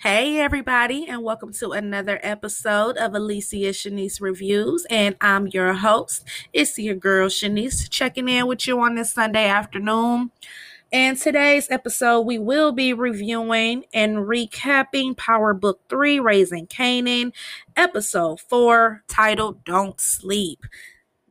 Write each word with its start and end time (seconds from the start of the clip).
Hey, 0.00 0.40
everybody, 0.40 1.06
and 1.08 1.22
welcome 1.22 1.54
to 1.54 1.70
another 1.70 2.20
episode 2.22 2.98
of 2.98 3.14
Alicia 3.14 3.70
Shanice 3.70 4.20
Reviews. 4.20 4.86
And 4.90 5.16
I'm 5.22 5.46
your 5.46 5.72
host. 5.72 6.22
It's 6.52 6.78
your 6.78 6.94
girl 6.94 7.30
Shanice 7.30 7.88
checking 7.88 8.28
in 8.28 8.46
with 8.46 8.66
you 8.66 8.78
on 8.78 8.96
this 8.96 9.14
Sunday 9.14 9.48
afternoon. 9.48 10.32
And 10.92 11.16
today's 11.16 11.70
episode, 11.70 12.20
we 12.20 12.38
will 12.38 12.72
be 12.72 12.92
reviewing 12.92 13.84
and 13.94 14.18
recapping 14.18 15.16
Power 15.16 15.54
Book 15.54 15.80
3 15.88 16.20
Raising 16.20 16.66
Kanan, 16.66 17.32
episode 17.74 18.38
4, 18.38 19.02
titled 19.08 19.64
Don't 19.64 19.98
Sleep. 19.98 20.66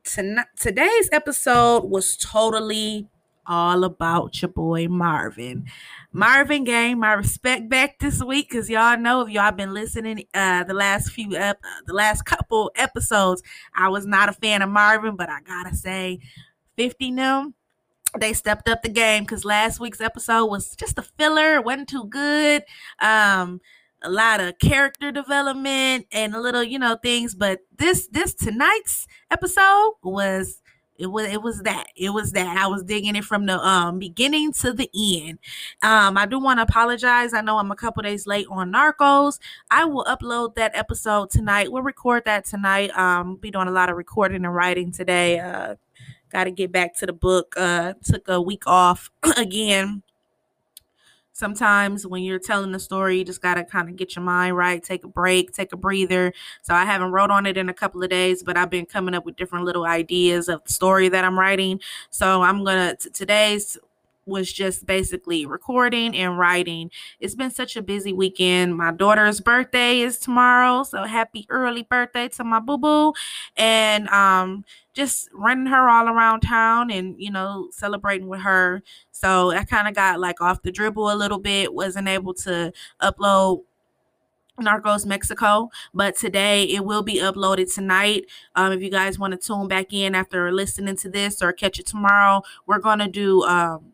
Tonight, 0.03 0.47
today's 0.59 1.07
episode 1.11 1.83
was 1.83 2.17
totally 2.17 3.09
all 3.47 3.83
about 3.83 4.41
your 4.41 4.49
boy 4.49 4.87
Marvin. 4.87 5.65
Marvin 6.11 6.63
gained 6.63 6.99
my 6.99 7.13
respect 7.13 7.69
back 7.69 7.99
this 7.99 8.23
week 8.23 8.49
because 8.49 8.69
y'all 8.69 8.97
know 8.97 9.21
if 9.21 9.29
y'all 9.29 9.51
been 9.51 9.73
listening 9.73 10.25
uh 10.33 10.63
the 10.63 10.73
last 10.73 11.11
few 11.11 11.35
ep- 11.35 11.61
the 11.85 11.93
last 11.93 12.23
couple 12.23 12.71
episodes, 12.75 13.43
I 13.75 13.89
was 13.89 14.05
not 14.05 14.29
a 14.29 14.33
fan 14.33 14.61
of 14.61 14.69
Marvin, 14.69 15.15
but 15.15 15.29
I 15.29 15.41
gotta 15.41 15.75
say, 15.75 16.19
50 16.77 17.15
them 17.15 17.53
they 18.19 18.33
stepped 18.33 18.69
up 18.69 18.81
the 18.81 18.89
game 18.89 19.23
because 19.23 19.43
last 19.43 19.79
week's 19.79 19.99
episode 19.99 20.45
was 20.45 20.75
just 20.75 20.97
a 20.97 21.01
filler, 21.01 21.61
wasn't 21.61 21.89
too 21.89 22.05
good. 22.05 22.63
Um 23.01 23.61
a 24.01 24.09
lot 24.09 24.39
of 24.39 24.59
character 24.59 25.11
development 25.11 26.05
and 26.11 26.35
a 26.35 26.39
little, 26.39 26.63
you 26.63 26.77
know, 26.77 26.95
things, 27.01 27.33
but 27.35 27.59
this 27.77 28.07
this 28.07 28.33
tonight's 28.33 29.07
episode 29.31 29.93
was 30.03 30.61
it 30.97 31.07
was 31.07 31.27
it 31.27 31.41
was 31.41 31.61
that 31.63 31.87
it 31.95 32.11
was 32.11 32.31
that 32.31 32.57
I 32.57 32.67
was 32.67 32.83
digging 32.83 33.15
it 33.15 33.25
from 33.25 33.45
the 33.45 33.59
um 33.59 33.99
beginning 33.99 34.53
to 34.53 34.73
the 34.73 34.89
end. 34.95 35.39
Um, 35.83 36.17
I 36.17 36.25
do 36.25 36.39
want 36.39 36.59
to 36.59 36.63
apologize. 36.63 37.33
I 37.33 37.41
know 37.41 37.57
I'm 37.57 37.71
a 37.71 37.75
couple 37.75 38.03
days 38.03 38.25
late 38.25 38.47
on 38.49 38.71
Narcos. 38.71 39.39
I 39.69 39.85
will 39.85 40.05
upload 40.05 40.55
that 40.55 40.71
episode 40.75 41.29
tonight. 41.29 41.71
We'll 41.71 41.83
record 41.83 42.23
that 42.25 42.45
tonight. 42.45 42.95
Um, 42.97 43.35
be 43.35 43.51
doing 43.51 43.67
a 43.67 43.71
lot 43.71 43.89
of 43.89 43.97
recording 43.97 44.45
and 44.45 44.55
writing 44.55 44.91
today. 44.91 45.39
Uh, 45.39 45.75
got 46.29 46.45
to 46.45 46.51
get 46.51 46.71
back 46.71 46.97
to 46.99 47.05
the 47.05 47.13
book. 47.13 47.53
Uh, 47.57 47.93
took 48.03 48.27
a 48.27 48.41
week 48.41 48.63
off 48.65 49.11
again 49.37 50.01
sometimes 51.35 52.07
when 52.07 52.23
you're 52.23 52.39
telling 52.39 52.71
the 52.71 52.79
story, 52.79 53.17
you 53.17 53.25
just 53.25 53.41
got 53.41 53.55
to 53.55 53.65
kind 53.65 53.89
of 53.89 53.97
get 53.97 54.15
your 54.15 54.23
mind 54.23 54.55
right, 54.55 54.81
take 54.81 55.03
a 55.03 55.07
break, 55.07 55.51
take 55.51 55.73
a 55.73 55.77
breather. 55.77 56.33
So 56.61 56.73
I 56.73 56.85
haven't 56.85 57.11
wrote 57.11 57.29
on 57.29 57.45
it 57.45 57.57
in 57.57 57.67
a 57.67 57.73
couple 57.73 58.01
of 58.01 58.09
days, 58.09 58.41
but 58.41 58.55
I've 58.55 58.69
been 58.69 58.85
coming 58.85 59.13
up 59.13 59.25
with 59.25 59.35
different 59.35 59.65
little 59.65 59.85
ideas 59.85 60.47
of 60.47 60.63
the 60.63 60.71
story 60.71 61.09
that 61.09 61.25
I'm 61.25 61.37
writing. 61.37 61.81
So 62.09 62.41
I'm 62.41 62.63
going 62.63 62.95
to, 62.95 63.09
today's 63.09 63.77
was 64.25 64.51
just 64.51 64.85
basically 64.85 65.45
recording 65.45 66.15
and 66.15 66.39
writing. 66.39 66.89
It's 67.19 67.35
been 67.35 67.51
such 67.51 67.75
a 67.75 67.81
busy 67.81 68.11
weekend. 68.11 68.75
My 68.75 68.91
daughter's 68.91 69.39
birthday 69.39 69.99
is 69.99 70.17
tomorrow, 70.17 70.83
so 70.83 71.03
happy 71.03 71.45
early 71.49 71.83
birthday 71.83 72.27
to 72.29 72.43
my 72.43 72.59
boo 72.59 72.77
boo. 72.79 73.13
And 73.55 74.07
um 74.09 74.65
just 74.95 75.29
running 75.33 75.67
her 75.67 75.89
all 75.89 76.07
around 76.07 76.39
town 76.39 76.89
and 76.89 77.15
you 77.19 77.29
know 77.29 77.67
celebrating 77.71 78.27
with 78.27 78.41
her. 78.41 78.81
So 79.11 79.51
I 79.51 79.63
kind 79.65 79.87
of 79.87 79.93
got 79.93 80.19
like 80.19 80.41
off 80.41 80.63
the 80.63 80.71
dribble 80.71 81.11
a 81.11 81.15
little 81.15 81.39
bit, 81.39 81.73
wasn't 81.73 82.07
able 82.07 82.33
to 82.35 82.71
upload 83.01 83.63
Narcos 84.59 85.05
Mexico, 85.05 85.69
but 85.93 86.15
today 86.15 86.63
it 86.63 86.85
will 86.85 87.03
be 87.03 87.19
uploaded 87.19 87.73
tonight. 87.73 88.25
Um, 88.55 88.71
if 88.71 88.81
you 88.81 88.89
guys 88.89 89.19
want 89.19 89.33
to 89.33 89.37
tune 89.37 89.67
back 89.67 89.91
in 89.91 90.15
after 90.15 90.51
listening 90.51 90.95
to 90.97 91.09
this 91.09 91.41
or 91.41 91.51
catch 91.51 91.77
it 91.79 91.85
tomorrow, 91.85 92.41
we're 92.65 92.79
gonna 92.79 93.09
do 93.09 93.43
um 93.43 93.91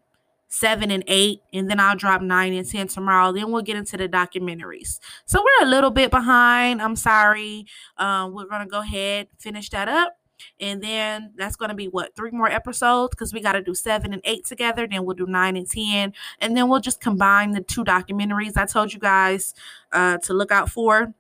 seven 0.49 0.91
and 0.91 1.03
eight, 1.07 1.41
and 1.53 1.69
then 1.69 1.79
I'll 1.79 1.95
drop 1.95 2.21
nine 2.21 2.53
and 2.53 2.69
ten 2.69 2.87
tomorrow. 2.87 3.31
Then 3.31 3.51
we'll 3.51 3.63
get 3.63 3.77
into 3.77 3.97
the 3.97 4.07
documentaries. 4.07 4.99
So 5.25 5.41
we're 5.43 5.65
a 5.65 5.69
little 5.69 5.91
bit 5.91 6.11
behind. 6.11 6.81
I'm 6.81 6.95
sorry. 6.95 7.65
Um, 7.97 8.33
we're 8.33 8.45
gonna 8.45 8.67
go 8.67 8.81
ahead 8.81 9.29
finish 9.39 9.69
that 9.71 9.87
up. 9.87 10.20
And 10.59 10.81
then 10.81 11.33
that's 11.35 11.55
going 11.55 11.69
to 11.69 11.75
be 11.75 11.87
what 11.87 12.15
three 12.15 12.31
more 12.31 12.49
episodes 12.49 13.11
because 13.11 13.33
we 13.33 13.41
got 13.41 13.53
to 13.53 13.61
do 13.61 13.73
seven 13.73 14.13
and 14.13 14.21
eight 14.25 14.45
together. 14.45 14.87
Then 14.87 15.05
we'll 15.05 15.15
do 15.15 15.25
nine 15.25 15.55
and 15.55 15.69
10. 15.69 16.13
And 16.39 16.57
then 16.57 16.69
we'll 16.69 16.79
just 16.79 17.01
combine 17.01 17.51
the 17.51 17.61
two 17.61 17.83
documentaries 17.83 18.57
I 18.57 18.65
told 18.65 18.93
you 18.93 18.99
guys 18.99 19.53
uh, 19.91 20.17
to 20.19 20.33
look 20.33 20.51
out 20.51 20.69
for. 20.69 21.13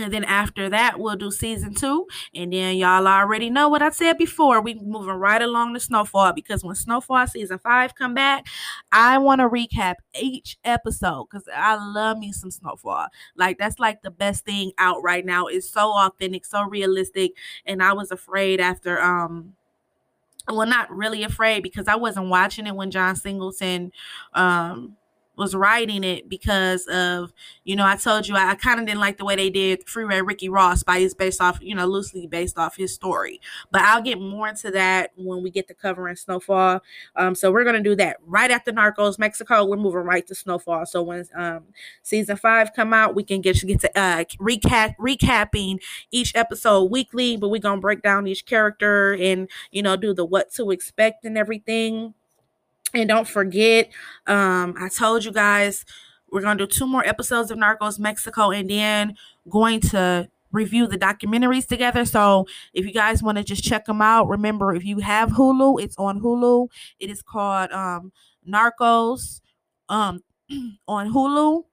And 0.00 0.12
then 0.12 0.24
after 0.24 0.68
that, 0.70 0.98
we'll 0.98 1.16
do 1.16 1.30
season 1.30 1.74
two. 1.74 2.06
And 2.34 2.52
then 2.52 2.76
y'all 2.76 3.06
already 3.06 3.50
know 3.50 3.68
what 3.68 3.82
I 3.82 3.90
said 3.90 4.18
before. 4.18 4.60
We 4.60 4.74
moving 4.74 5.14
right 5.14 5.40
along 5.42 5.74
to 5.74 5.80
Snowfall 5.80 6.32
because 6.32 6.64
when 6.64 6.74
Snowfall 6.74 7.26
season 7.26 7.58
five 7.58 7.94
come 7.94 8.14
back, 8.14 8.46
I 8.92 9.18
want 9.18 9.40
to 9.40 9.48
recap 9.48 9.96
each 10.18 10.58
episode 10.64 11.26
because 11.30 11.48
I 11.54 11.74
love 11.76 12.18
me 12.18 12.32
some 12.32 12.50
Snowfall. 12.50 13.08
Like 13.36 13.58
that's 13.58 13.78
like 13.78 14.02
the 14.02 14.10
best 14.10 14.44
thing 14.44 14.72
out 14.78 15.02
right 15.02 15.24
now. 15.24 15.46
It's 15.46 15.68
so 15.68 15.92
authentic, 15.96 16.44
so 16.44 16.62
realistic. 16.62 17.32
And 17.66 17.82
I 17.82 17.92
was 17.92 18.10
afraid 18.10 18.60
after 18.60 19.00
um 19.00 19.54
well 20.48 20.66
not 20.66 20.90
really 20.90 21.22
afraid 21.22 21.62
because 21.62 21.86
I 21.86 21.96
wasn't 21.96 22.28
watching 22.28 22.66
it 22.66 22.74
when 22.74 22.90
John 22.90 23.14
Singleton 23.16 23.92
um 24.34 24.96
was 25.40 25.54
writing 25.54 26.04
it 26.04 26.28
because 26.28 26.86
of, 26.86 27.32
you 27.64 27.74
know, 27.74 27.86
I 27.86 27.96
told 27.96 28.28
you 28.28 28.36
I, 28.36 28.50
I 28.50 28.54
kind 28.54 28.78
of 28.78 28.86
didn't 28.86 29.00
like 29.00 29.16
the 29.16 29.24
way 29.24 29.36
they 29.36 29.50
did 29.50 29.88
Free 29.88 30.04
Freeway 30.04 30.20
Ricky 30.20 30.48
Ross 30.50 30.82
by 30.82 31.00
his 31.00 31.14
based 31.14 31.40
off, 31.40 31.58
you 31.62 31.74
know, 31.74 31.86
loosely 31.86 32.26
based 32.26 32.58
off 32.58 32.76
his 32.76 32.92
story. 32.94 33.40
But 33.72 33.80
I'll 33.82 34.02
get 34.02 34.20
more 34.20 34.48
into 34.48 34.70
that 34.72 35.12
when 35.16 35.42
we 35.42 35.50
get 35.50 35.66
to 35.68 35.74
covering 35.74 36.16
Snowfall. 36.16 36.82
Um, 37.16 37.34
so 37.34 37.50
we're 37.50 37.64
gonna 37.64 37.82
do 37.82 37.96
that 37.96 38.18
right 38.26 38.50
after 38.50 38.70
Narcos 38.70 39.18
Mexico. 39.18 39.64
We're 39.64 39.78
moving 39.78 40.02
right 40.02 40.26
to 40.26 40.34
Snowfall. 40.34 40.86
So 40.86 41.02
when 41.02 41.24
um 41.34 41.64
season 42.02 42.36
five 42.36 42.72
come 42.74 42.92
out, 42.92 43.14
we 43.14 43.24
can 43.24 43.40
get 43.40 43.60
get 43.66 43.80
to 43.80 43.98
uh 43.98 44.24
recap 44.38 44.94
recapping 44.98 45.78
each 46.10 46.34
episode 46.36 46.84
weekly, 46.90 47.36
but 47.38 47.48
we're 47.48 47.60
gonna 47.60 47.80
break 47.80 48.02
down 48.02 48.26
each 48.26 48.44
character 48.44 49.14
and 49.14 49.48
you 49.70 49.82
know 49.82 49.96
do 49.96 50.12
the 50.12 50.24
what 50.24 50.52
to 50.54 50.70
expect 50.70 51.24
and 51.24 51.38
everything. 51.38 52.14
And 52.94 53.08
don't 53.08 53.28
forget, 53.28 53.90
um, 54.26 54.74
I 54.78 54.88
told 54.88 55.24
you 55.24 55.32
guys 55.32 55.84
we're 56.30 56.42
gonna 56.42 56.58
do 56.58 56.66
two 56.66 56.86
more 56.86 57.04
episodes 57.04 57.50
of 57.50 57.58
Narcos 57.58 57.98
Mexico 57.98 58.50
and 58.50 58.68
then 58.68 59.16
going 59.48 59.80
to 59.80 60.28
review 60.52 60.86
the 60.86 60.98
documentaries 60.98 61.66
together. 61.66 62.04
So 62.04 62.46
if 62.74 62.84
you 62.84 62.92
guys 62.92 63.22
want 63.22 63.38
to 63.38 63.44
just 63.44 63.62
check 63.62 63.84
them 63.86 64.02
out, 64.02 64.28
remember 64.28 64.74
if 64.74 64.84
you 64.84 64.98
have 64.98 65.30
Hulu, 65.30 65.82
it's 65.82 65.96
on 65.96 66.20
Hulu. 66.20 66.68
It 66.98 67.10
is 67.10 67.22
called 67.22 67.70
um 67.72 68.12
Narcos 68.48 69.40
um 69.88 70.20
on 70.88 71.12
Hulu 71.12 71.64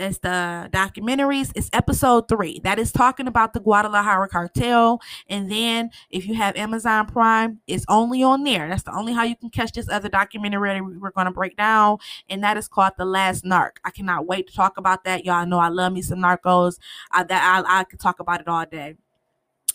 it's 0.00 0.18
the 0.18 0.68
documentaries. 0.72 1.52
It's 1.54 1.70
episode 1.72 2.28
three 2.28 2.60
that 2.64 2.78
is 2.78 2.92
talking 2.92 3.26
about 3.26 3.52
the 3.52 3.60
Guadalajara 3.60 4.28
cartel. 4.28 5.00
And 5.28 5.50
then 5.50 5.90
if 6.10 6.26
you 6.26 6.34
have 6.34 6.56
Amazon 6.56 7.06
Prime, 7.06 7.60
it's 7.66 7.84
only 7.88 8.22
on 8.22 8.44
there. 8.44 8.68
That's 8.68 8.84
the 8.84 8.96
only 8.96 9.12
how 9.12 9.24
you 9.24 9.36
can 9.36 9.50
catch 9.50 9.72
this 9.72 9.88
other 9.88 10.08
documentary 10.08 10.80
we're 10.80 11.10
going 11.10 11.26
to 11.26 11.32
break 11.32 11.56
down. 11.56 11.98
And 12.28 12.42
that 12.44 12.56
is 12.56 12.68
called 12.68 12.92
The 12.98 13.04
Last 13.04 13.44
Narc. 13.44 13.72
I 13.84 13.90
cannot 13.90 14.26
wait 14.26 14.48
to 14.48 14.54
talk 14.54 14.76
about 14.76 15.04
that. 15.04 15.24
Y'all 15.24 15.46
know 15.46 15.58
I 15.58 15.68
love 15.68 15.92
me 15.92 16.02
some 16.02 16.18
narcos. 16.18 16.78
I, 17.10 17.24
that 17.24 17.64
I, 17.66 17.80
I 17.80 17.84
could 17.84 18.00
talk 18.00 18.20
about 18.20 18.40
it 18.40 18.48
all 18.48 18.66
day. 18.66 18.96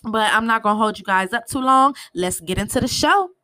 But 0.04 0.34
I'm 0.34 0.46
not 0.46 0.64
going 0.64 0.76
to 0.76 0.78
hold 0.78 1.00
you 1.00 1.06
guys 1.06 1.34
up 1.34 1.48
too 1.48 1.60
long. 1.60 1.96
Let's 2.14 2.40
get 2.40 2.58
into 2.58 2.80
the 2.80 2.88
show. 2.88 3.35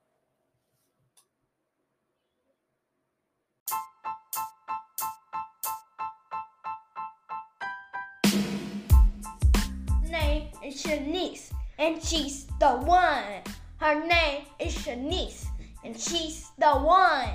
Is 10.72 10.84
Shanice, 10.84 11.52
and 11.78 12.02
she's 12.02 12.46
the 12.60 12.70
one. 12.70 13.44
Her 13.78 14.08
name 14.08 14.44
is 14.60 14.74
Shanice, 14.74 15.46
and 15.84 16.00
she's 16.00 16.52
the 16.58 16.72
one. 16.72 17.30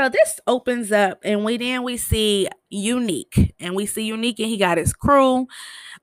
So 0.00 0.08
this 0.08 0.40
opens 0.46 0.92
up, 0.92 1.18
and 1.24 1.44
we 1.44 1.58
then 1.58 1.82
we 1.82 1.98
see 1.98 2.48
Unique, 2.70 3.54
and 3.60 3.76
we 3.76 3.84
see 3.84 4.04
Unique, 4.06 4.38
and 4.38 4.48
he 4.48 4.56
got 4.56 4.78
his 4.78 4.94
crew. 4.94 5.46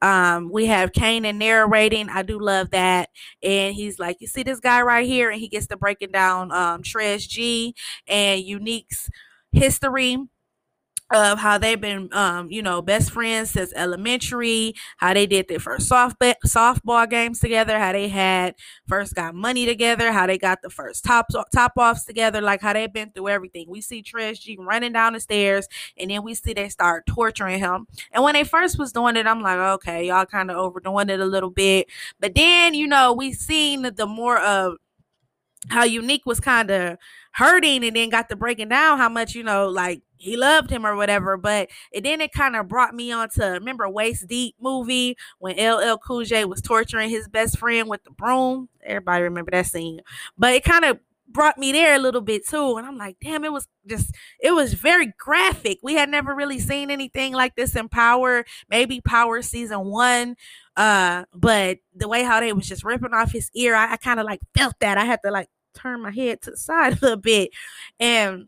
Um, 0.04 0.52
we 0.52 0.68
have 0.68 0.92
Kanan 0.92 1.38
narrating. 1.38 2.08
I 2.08 2.22
do 2.22 2.40
love 2.40 2.70
that, 2.70 3.10
and 3.42 3.74
he's 3.74 3.98
like, 3.98 4.18
"You 4.20 4.28
see 4.28 4.44
this 4.44 4.60
guy 4.60 4.84
right 4.84 5.08
here," 5.08 5.32
and 5.32 5.40
he 5.40 5.48
gets 5.48 5.66
to 5.68 5.78
breaking 5.78 6.12
down 6.12 6.52
um 6.52 6.84
Trez 6.84 7.28
G 7.28 7.74
and 8.08 8.40
Unique's 8.44 9.10
history 9.52 10.18
of 11.12 11.40
how 11.40 11.58
they've 11.58 11.80
been 11.80 12.10
um 12.12 12.50
you 12.52 12.62
know 12.62 12.82
best 12.82 13.12
friends 13.12 13.52
since 13.52 13.72
elementary 13.76 14.74
how 14.98 15.14
they 15.14 15.26
did 15.26 15.48
their 15.48 15.60
first 15.60 15.88
soft 15.88 16.20
softball 16.46 17.10
games 17.10 17.40
together 17.40 17.80
how 17.80 17.94
they 17.94 18.10
had 18.10 18.54
first 18.88 19.16
got 19.16 19.34
money 19.34 19.66
together 19.66 20.12
how 20.12 20.28
they 20.28 20.38
got 20.38 20.62
the 20.62 20.70
first 20.70 21.04
top 21.04 21.28
top 21.54 21.74
offs 21.78 22.04
together 22.04 22.42
like 22.42 22.62
how 22.62 22.74
they've 22.74 22.92
been 22.94 23.10
through 23.10 23.30
everything. 23.30 23.66
We 23.70 23.82
see 23.82 24.04
Trez 24.04 24.40
G 24.40 24.58
running 24.60 24.94
down 24.94 25.14
the 25.14 25.20
stairs 25.20 25.68
and 25.98 26.10
then 26.12 26.24
we 26.24 26.34
see 26.34 26.54
they 26.54 26.70
start 26.70 27.06
torturing 27.06 27.60
him. 27.60 27.88
And 28.12 28.24
when 28.24 28.34
they 28.34 28.44
first 28.44 28.78
was 28.78 28.92
doing 28.92 29.16
it 29.16 29.28
I'm 29.28 29.42
like 29.42 29.58
okay 29.58 30.08
y'all 30.08 30.26
kind 30.26 30.52
of 30.52 30.58
overdoing 30.58 31.10
it 31.10 31.20
a 31.20 31.26
little 31.26 31.50
bit. 31.50 31.88
But 32.20 32.36
then 32.36 32.74
you 32.74 32.88
know 32.88 33.14
we 33.14 33.34
seen 33.34 33.84
the 33.84 34.06
more 34.06 34.40
of 34.40 34.76
how 35.70 35.84
unique 35.84 36.26
was 36.26 36.40
kind 36.40 36.70
of 36.72 36.98
hurting 37.34 37.84
and 37.84 37.96
then 37.96 38.10
got 38.10 38.30
to 38.30 38.36
breaking 38.36 38.70
down 38.70 38.98
how 38.98 39.10
much 39.10 39.36
you 39.36 39.44
know 39.44 39.68
like 39.70 40.02
he 40.18 40.38
loved 40.38 40.70
him 40.70 40.86
or 40.86 40.96
whatever. 40.96 41.38
But 41.38 41.70
it 41.92 42.04
then 42.04 42.22
it 42.22 42.32
kind 42.32 42.56
of 42.56 42.68
brought 42.68 42.94
me 42.94 43.12
on 43.12 43.30
to 43.32 43.46
remember 43.46 43.88
Waist 43.90 44.28
Deep 44.28 44.56
movie 44.60 45.18
when 45.40 45.58
LL 45.58 45.98
Cool 45.98 46.24
J 46.24 46.46
was 46.46 46.62
torturing 46.62 47.10
his 47.10 47.28
best 47.28 47.58
friend 47.58 47.88
with 47.88 48.04
the 48.04 48.12
broom. 48.12 48.70
Everybody 48.84 49.24
remember 49.24 49.52
that 49.52 49.68
scene. 49.68 50.02
But 50.38 50.54
it 50.54 50.64
kind 50.64 50.86
of 50.86 51.00
brought 51.30 51.58
me 51.58 51.72
there 51.72 51.96
a 51.96 52.00
little 52.00 52.22
bit 52.22 52.48
too. 52.48 52.78
And 52.78 52.88
I'm 52.88 52.98
like, 52.98 53.18
damn, 53.22 53.44
it 53.44 53.52
was 53.52 53.68
just 53.86 54.14
it 54.40 54.52
was 54.52 54.74
very 54.74 55.14
graphic. 55.20 55.80
We 55.84 55.96
had 55.96 56.10
never 56.10 56.34
really 56.36 56.60
seen 56.60 56.90
anything 56.92 57.34
like 57.34 57.56
this 57.56 57.76
in 57.76 57.90
Power, 57.90 58.46
maybe 58.70 59.02
Power 59.02 59.42
season 59.42 59.86
one. 59.86 60.36
Uh, 60.76 61.26
but 61.34 61.80
the 61.96 62.08
way 62.08 62.24
how 62.24 62.40
they 62.40 62.54
was 62.54 62.68
just 62.68 62.84
ripping 62.84 63.14
off 63.14 63.32
his 63.32 63.50
ear, 63.56 63.76
I, 63.76 63.94
I 63.94 63.98
kind 63.98 64.20
of 64.20 64.26
like 64.26 64.40
felt 64.56 64.76
that. 64.80 64.98
I 64.98 65.06
had 65.06 65.20
to 65.26 65.32
like 65.32 65.50
turn 65.74 66.02
my 66.02 66.12
head 66.12 66.42
to 66.42 66.52
the 66.52 66.58
side 66.58 66.94
a 66.94 67.00
little 67.02 67.18
bit. 67.18 67.52
And 68.00 68.48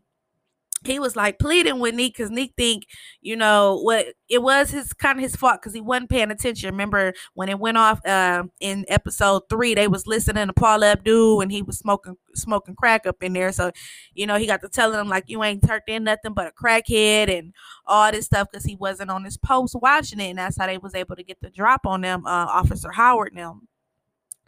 he 0.84 0.98
was 0.98 1.14
like 1.14 1.38
pleading 1.38 1.78
with 1.78 1.94
Neek 1.94 2.16
because 2.16 2.30
Neek 2.30 2.54
think, 2.56 2.86
you 3.20 3.36
know, 3.36 3.78
what 3.82 4.06
it 4.28 4.42
was 4.42 4.70
his 4.70 4.94
kind 4.94 5.18
of 5.18 5.22
his 5.22 5.36
fault 5.36 5.60
because 5.60 5.74
he 5.74 5.80
wasn't 5.80 6.08
paying 6.08 6.30
attention. 6.30 6.70
Remember 6.70 7.12
when 7.34 7.50
it 7.50 7.58
went 7.58 7.76
off 7.76 8.04
uh, 8.06 8.44
in 8.60 8.86
episode 8.88 9.42
three, 9.50 9.74
they 9.74 9.88
was 9.88 10.06
listening 10.06 10.46
to 10.46 10.52
Paula 10.54 10.92
Abdul 10.92 11.42
and 11.42 11.52
he 11.52 11.60
was 11.60 11.78
smoking 11.78 12.16
smoking 12.34 12.74
crack 12.74 13.06
up 13.06 13.22
in 13.22 13.34
there. 13.34 13.52
So, 13.52 13.72
you 14.14 14.26
know, 14.26 14.36
he 14.36 14.46
got 14.46 14.62
to 14.62 14.70
telling 14.70 14.98
him 14.98 15.08
like 15.08 15.24
you 15.26 15.44
ain't 15.44 15.66
turned 15.66 15.82
in 15.86 16.04
nothing 16.04 16.32
but 16.32 16.48
a 16.48 16.52
crackhead 16.52 17.36
and 17.36 17.52
all 17.86 18.10
this 18.10 18.26
stuff 18.26 18.48
because 18.50 18.64
he 18.64 18.76
wasn't 18.76 19.10
on 19.10 19.24
his 19.24 19.36
post 19.36 19.76
watching 19.82 20.20
it, 20.20 20.30
and 20.30 20.38
that's 20.38 20.56
how 20.56 20.66
they 20.66 20.78
was 20.78 20.94
able 20.94 21.16
to 21.16 21.22
get 21.22 21.40
the 21.42 21.50
drop 21.50 21.84
on 21.84 22.00
them, 22.00 22.24
uh, 22.26 22.46
Officer 22.46 22.90
Howard 22.92 23.34
them. 23.34 23.68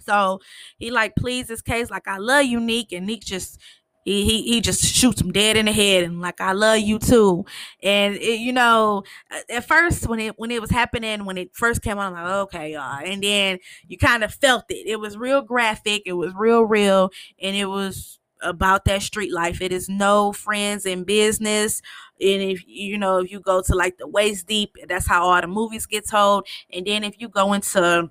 So 0.00 0.40
he 0.78 0.90
like 0.90 1.14
pleads 1.17 1.49
his 1.49 1.62
case 1.62 1.90
like 1.90 2.08
I 2.08 2.19
love 2.19 2.44
you, 2.44 2.58
Neek, 2.58 2.93
and 2.93 3.06
Neek 3.06 3.23
just 3.23 3.61
he, 4.04 4.25
he 4.25 4.43
he 4.54 4.60
just 4.60 4.82
shoots 4.84 5.20
him 5.20 5.32
dead 5.32 5.56
in 5.56 5.66
the 5.66 5.72
head 5.72 6.04
and 6.04 6.20
like 6.20 6.40
I 6.40 6.52
love 6.52 6.81
you 6.81 6.99
too. 6.99 7.44
And 7.82 8.16
it, 8.16 8.40
you 8.40 8.52
know, 8.52 9.04
at 9.49 9.66
first 9.66 10.08
when 10.08 10.20
it 10.20 10.38
when 10.38 10.50
it 10.50 10.60
was 10.60 10.70
happening 10.70 11.25
when 11.25 11.38
it 11.38 11.50
first 11.54 11.82
came 11.82 11.99
on, 11.99 12.14
I'm 12.14 12.25
like 12.25 12.32
okay, 12.44 12.72
y'all. 12.72 13.00
And 13.04 13.22
then 13.22 13.58
you 13.88 13.99
kind 13.99 14.25
of 14.25 14.34
felt 14.34 14.64
it. 14.70 14.87
It 14.87 15.00
was 15.00 15.16
real 15.16 15.43
graphic. 15.43 16.02
It 16.06 16.14
was 16.14 16.32
real 16.34 16.62
real, 16.62 17.10
and 17.40 17.56
it 17.56 17.66
was 17.66 18.19
about 18.43 18.84
that 18.87 19.02
street 19.02 19.32
life. 19.32 19.60
It 19.60 19.72
is 19.72 19.88
no 19.88 20.32
friends 20.32 20.84
in 20.84 21.04
business. 21.04 21.81
And 22.20 22.43
if 22.43 22.66
you 22.66 22.99
know, 22.99 23.19
if 23.19 23.31
you 23.31 23.40
go 23.40 23.62
to 23.62 23.75
like 23.75 23.99
the 23.99 24.08
waist 24.08 24.46
deep, 24.46 24.76
that's 24.88 25.06
how 25.06 25.25
all 25.25 25.40
the 25.40 25.46
movies 25.46 25.87
get 25.87 26.08
told. 26.08 26.46
And 26.70 26.87
then 26.87 27.04
if 27.04 27.20
you 27.20 27.28
go 27.28 27.52
into 27.52 28.10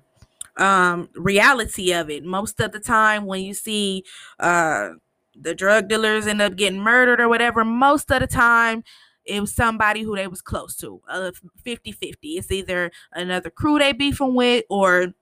um 0.56 1.08
reality 1.14 1.92
of 1.92 2.10
it, 2.10 2.24
most 2.24 2.60
of 2.60 2.72
the 2.72 2.80
time 2.80 3.24
when 3.26 3.42
you 3.42 3.54
see 3.54 4.04
uh 4.38 4.90
the 5.34 5.54
drug 5.54 5.88
dealers 5.88 6.26
end 6.26 6.42
up 6.42 6.56
getting 6.56 6.80
murdered 6.80 7.20
or 7.20 7.28
whatever, 7.28 7.64
most 7.64 8.10
of 8.10 8.20
the 8.20 8.26
time 8.26 8.84
it 9.24 9.40
was 9.40 9.54
somebody 9.54 10.02
who 10.02 10.16
they 10.16 10.26
was 10.26 10.42
close 10.42 10.76
to. 10.76 11.00
Uh 11.08 11.30
50-50. 11.64 12.16
It's 12.22 12.50
either 12.50 12.90
another 13.12 13.50
crew 13.50 13.78
they 13.78 13.92
beefing 13.92 14.34
with 14.34 14.64
or 14.68 15.14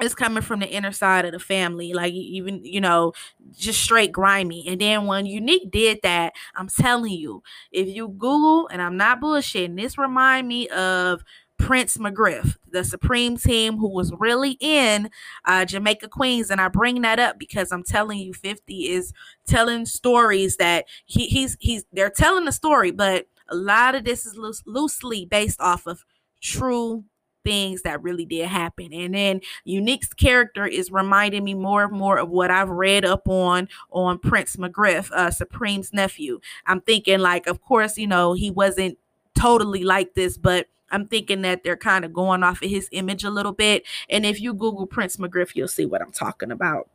it's 0.00 0.14
coming 0.14 0.42
from 0.42 0.58
the 0.58 0.68
inner 0.68 0.90
side 0.90 1.24
of 1.24 1.32
the 1.32 1.38
family, 1.38 1.92
like 1.92 2.12
even 2.12 2.64
you 2.64 2.80
know, 2.80 3.12
just 3.56 3.80
straight 3.80 4.10
grimy. 4.10 4.66
And 4.66 4.80
then 4.80 5.06
when 5.06 5.24
Unique 5.24 5.70
did 5.70 6.00
that, 6.02 6.32
I'm 6.56 6.68
telling 6.68 7.12
you, 7.12 7.42
if 7.70 7.86
you 7.86 8.08
Google, 8.08 8.66
and 8.68 8.82
I'm 8.82 8.96
not 8.96 9.20
bullshitting, 9.20 9.76
this 9.76 9.96
remind 9.96 10.48
me 10.48 10.68
of 10.68 11.22
Prince 11.58 11.96
McGriff, 11.96 12.56
the 12.70 12.84
Supreme 12.84 13.36
team 13.36 13.78
who 13.78 13.88
was 13.88 14.12
really 14.18 14.56
in 14.60 15.10
uh, 15.44 15.64
Jamaica 15.64 16.08
Queens. 16.08 16.50
And 16.50 16.60
I 16.60 16.68
bring 16.68 17.02
that 17.02 17.18
up 17.18 17.38
because 17.38 17.72
I'm 17.72 17.84
telling 17.84 18.18
you, 18.18 18.34
50 18.34 18.88
is 18.88 19.12
telling 19.46 19.86
stories 19.86 20.56
that 20.56 20.86
he, 21.06 21.26
he's 21.26 21.56
he's 21.60 21.84
they're 21.92 22.10
telling 22.10 22.44
the 22.44 22.52
story, 22.52 22.90
but 22.90 23.26
a 23.48 23.54
lot 23.54 23.94
of 23.94 24.04
this 24.04 24.26
is 24.26 24.36
loose, 24.36 24.62
loosely 24.66 25.26
based 25.26 25.60
off 25.60 25.86
of 25.86 26.04
true 26.40 27.04
things 27.44 27.82
that 27.82 28.02
really 28.02 28.24
did 28.24 28.48
happen. 28.48 28.92
And 28.92 29.14
then 29.14 29.40
Unique's 29.64 30.12
character 30.12 30.66
is 30.66 30.90
reminding 30.90 31.44
me 31.44 31.54
more 31.54 31.84
and 31.84 31.92
more 31.92 32.18
of 32.18 32.30
what 32.30 32.50
I've 32.50 32.70
read 32.70 33.04
up 33.04 33.28
on 33.28 33.68
on 33.90 34.18
Prince 34.18 34.56
McGriff, 34.56 35.10
uh, 35.12 35.30
Supreme's 35.30 35.92
nephew. 35.92 36.40
I'm 36.66 36.80
thinking 36.80 37.20
like, 37.20 37.46
of 37.46 37.62
course, 37.62 37.98
you 37.98 38.06
know, 38.06 38.32
he 38.32 38.50
wasn't 38.50 38.98
totally 39.38 39.84
like 39.84 40.14
this, 40.14 40.38
but 40.38 40.66
I'm 40.94 41.06
thinking 41.06 41.42
that 41.42 41.64
they're 41.64 41.76
kind 41.76 42.04
of 42.04 42.12
going 42.12 42.42
off 42.42 42.62
of 42.62 42.70
his 42.70 42.88
image 42.92 43.24
a 43.24 43.30
little 43.30 43.52
bit. 43.52 43.84
And 44.08 44.24
if 44.24 44.40
you 44.40 44.54
Google 44.54 44.86
Prince 44.86 45.16
McGriff, 45.16 45.54
you'll 45.54 45.68
see 45.68 45.86
what 45.86 46.00
I'm 46.00 46.12
talking 46.12 46.50
about. 46.50 46.88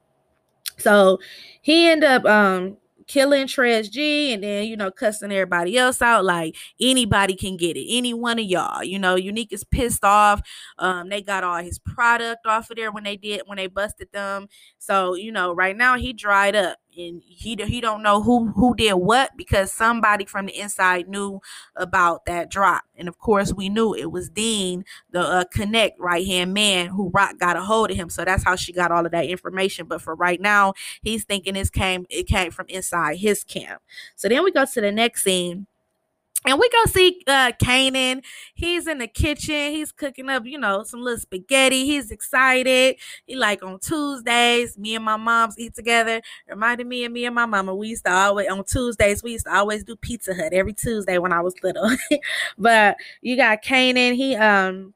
So 0.77 1.19
he 1.61 1.87
ended 1.89 2.09
up 2.09 2.25
um 2.25 2.77
killing 3.09 3.47
Trez 3.47 3.91
G 3.91 4.33
and 4.33 4.43
then, 4.43 4.65
you 4.65 4.77
know, 4.77 4.91
cussing 4.91 5.31
everybody 5.31 5.77
else 5.77 6.01
out. 6.01 6.23
Like 6.23 6.55
anybody 6.79 7.35
can 7.35 7.57
get 7.57 7.75
it. 7.75 7.87
Any 7.89 8.13
one 8.13 8.39
of 8.39 8.45
y'all. 8.45 8.83
You 8.83 8.99
know, 8.99 9.15
Unique 9.15 9.51
is 9.51 9.63
pissed 9.63 10.05
off. 10.05 10.41
Um, 10.77 11.09
they 11.09 11.21
got 11.21 11.43
all 11.43 11.61
his 11.61 11.79
product 11.79 12.45
off 12.45 12.69
of 12.69 12.77
there 12.77 12.91
when 12.91 13.03
they 13.03 13.17
did 13.17 13.41
when 13.47 13.57
they 13.57 13.67
busted 13.67 14.11
them. 14.13 14.47
So, 14.77 15.15
you 15.15 15.31
know, 15.31 15.51
right 15.53 15.75
now 15.75 15.97
he 15.97 16.13
dried 16.13 16.55
up 16.55 16.77
and 16.99 17.23
he 17.25 17.55
he 17.67 17.81
don't 17.81 18.03
know 18.03 18.21
who 18.21 18.51
who 18.51 18.75
did 18.75 18.93
what 18.93 19.31
because 19.37 19.71
somebody 19.71 20.25
from 20.25 20.45
the 20.47 20.59
inside 20.59 21.07
knew 21.07 21.39
about 21.75 22.25
that 22.25 22.51
drop. 22.51 22.83
And 22.95 23.07
of 23.07 23.17
course 23.17 23.53
we 23.53 23.69
knew 23.69 23.93
it 23.93 24.11
was 24.11 24.29
dean 24.29 24.83
the 25.11 25.21
uh, 25.21 25.43
connect 25.51 25.99
right 25.99 26.25
hand 26.25 26.53
man 26.53 26.87
who 26.87 27.09
rock 27.13 27.37
got 27.39 27.55
a 27.55 27.61
hold 27.61 27.91
of 27.91 27.97
him. 27.97 28.09
So 28.09 28.25
that's 28.25 28.43
how 28.43 28.55
she 28.55 28.73
got 28.73 28.91
all 28.91 29.05
of 29.05 29.11
that 29.11 29.25
information. 29.25 29.87
But 29.87 30.01
for 30.01 30.15
right 30.15 30.39
now 30.41 30.73
he's 31.01 31.23
thinking 31.23 31.53
this 31.53 31.69
came 31.69 32.05
it 32.09 32.27
came 32.27 32.51
from 32.51 32.67
inside 32.67 33.17
his 33.17 33.43
camp. 33.43 33.81
So 34.15 34.27
then 34.27 34.43
we 34.43 34.51
go 34.51 34.65
to 34.65 34.81
the 34.81 34.91
next 34.91 35.23
scene 35.23 35.67
and 36.45 36.57
we 36.59 36.69
go 36.69 36.85
see 36.85 37.21
uh 37.27 37.51
Kanan. 37.61 38.23
He's 38.53 38.87
in 38.87 38.99
the 38.99 39.07
kitchen. 39.07 39.71
He's 39.71 39.91
cooking 39.91 40.29
up, 40.29 40.45
you 40.45 40.57
know, 40.57 40.83
some 40.83 41.01
little 41.01 41.19
spaghetti. 41.19 41.85
He's 41.85 42.11
excited. 42.11 42.95
He 43.25 43.35
like 43.35 43.63
on 43.63 43.79
Tuesdays, 43.79 44.77
me 44.77 44.95
and 44.95 45.03
my 45.03 45.17
moms 45.17 45.55
eat 45.57 45.75
together. 45.75 46.21
Reminded 46.47 46.87
me 46.87 47.05
of 47.05 47.11
me 47.11 47.25
and 47.25 47.35
my 47.35 47.45
mama. 47.45 47.75
We 47.75 47.89
used 47.89 48.05
to 48.05 48.11
always 48.11 48.47
on 48.49 48.63
Tuesdays, 48.63 49.21
we 49.21 49.33
used 49.33 49.45
to 49.45 49.55
always 49.55 49.83
do 49.83 49.95
Pizza 49.95 50.33
Hut 50.33 50.53
every 50.53 50.73
Tuesday 50.73 51.17
when 51.17 51.33
I 51.33 51.41
was 51.41 51.55
little. 51.61 51.89
but 52.57 52.97
you 53.21 53.35
got 53.35 53.61
Kanan. 53.63 54.15
He 54.15 54.35
um 54.35 54.93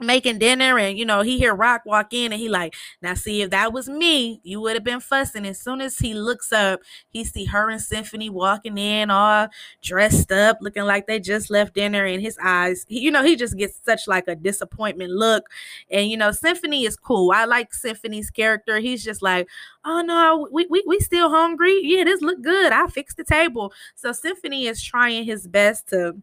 making 0.00 0.38
dinner 0.38 0.78
and 0.78 0.98
you 0.98 1.04
know 1.04 1.22
he 1.22 1.38
hear 1.38 1.54
rock 1.54 1.82
walk 1.84 2.12
in 2.12 2.32
and 2.32 2.40
he 2.40 2.48
like 2.48 2.74
now 3.02 3.14
see 3.14 3.42
if 3.42 3.50
that 3.50 3.72
was 3.72 3.88
me 3.88 4.40
you 4.42 4.60
would 4.60 4.74
have 4.74 4.84
been 4.84 5.00
fussing. 5.00 5.46
As 5.46 5.60
soon 5.60 5.80
as 5.80 5.98
he 5.98 6.14
looks 6.14 6.52
up 6.52 6.80
he 7.10 7.24
see 7.24 7.44
her 7.44 7.70
and 7.70 7.80
symphony 7.80 8.30
walking 8.30 8.78
in 8.78 9.10
all 9.10 9.48
dressed 9.82 10.32
up 10.32 10.58
looking 10.60 10.84
like 10.84 11.06
they 11.06 11.20
just 11.20 11.50
left 11.50 11.74
dinner 11.74 12.04
in 12.06 12.20
his 12.20 12.38
eyes 12.42 12.84
he, 12.88 13.00
you 13.00 13.10
know 13.10 13.22
he 13.22 13.36
just 13.36 13.56
gets 13.56 13.78
such 13.84 14.06
like 14.08 14.24
a 14.28 14.34
disappointment 14.34 15.10
look. 15.10 15.44
And 15.90 16.08
you 16.10 16.16
know 16.16 16.32
symphony 16.32 16.84
is 16.84 16.96
cool. 16.96 17.30
I 17.32 17.44
like 17.44 17.72
symphony's 17.74 18.30
character. 18.30 18.78
He's 18.78 19.04
just 19.04 19.22
like 19.22 19.48
oh 19.84 20.00
no 20.02 20.48
we, 20.52 20.66
we, 20.70 20.82
we 20.86 20.98
still 21.00 21.30
hungry? 21.30 21.78
Yeah 21.82 22.04
this 22.04 22.22
look 22.22 22.42
good. 22.42 22.72
I 22.72 22.86
fixed 22.88 23.16
the 23.16 23.24
table. 23.24 23.72
So 23.94 24.12
symphony 24.12 24.66
is 24.66 24.82
trying 24.82 25.24
his 25.24 25.46
best 25.46 25.88
to 25.90 26.16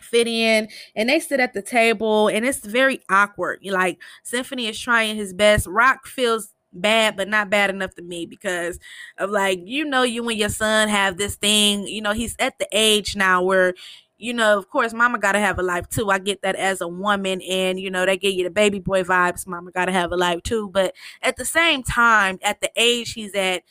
fit 0.00 0.26
in 0.26 0.68
and 0.94 1.08
they 1.08 1.20
sit 1.20 1.40
at 1.40 1.54
the 1.54 1.62
table 1.62 2.28
and 2.28 2.44
it's 2.44 2.64
very 2.64 3.00
awkward. 3.10 3.60
Like 3.64 3.98
symphony 4.22 4.66
is 4.66 4.78
trying 4.78 5.16
his 5.16 5.32
best. 5.32 5.66
Rock 5.66 6.06
feels 6.06 6.52
bad 6.72 7.16
but 7.16 7.28
not 7.28 7.48
bad 7.48 7.70
enough 7.70 7.94
to 7.94 8.02
me 8.02 8.26
because 8.26 8.78
of 9.18 9.30
like 9.30 9.60
you 9.64 9.84
know 9.84 10.02
you 10.02 10.28
and 10.28 10.38
your 10.38 10.48
son 10.48 10.88
have 10.88 11.16
this 11.16 11.36
thing 11.36 11.86
you 11.86 12.02
know 12.02 12.12
he's 12.12 12.36
at 12.38 12.58
the 12.58 12.68
age 12.70 13.16
now 13.16 13.42
where 13.42 13.72
you 14.18 14.32
know 14.32 14.58
of 14.58 14.68
course 14.70 14.92
mama 14.92 15.18
gotta 15.18 15.38
have 15.38 15.58
a 15.58 15.62
life 15.62 15.88
too. 15.88 16.10
I 16.10 16.18
get 16.18 16.42
that 16.42 16.56
as 16.56 16.80
a 16.80 16.88
woman 16.88 17.40
and 17.42 17.78
you 17.78 17.90
know 17.90 18.06
they 18.06 18.16
give 18.16 18.34
you 18.34 18.44
the 18.44 18.50
baby 18.50 18.78
boy 18.78 19.02
vibes 19.02 19.46
mama 19.46 19.70
gotta 19.70 19.92
have 19.92 20.12
a 20.12 20.16
life 20.16 20.42
too. 20.42 20.68
But 20.68 20.94
at 21.22 21.36
the 21.36 21.44
same 21.44 21.82
time 21.82 22.38
at 22.42 22.60
the 22.60 22.70
age 22.76 23.12
he's 23.12 23.34
at 23.34 23.62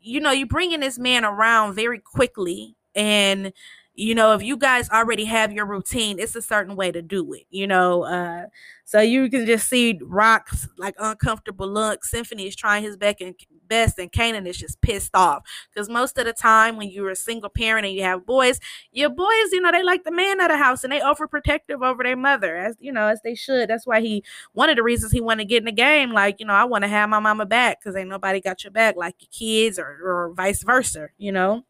you 0.00 0.20
know 0.20 0.30
you're 0.30 0.46
bringing 0.46 0.80
this 0.80 0.98
man 0.98 1.24
around 1.24 1.74
very 1.74 1.98
quickly 1.98 2.76
and 2.94 3.52
you 3.96 4.14
know 4.14 4.34
if 4.34 4.42
you 4.42 4.56
guys 4.56 4.88
already 4.90 5.24
have 5.24 5.52
your 5.52 5.66
routine 5.66 6.18
it's 6.18 6.36
a 6.36 6.42
certain 6.42 6.76
way 6.76 6.92
to 6.92 7.02
do 7.02 7.32
it 7.32 7.44
you 7.50 7.66
know 7.66 8.04
uh 8.04 8.46
so 8.84 9.00
you 9.00 9.28
can 9.28 9.46
just 9.46 9.68
see 9.68 9.98
rocks 10.02 10.68
like 10.78 10.94
uncomfortable 10.98 11.68
look 11.68 12.04
symphony 12.04 12.46
is 12.46 12.54
trying 12.54 12.82
his 12.82 12.96
best 12.96 13.20
and 13.20 13.34
best 13.68 13.98
and 13.98 14.12
Kanan 14.12 14.46
is 14.46 14.56
just 14.56 14.80
pissed 14.80 15.14
off 15.14 15.42
because 15.72 15.88
most 15.88 16.18
of 16.18 16.24
the 16.24 16.32
time 16.32 16.76
when 16.76 16.88
you're 16.90 17.10
a 17.10 17.16
single 17.16 17.50
parent 17.50 17.86
and 17.86 17.94
you 17.94 18.02
have 18.02 18.24
boys, 18.26 18.60
your 18.92 19.10
boys, 19.10 19.52
you 19.52 19.60
know, 19.60 19.72
they 19.72 19.82
like 19.82 20.04
the 20.04 20.12
man 20.12 20.40
of 20.40 20.48
the 20.48 20.56
house 20.56 20.84
and 20.84 20.92
they 20.92 21.00
overprotective 21.00 21.84
over 21.84 22.02
their 22.02 22.16
mother 22.16 22.56
as 22.56 22.76
you 22.80 22.92
know 22.92 23.08
as 23.08 23.20
they 23.22 23.34
should. 23.34 23.68
That's 23.68 23.86
why 23.86 24.00
he 24.00 24.22
one 24.52 24.70
of 24.70 24.76
the 24.76 24.82
reasons 24.82 25.12
he 25.12 25.20
wanted 25.20 25.44
to 25.44 25.48
get 25.48 25.58
in 25.58 25.64
the 25.66 25.72
game. 25.72 26.12
Like 26.12 26.40
you 26.40 26.46
know, 26.46 26.54
I 26.54 26.64
want 26.64 26.84
to 26.84 26.88
have 26.88 27.08
my 27.08 27.18
mama 27.20 27.46
back 27.46 27.80
because 27.80 27.96
ain't 27.96 28.08
nobody 28.08 28.40
got 28.40 28.64
your 28.64 28.70
back 28.70 28.96
like 28.96 29.16
your 29.20 29.28
kids 29.32 29.78
or 29.78 29.98
or 30.02 30.32
vice 30.34 30.62
versa. 30.62 31.08
You 31.18 31.32
know. 31.32 31.64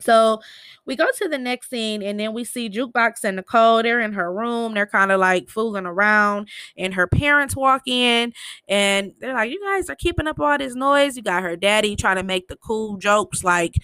So 0.00 0.40
we 0.86 0.94
go 0.96 1.06
to 1.16 1.28
the 1.28 1.38
next 1.38 1.70
scene, 1.70 2.02
and 2.02 2.18
then 2.20 2.32
we 2.32 2.44
see 2.44 2.70
Jukebox 2.70 3.24
and 3.24 3.36
Nicole. 3.36 3.82
They're 3.82 4.00
in 4.00 4.12
her 4.12 4.32
room. 4.32 4.74
They're 4.74 4.86
kind 4.86 5.10
of 5.12 5.20
like 5.20 5.48
fooling 5.48 5.86
around, 5.86 6.48
and 6.76 6.94
her 6.94 7.06
parents 7.06 7.56
walk 7.56 7.82
in, 7.86 8.32
and 8.68 9.12
they're 9.18 9.34
like, 9.34 9.50
"You 9.50 9.60
guys 9.64 9.90
are 9.90 9.96
keeping 9.96 10.28
up 10.28 10.38
all 10.40 10.56
this 10.58 10.74
noise." 10.76 11.16
You 11.16 11.22
got 11.22 11.42
her 11.42 11.56
daddy 11.56 11.96
trying 11.96 12.16
to 12.16 12.22
make 12.22 12.48
the 12.48 12.56
cool 12.56 12.96
jokes, 12.96 13.42
like 13.44 13.74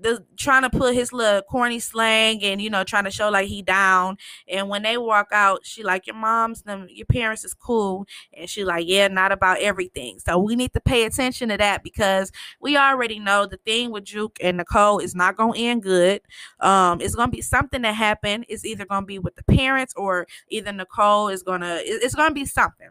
the 0.00 0.24
trying 0.36 0.62
to 0.62 0.70
put 0.70 0.94
his 0.94 1.12
little 1.12 1.42
corny 1.42 1.78
slang 1.80 2.42
and 2.42 2.60
you 2.60 2.70
know 2.70 2.84
trying 2.84 3.04
to 3.04 3.10
show 3.10 3.30
like 3.30 3.48
he 3.48 3.62
down. 3.62 4.16
And 4.48 4.68
when 4.68 4.82
they 4.82 4.96
walk 4.98 5.28
out 5.32 5.60
she 5.64 5.82
like 5.82 6.06
your 6.06 6.16
mom's 6.16 6.62
them 6.62 6.86
your 6.90 7.06
parents 7.06 7.44
is 7.44 7.54
cool. 7.54 8.06
And 8.32 8.48
she 8.48 8.64
like 8.64 8.86
yeah 8.88 9.08
not 9.08 9.32
about 9.32 9.58
everything. 9.60 10.18
So 10.20 10.38
we 10.38 10.56
need 10.56 10.72
to 10.74 10.80
pay 10.80 11.04
attention 11.04 11.48
to 11.50 11.56
that 11.56 11.82
because 11.82 12.30
we 12.60 12.76
already 12.76 13.18
know 13.18 13.46
the 13.46 13.58
thing 13.58 13.90
with 13.90 14.04
juke 14.04 14.36
and 14.40 14.56
nicole 14.56 14.98
is 14.98 15.14
not 15.14 15.36
gonna 15.36 15.58
end 15.58 15.82
good. 15.82 16.20
Um 16.60 17.00
it's 17.00 17.14
gonna 17.14 17.30
be 17.32 17.40
something 17.42 17.82
that 17.82 17.94
happened 17.94 18.46
it's 18.48 18.64
either 18.64 18.84
gonna 18.84 19.06
be 19.06 19.18
with 19.18 19.36
the 19.36 19.44
parents 19.44 19.94
or 19.96 20.26
either 20.48 20.72
nicole 20.72 21.28
is 21.28 21.42
gonna 21.42 21.78
it's 21.82 22.14
gonna 22.14 22.34
be 22.34 22.44
something 22.44 22.88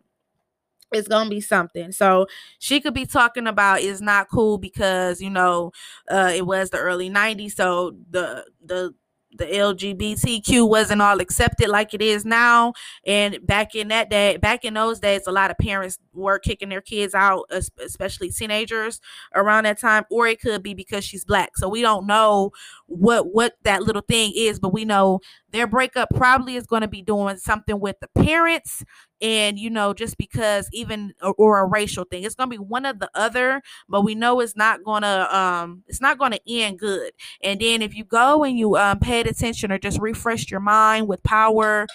it's 0.94 1.08
gonna 1.08 1.30
be 1.30 1.42
something. 1.42 1.92
So 1.92 2.28
she 2.60 2.80
could 2.82 2.94
be 2.94 3.06
talking 3.06 3.48
about 3.48 3.82
is 3.82 4.02
not 4.02 4.30
cool 4.30 4.58
because 4.58 5.22
you 5.22 5.30
know 5.30 5.72
uh, 6.10 6.32
it 6.36 6.46
was 6.46 6.70
the 6.70 6.78
early 6.80 7.10
'90s, 7.10 7.56
so 7.56 7.96
the 8.10 8.46
the 8.64 8.94
the 9.36 9.56
LGBTQ 9.56 10.70
wasn't 10.70 11.02
all 11.02 11.20
accepted 11.20 11.68
like 11.68 11.96
it 11.96 12.04
is 12.04 12.24
now. 12.24 12.74
And 13.04 13.40
back 13.46 13.74
in 13.74 13.88
that 13.88 14.08
day, 14.12 14.38
back 14.38 14.64
in 14.64 14.76
those 14.76 15.00
days, 15.00 15.24
a 15.26 15.32
lot 15.32 15.50
of 15.50 15.58
parents 15.58 15.98
were 16.14 16.38
kicking 16.38 16.70
their 16.70 16.82
kids 16.82 17.16
out, 17.16 17.46
especially 17.80 18.30
teenagers 18.30 19.02
around 19.34 19.64
that 19.66 19.80
time. 19.80 20.04
Or 20.12 20.28
it 20.28 20.40
could 20.40 20.62
be 20.62 20.76
because 20.76 21.04
she's 21.04 21.26
black. 21.26 21.58
So 21.58 21.68
we 21.68 21.82
don't 21.82 22.06
know 22.06 22.52
what 22.86 23.34
what 23.34 23.54
that 23.64 23.82
little 23.82 24.04
thing 24.08 24.34
is, 24.36 24.60
but 24.60 24.72
we 24.72 24.86
know 24.86 25.20
their 25.54 25.68
breakup 25.68 26.10
probably 26.16 26.56
is 26.56 26.66
going 26.66 26.82
to 26.82 26.88
be 26.88 27.02
doing 27.02 27.38
something 27.38 27.80
with 27.80 27.96
the 28.02 28.10
parents 28.22 28.84
and 29.22 29.58
you 29.58 29.70
know 29.70 29.94
just 29.94 30.18
because 30.18 30.68
even 30.74 31.14
or, 31.22 31.34
or 31.38 31.60
a 31.60 31.66
racial 31.66 32.04
thing. 32.04 32.24
It's 32.24 32.36
going 32.36 32.50
to 32.50 32.58
be 32.58 32.64
one 32.64 32.86
of 32.86 33.00
the 33.00 33.10
other 33.14 33.62
but 33.88 34.02
we 34.02 34.16
know 34.16 34.40
it's 34.40 34.56
not 34.58 34.84
going 34.84 35.04
to 35.04 35.36
um 35.36 35.84
it's 35.88 36.02
not 36.02 36.18
going 36.18 36.32
to 36.32 36.42
end 36.48 36.80
good. 36.80 37.14
And 37.42 37.62
then 37.62 37.82
if 37.82 37.96
you 37.96 38.04
go 38.04 38.44
and 38.44 38.58
you 38.58 38.76
um 38.76 39.00
paid 39.00 39.28
attention 39.28 39.72
or 39.72 39.78
just 39.78 40.00
refreshed 40.00 40.52
your 40.52 40.60
mind 40.60 41.08
with 41.08 41.24
power 41.24 41.88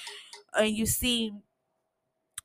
and 0.58 0.70
you 0.70 0.86
see 0.86 1.32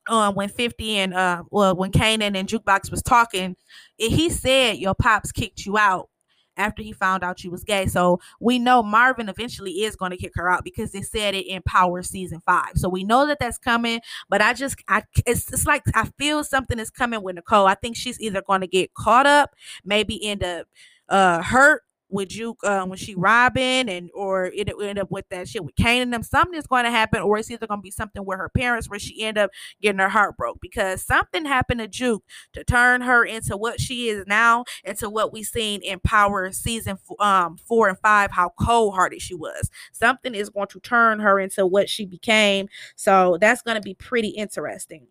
uh, 0.06 0.30
when 0.32 0.48
50 0.50 0.96
and 0.96 1.14
uh 1.14 1.44
well 1.50 1.74
when 1.76 1.90
Kanan 1.90 2.36
and 2.36 2.48
Jukebox 2.48 2.90
was 2.90 3.02
talking, 3.02 3.56
he 3.96 4.28
said 4.28 4.78
your 4.78 4.94
pops 4.94 5.32
kicked 5.32 5.64
you 5.64 5.78
out 5.78 6.10
after 6.56 6.82
he 6.82 6.92
found 6.92 7.22
out 7.22 7.38
she 7.38 7.48
was 7.48 7.64
gay. 7.64 7.86
So 7.86 8.20
we 8.40 8.58
know 8.58 8.82
Marvin 8.82 9.28
eventually 9.28 9.82
is 9.82 9.96
going 9.96 10.10
to 10.10 10.16
kick 10.16 10.32
her 10.34 10.48
out 10.48 10.64
because 10.64 10.92
they 10.92 11.02
said 11.02 11.34
it 11.34 11.46
in 11.46 11.62
Power 11.62 12.02
season 12.02 12.40
five. 12.40 12.72
So 12.76 12.88
we 12.88 13.04
know 13.04 13.26
that 13.26 13.38
that's 13.38 13.58
coming. 13.58 14.00
But 14.28 14.42
I 14.42 14.54
just, 14.54 14.76
I 14.88 15.02
it's, 15.26 15.52
it's 15.52 15.66
like 15.66 15.82
I 15.94 16.10
feel 16.18 16.44
something 16.44 16.78
is 16.78 16.90
coming 16.90 17.22
with 17.22 17.36
Nicole. 17.36 17.66
I 17.66 17.74
think 17.74 17.96
she's 17.96 18.20
either 18.20 18.42
going 18.42 18.60
to 18.60 18.66
get 18.66 18.94
caught 18.94 19.26
up, 19.26 19.54
maybe 19.84 20.24
end 20.26 20.44
up 20.44 20.66
uh 21.10 21.42
hurt 21.42 21.82
with 22.14 22.28
Juke 22.28 22.60
uh, 22.64 22.84
when 22.84 22.96
she 22.96 23.14
robbing 23.14 23.88
and 23.88 24.10
or 24.14 24.46
it 24.46 24.72
end 24.80 24.98
up 24.98 25.10
with 25.10 25.28
that 25.30 25.48
shit 25.48 25.64
with 25.64 25.74
Kane 25.76 26.02
and 26.02 26.12
them. 26.12 26.22
Something 26.22 26.58
is 26.58 26.66
going 26.66 26.84
to 26.84 26.90
happen, 26.90 27.20
or 27.20 27.38
it's 27.38 27.50
either 27.50 27.66
going 27.66 27.80
to 27.80 27.82
be 27.82 27.90
something 27.90 28.24
with 28.24 28.38
her 28.38 28.48
parents 28.48 28.88
where 28.88 28.98
she 28.98 29.22
end 29.22 29.36
up 29.36 29.50
getting 29.82 29.98
her 29.98 30.08
heart 30.08 30.36
broke 30.36 30.60
because 30.60 31.02
something 31.02 31.44
happened 31.44 31.80
to 31.80 31.88
Juke 31.88 32.22
to 32.52 32.64
turn 32.64 33.02
her 33.02 33.24
into 33.24 33.56
what 33.56 33.80
she 33.80 34.08
is 34.08 34.24
now, 34.26 34.64
into 34.84 35.10
what 35.10 35.32
we 35.32 35.42
seen 35.42 35.82
in 35.82 36.00
Power 36.00 36.50
season 36.52 36.98
um 37.18 37.56
four 37.58 37.88
and 37.88 37.98
five, 37.98 38.30
how 38.30 38.50
cold 38.60 38.94
hearted 38.94 39.20
she 39.20 39.34
was. 39.34 39.70
Something 39.92 40.34
is 40.34 40.50
going 40.50 40.68
to 40.68 40.80
turn 40.80 41.18
her 41.20 41.40
into 41.40 41.66
what 41.66 41.88
she 41.88 42.06
became. 42.06 42.68
So 42.96 43.38
that's 43.40 43.62
going 43.62 43.76
to 43.76 43.82
be 43.82 43.94
pretty 43.94 44.28
interesting. 44.28 45.08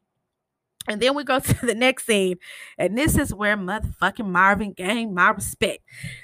And 0.88 1.02
then 1.02 1.16
we 1.16 1.24
go 1.24 1.40
to 1.40 1.66
the 1.66 1.76
next 1.76 2.06
scene, 2.06 2.38
and 2.78 2.98
this 2.98 3.18
is 3.18 3.34
where 3.34 3.58
motherfucking 3.58 4.26
Marvin 4.26 4.74
gained 4.74 5.16
my 5.16 5.30
respect. 5.30 5.80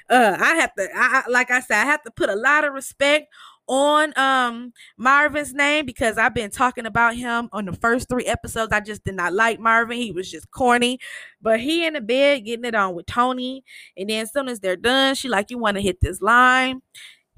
Uh, 0.08 0.36
I 0.38 0.54
have 0.56 0.74
to, 0.74 0.88
I, 0.94 1.22
like 1.28 1.50
I 1.50 1.60
said, 1.60 1.82
I 1.82 1.86
have 1.86 2.02
to 2.02 2.10
put 2.10 2.28
a 2.30 2.36
lot 2.36 2.64
of 2.64 2.72
respect 2.72 3.26
on 3.68 4.12
um 4.18 4.72
Marvin's 4.98 5.54
name 5.54 5.86
because 5.86 6.18
I've 6.18 6.34
been 6.34 6.50
talking 6.50 6.86
about 6.86 7.14
him 7.14 7.48
on 7.52 7.66
the 7.66 7.72
first 7.72 8.08
three 8.08 8.24
episodes. 8.26 8.72
I 8.72 8.80
just 8.80 9.04
did 9.04 9.14
not 9.14 9.32
like 9.32 9.60
Marvin. 9.60 9.96
He 9.96 10.10
was 10.10 10.28
just 10.28 10.50
corny. 10.50 10.98
But 11.40 11.60
he 11.60 11.86
in 11.86 11.92
the 11.94 12.00
bed 12.00 12.44
getting 12.44 12.64
it 12.64 12.74
on 12.74 12.94
with 12.96 13.06
Tony. 13.06 13.62
And 13.96 14.10
then 14.10 14.22
as 14.22 14.32
soon 14.32 14.48
as 14.48 14.58
they're 14.60 14.76
done, 14.76 15.14
she 15.14 15.28
like, 15.28 15.50
you 15.50 15.58
want 15.58 15.76
to 15.76 15.82
hit 15.82 16.00
this 16.00 16.20
line. 16.20 16.82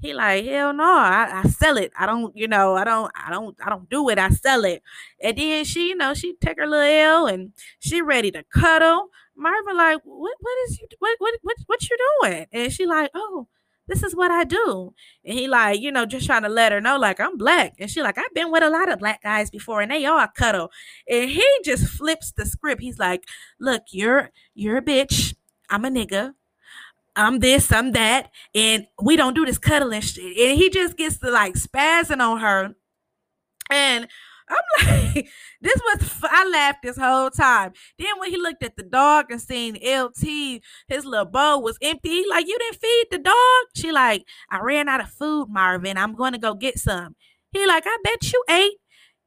He 0.03 0.13
like, 0.13 0.43
hell 0.43 0.73
no, 0.73 0.83
I, 0.83 1.43
I 1.45 1.47
sell 1.47 1.77
it. 1.77 1.93
I 1.97 2.05
don't, 2.05 2.35
you 2.35 2.45
know, 2.45 2.75
I 2.75 2.83
don't, 2.83 3.09
I 3.15 3.31
don't, 3.31 3.55
I 3.65 3.69
don't 3.69 3.89
do 3.89 4.09
it. 4.09 4.19
I 4.19 4.31
sell 4.31 4.65
it. 4.65 4.83
And 5.21 5.37
then 5.37 5.63
she, 5.63 5.87
you 5.87 5.95
know, 5.95 6.13
she 6.13 6.35
take 6.41 6.59
her 6.59 6.67
little 6.67 6.85
L 6.85 7.27
and 7.27 7.53
she 7.79 8.01
ready 8.01 8.29
to 8.31 8.43
cuddle. 8.53 9.07
Marvin 9.37 9.77
like, 9.77 9.99
what, 10.03 10.35
what 10.41 10.57
is 10.67 10.77
you, 10.77 10.87
what, 10.99 11.15
what, 11.19 11.35
what, 11.41 11.55
what 11.67 11.89
you 11.89 11.97
doing? 12.21 12.47
And 12.51 12.73
she 12.73 12.85
like, 12.85 13.11
oh, 13.15 13.47
this 13.87 14.03
is 14.03 14.13
what 14.13 14.29
I 14.29 14.43
do. 14.43 14.93
And 15.23 15.39
he 15.39 15.47
like, 15.47 15.79
you 15.79 15.89
know, 15.89 16.05
just 16.05 16.25
trying 16.25 16.43
to 16.43 16.49
let 16.49 16.73
her 16.73 16.81
know, 16.81 16.97
like, 16.97 17.21
I'm 17.21 17.37
black. 17.37 17.75
And 17.79 17.89
she 17.89 18.01
like, 18.01 18.17
I've 18.17 18.33
been 18.33 18.51
with 18.51 18.63
a 18.63 18.69
lot 18.69 18.91
of 18.91 18.99
black 18.99 19.23
guys 19.23 19.49
before 19.49 19.81
and 19.81 19.89
they 19.89 20.05
all 20.05 20.27
cuddle. 20.35 20.69
And 21.09 21.29
he 21.29 21.47
just 21.63 21.87
flips 21.87 22.33
the 22.33 22.45
script. 22.45 22.81
He's 22.81 22.99
like, 22.99 23.23
look, 23.57 23.83
you're, 23.91 24.31
you're 24.53 24.77
a 24.77 24.81
bitch. 24.81 25.35
I'm 25.69 25.85
a 25.85 25.89
nigga. 25.89 26.33
I'm 27.15 27.39
this, 27.39 27.71
I'm 27.71 27.91
that, 27.91 28.31
and 28.55 28.87
we 29.01 29.15
don't 29.15 29.35
do 29.35 29.45
this 29.45 29.57
cuddling 29.57 30.01
shit. 30.01 30.37
And 30.37 30.57
he 30.57 30.69
just 30.69 30.97
gets 30.97 31.19
to 31.19 31.29
like 31.29 31.53
spazzing 31.55 32.21
on 32.21 32.39
her. 32.39 32.75
And 33.69 34.07
I'm 34.49 34.87
like, 35.15 35.29
this 35.61 35.81
was, 35.85 36.11
I 36.23 36.47
laughed 36.49 36.79
this 36.83 36.97
whole 36.97 37.29
time. 37.29 37.73
Then 37.97 38.19
when 38.19 38.29
he 38.29 38.37
looked 38.37 38.63
at 38.63 38.75
the 38.75 38.83
dog 38.83 39.25
and 39.29 39.41
seen 39.41 39.75
LT, 39.75 40.61
his 40.87 41.05
little 41.05 41.25
bowl 41.25 41.61
was 41.61 41.77
empty, 41.81 42.23
like, 42.29 42.47
you 42.47 42.57
didn't 42.57 42.81
feed 42.81 43.05
the 43.11 43.19
dog? 43.19 43.35
She 43.75 43.91
like, 43.91 44.25
I 44.49 44.59
ran 44.59 44.89
out 44.89 45.01
of 45.01 45.09
food, 45.09 45.47
Marvin. 45.49 45.97
I'm 45.97 46.15
going 46.15 46.33
to 46.33 46.39
go 46.39 46.53
get 46.53 46.77
some. 46.79 47.15
He 47.51 47.65
like, 47.65 47.83
I 47.85 47.97
bet 48.03 48.31
you 48.31 48.43
ate. 48.49 48.77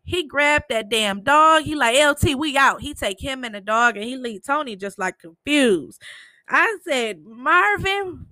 He 0.05 0.27
grabbed 0.27 0.67
that 0.71 0.89
damn 0.89 1.23
dog. 1.23 1.63
He 1.63 1.75
like, 1.75 1.97
LT, 1.97 2.37
we 2.37 2.57
out. 2.57 2.81
He 2.81 2.95
take 2.95 3.21
him 3.21 3.43
and 3.43 3.55
the 3.55 3.61
dog 3.61 3.97
and 3.97 4.05
he 4.05 4.17
leave 4.17 4.45
Tony 4.45 4.77
just 4.77 4.99
like 4.99 5.19
confused. 5.19 6.01
I 6.49 6.79
said, 6.87 7.23
Marvin, 7.25 8.27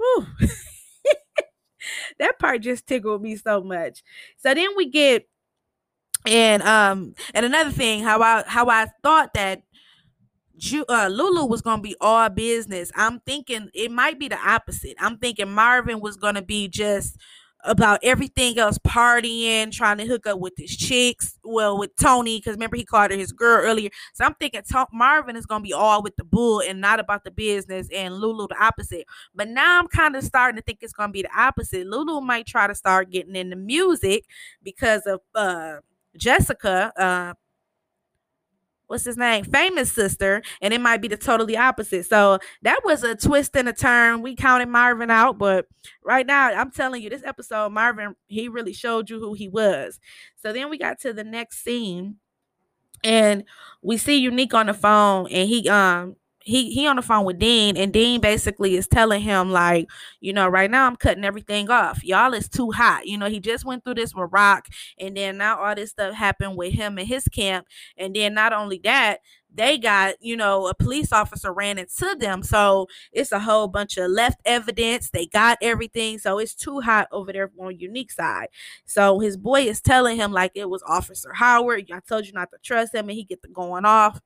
that 2.18 2.38
part 2.38 2.62
just 2.62 2.86
tickled 2.86 3.22
me 3.22 3.36
so 3.36 3.62
much. 3.62 4.02
So 4.38 4.54
then 4.54 4.68
we 4.76 4.90
get 4.90 5.26
and 6.26 6.62
um 6.62 7.14
and 7.34 7.44
another 7.44 7.70
thing 7.70 8.02
how 8.02 8.20
I 8.22 8.44
how 8.46 8.68
I 8.68 8.86
thought 9.02 9.34
that 9.34 9.62
Ju- 10.56 10.84
uh, 10.88 11.08
Lulu 11.10 11.46
was 11.46 11.62
gonna 11.62 11.82
be 11.82 11.96
all 12.00 12.28
business. 12.30 12.92
I'm 12.94 13.20
thinking 13.20 13.70
it 13.74 13.90
might 13.90 14.20
be 14.20 14.28
the 14.28 14.38
opposite. 14.38 14.96
I'm 15.00 15.18
thinking 15.18 15.52
Marvin 15.52 16.00
was 16.00 16.16
gonna 16.16 16.42
be 16.42 16.68
just 16.68 17.16
about 17.64 18.00
everything 18.02 18.58
else 18.58 18.78
partying, 18.78 19.72
trying 19.72 19.98
to 19.98 20.06
hook 20.06 20.26
up 20.26 20.38
with 20.38 20.52
his 20.56 20.76
chicks. 20.76 21.38
Well, 21.42 21.78
with 21.78 21.96
Tony, 21.96 22.38
because 22.38 22.54
remember 22.54 22.76
he 22.76 22.84
called 22.84 23.10
her 23.10 23.16
his 23.16 23.32
girl 23.32 23.64
earlier. 23.64 23.90
So 24.14 24.24
I'm 24.24 24.34
thinking 24.34 24.62
T- 24.62 24.78
Marvin 24.92 25.36
is 25.36 25.46
gonna 25.46 25.62
be 25.62 25.72
all 25.72 26.02
with 26.02 26.16
the 26.16 26.24
bull 26.24 26.60
and 26.60 26.80
not 26.80 27.00
about 27.00 27.24
the 27.24 27.30
business, 27.30 27.88
and 27.92 28.14
Lulu 28.14 28.48
the 28.48 28.62
opposite. 28.62 29.06
But 29.34 29.48
now 29.48 29.78
I'm 29.78 29.88
kind 29.88 30.16
of 30.16 30.24
starting 30.24 30.56
to 30.56 30.62
think 30.62 30.78
it's 30.82 30.92
gonna 30.92 31.12
be 31.12 31.22
the 31.22 31.36
opposite. 31.36 31.86
Lulu 31.86 32.20
might 32.20 32.46
try 32.46 32.66
to 32.66 32.74
start 32.74 33.10
getting 33.10 33.36
into 33.36 33.56
music 33.56 34.24
because 34.62 35.02
of 35.06 35.20
uh 35.34 35.76
Jessica, 36.16 36.92
uh 36.96 37.34
what's 38.86 39.04
his 39.04 39.16
name? 39.16 39.44
Famous 39.44 39.92
sister, 39.92 40.42
and 40.60 40.74
it 40.74 40.80
might 40.80 41.00
be 41.00 41.08
the 41.08 41.16
totally 41.16 41.56
opposite. 41.56 42.06
So 42.06 42.38
that 42.62 42.80
was 42.84 43.02
a 43.02 43.14
twist 43.14 43.56
and 43.56 43.68
a 43.68 43.72
turn. 43.72 44.22
We 44.22 44.36
counted 44.36 44.68
Marvin 44.68 45.10
out, 45.10 45.38
but 45.38 45.66
right 46.04 46.26
now 46.26 46.52
I'm 46.52 46.70
telling 46.70 47.02
you, 47.02 47.10
this 47.10 47.24
episode, 47.24 47.70
Marvin, 47.72 48.14
he 48.26 48.48
really 48.48 48.72
showed 48.72 49.10
you 49.10 49.18
who 49.18 49.34
he 49.34 49.48
was. 49.48 50.00
So 50.42 50.52
then 50.52 50.70
we 50.70 50.78
got 50.78 51.00
to 51.00 51.12
the 51.12 51.24
next 51.24 51.64
scene, 51.64 52.16
and 53.02 53.44
we 53.82 53.96
see 53.96 54.16
Unique 54.16 54.54
on 54.54 54.66
the 54.66 54.74
phone, 54.74 55.28
and 55.30 55.48
he 55.48 55.68
um 55.68 56.16
he 56.44 56.70
he 56.72 56.86
on 56.86 56.96
the 56.96 57.02
phone 57.02 57.24
with 57.24 57.38
Dean, 57.38 57.76
and 57.76 57.92
Dean 57.92 58.20
basically 58.20 58.76
is 58.76 58.86
telling 58.86 59.22
him 59.22 59.50
like, 59.50 59.88
you 60.20 60.32
know, 60.32 60.46
right 60.48 60.70
now 60.70 60.86
I'm 60.86 60.96
cutting 60.96 61.24
everything 61.24 61.70
off. 61.70 62.04
Y'all 62.04 62.34
is 62.34 62.48
too 62.48 62.70
hot. 62.70 63.06
You 63.06 63.18
know, 63.18 63.28
he 63.28 63.40
just 63.40 63.64
went 63.64 63.84
through 63.84 63.94
this 63.94 64.14
with 64.14 64.30
Rock, 64.32 64.68
and 64.98 65.16
then 65.16 65.38
now 65.38 65.58
all 65.58 65.74
this 65.74 65.90
stuff 65.90 66.14
happened 66.14 66.56
with 66.56 66.74
him 66.74 66.98
and 66.98 67.08
his 67.08 67.24
camp, 67.28 67.66
and 67.96 68.14
then 68.14 68.34
not 68.34 68.52
only 68.52 68.80
that, 68.84 69.20
they 69.54 69.78
got, 69.78 70.16
you 70.20 70.36
know, 70.36 70.66
a 70.66 70.74
police 70.74 71.12
officer 71.12 71.52
ran 71.52 71.78
into 71.78 72.16
them. 72.18 72.42
So 72.42 72.88
it's 73.12 73.32
a 73.32 73.38
whole 73.38 73.68
bunch 73.68 73.96
of 73.96 74.10
left 74.10 74.40
evidence. 74.44 75.10
They 75.10 75.26
got 75.26 75.58
everything. 75.62 76.18
So 76.18 76.38
it's 76.38 76.54
too 76.54 76.80
hot 76.80 77.08
over 77.12 77.32
there 77.32 77.50
on 77.58 77.78
unique 77.78 78.10
side. 78.10 78.48
So 78.84 79.20
his 79.20 79.36
boy 79.36 79.62
is 79.62 79.80
telling 79.80 80.16
him 80.16 80.32
like 80.32 80.52
it 80.54 80.68
was 80.68 80.82
Officer 80.88 81.32
Howard. 81.32 81.88
I 81.92 82.00
told 82.00 82.26
you 82.26 82.32
not 82.32 82.50
to 82.50 82.58
trust 82.62 82.94
him 82.94 83.08
and 83.08 83.16
he 83.16 83.24
get 83.24 83.42
the 83.42 83.48
going 83.48 83.84
off 83.84 84.20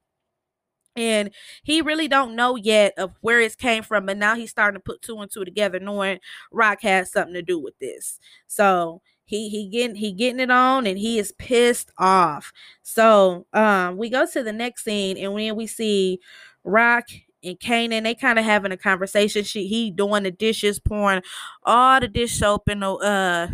and 0.98 1.30
he 1.62 1.80
really 1.80 2.08
don't 2.08 2.34
know 2.36 2.56
yet 2.56 2.92
of 2.98 3.12
where 3.20 3.40
it 3.40 3.56
came 3.58 3.82
from 3.82 4.06
but 4.06 4.16
now 4.18 4.34
he's 4.34 4.50
starting 4.50 4.78
to 4.78 4.82
put 4.84 5.02
two 5.02 5.18
and 5.20 5.30
two 5.30 5.44
together 5.44 5.78
knowing 5.78 6.18
rock 6.52 6.80
has 6.82 7.10
something 7.12 7.34
to 7.34 7.42
do 7.42 7.58
with 7.58 7.78
this 7.78 8.18
so 8.46 9.00
he 9.24 9.48
he 9.48 9.68
getting 9.68 9.96
he 9.96 10.12
getting 10.12 10.40
it 10.40 10.50
on 10.50 10.86
and 10.86 10.98
he 10.98 11.18
is 11.18 11.32
pissed 11.32 11.90
off 11.98 12.52
so 12.82 13.46
um 13.52 13.96
we 13.96 14.08
go 14.10 14.26
to 14.26 14.42
the 14.42 14.52
next 14.52 14.84
scene 14.84 15.16
and 15.16 15.32
when 15.32 15.54
we 15.56 15.66
see 15.66 16.18
rock 16.64 17.06
and 17.44 17.58
Kanan, 17.60 18.02
they 18.02 18.16
kind 18.16 18.36
of 18.38 18.44
having 18.44 18.72
a 18.72 18.76
conversation. 18.76 19.44
She 19.44 19.68
he 19.68 19.92
doing 19.92 20.24
the 20.24 20.30
dishes, 20.32 20.80
pouring 20.80 21.22
all 21.62 22.00
the 22.00 22.08
dish 22.08 22.36
soap 22.36 22.68
in 22.68 22.80
the 22.80 22.90
uh 22.94 23.46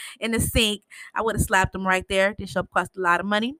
in 0.20 0.32
the 0.32 0.40
sink. 0.40 0.82
I 1.14 1.22
would 1.22 1.36
have 1.36 1.42
slapped 1.42 1.74
him 1.74 1.86
right 1.86 2.04
there. 2.08 2.34
Dish 2.34 2.52
soap 2.52 2.68
cost 2.74 2.96
a 2.96 3.00
lot 3.00 3.20
of 3.20 3.26
money, 3.26 3.54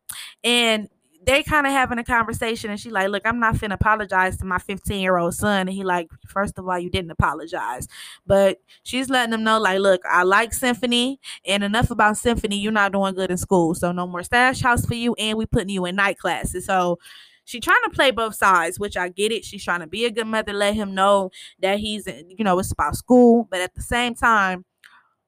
and 0.44 0.88
they 1.24 1.42
kind 1.42 1.66
of 1.66 1.72
having 1.72 1.98
a 1.98 2.04
conversation 2.04 2.70
and 2.70 2.80
she 2.80 2.90
like, 2.90 3.08
look, 3.08 3.22
I'm 3.24 3.38
not 3.38 3.54
finna 3.54 3.74
apologize 3.74 4.36
to 4.38 4.44
my 4.44 4.58
15 4.58 5.00
year 5.00 5.16
old 5.16 5.34
son. 5.34 5.68
And 5.68 5.70
he 5.70 5.84
like, 5.84 6.08
first 6.26 6.58
of 6.58 6.68
all, 6.68 6.78
you 6.78 6.90
didn't 6.90 7.10
apologize. 7.10 7.86
But 8.26 8.58
she's 8.82 9.08
letting 9.08 9.30
them 9.30 9.44
know, 9.44 9.60
like, 9.60 9.78
look, 9.78 10.02
I 10.10 10.24
like 10.24 10.52
symphony 10.52 11.20
and 11.46 11.62
enough 11.62 11.90
about 11.90 12.16
symphony. 12.16 12.58
You're 12.58 12.72
not 12.72 12.92
doing 12.92 13.14
good 13.14 13.30
in 13.30 13.36
school. 13.36 13.74
So 13.74 13.92
no 13.92 14.06
more 14.06 14.22
stash 14.22 14.60
house 14.62 14.84
for 14.84 14.94
you. 14.94 15.14
And 15.14 15.38
we 15.38 15.46
putting 15.46 15.68
you 15.68 15.84
in 15.86 15.96
night 15.96 16.18
classes. 16.18 16.66
So 16.66 16.98
she 17.44 17.60
trying 17.60 17.82
to 17.84 17.90
play 17.90 18.10
both 18.10 18.34
sides, 18.34 18.78
which 18.78 18.96
I 18.96 19.08
get 19.08 19.32
it. 19.32 19.44
She's 19.44 19.64
trying 19.64 19.80
to 19.80 19.86
be 19.86 20.04
a 20.04 20.10
good 20.10 20.26
mother, 20.26 20.52
let 20.52 20.74
him 20.74 20.94
know 20.94 21.30
that 21.60 21.78
he's, 21.78 22.06
you 22.06 22.44
know, 22.44 22.58
it's 22.58 22.72
about 22.72 22.96
school. 22.96 23.46
But 23.50 23.60
at 23.60 23.74
the 23.74 23.82
same 23.82 24.14
time, 24.14 24.64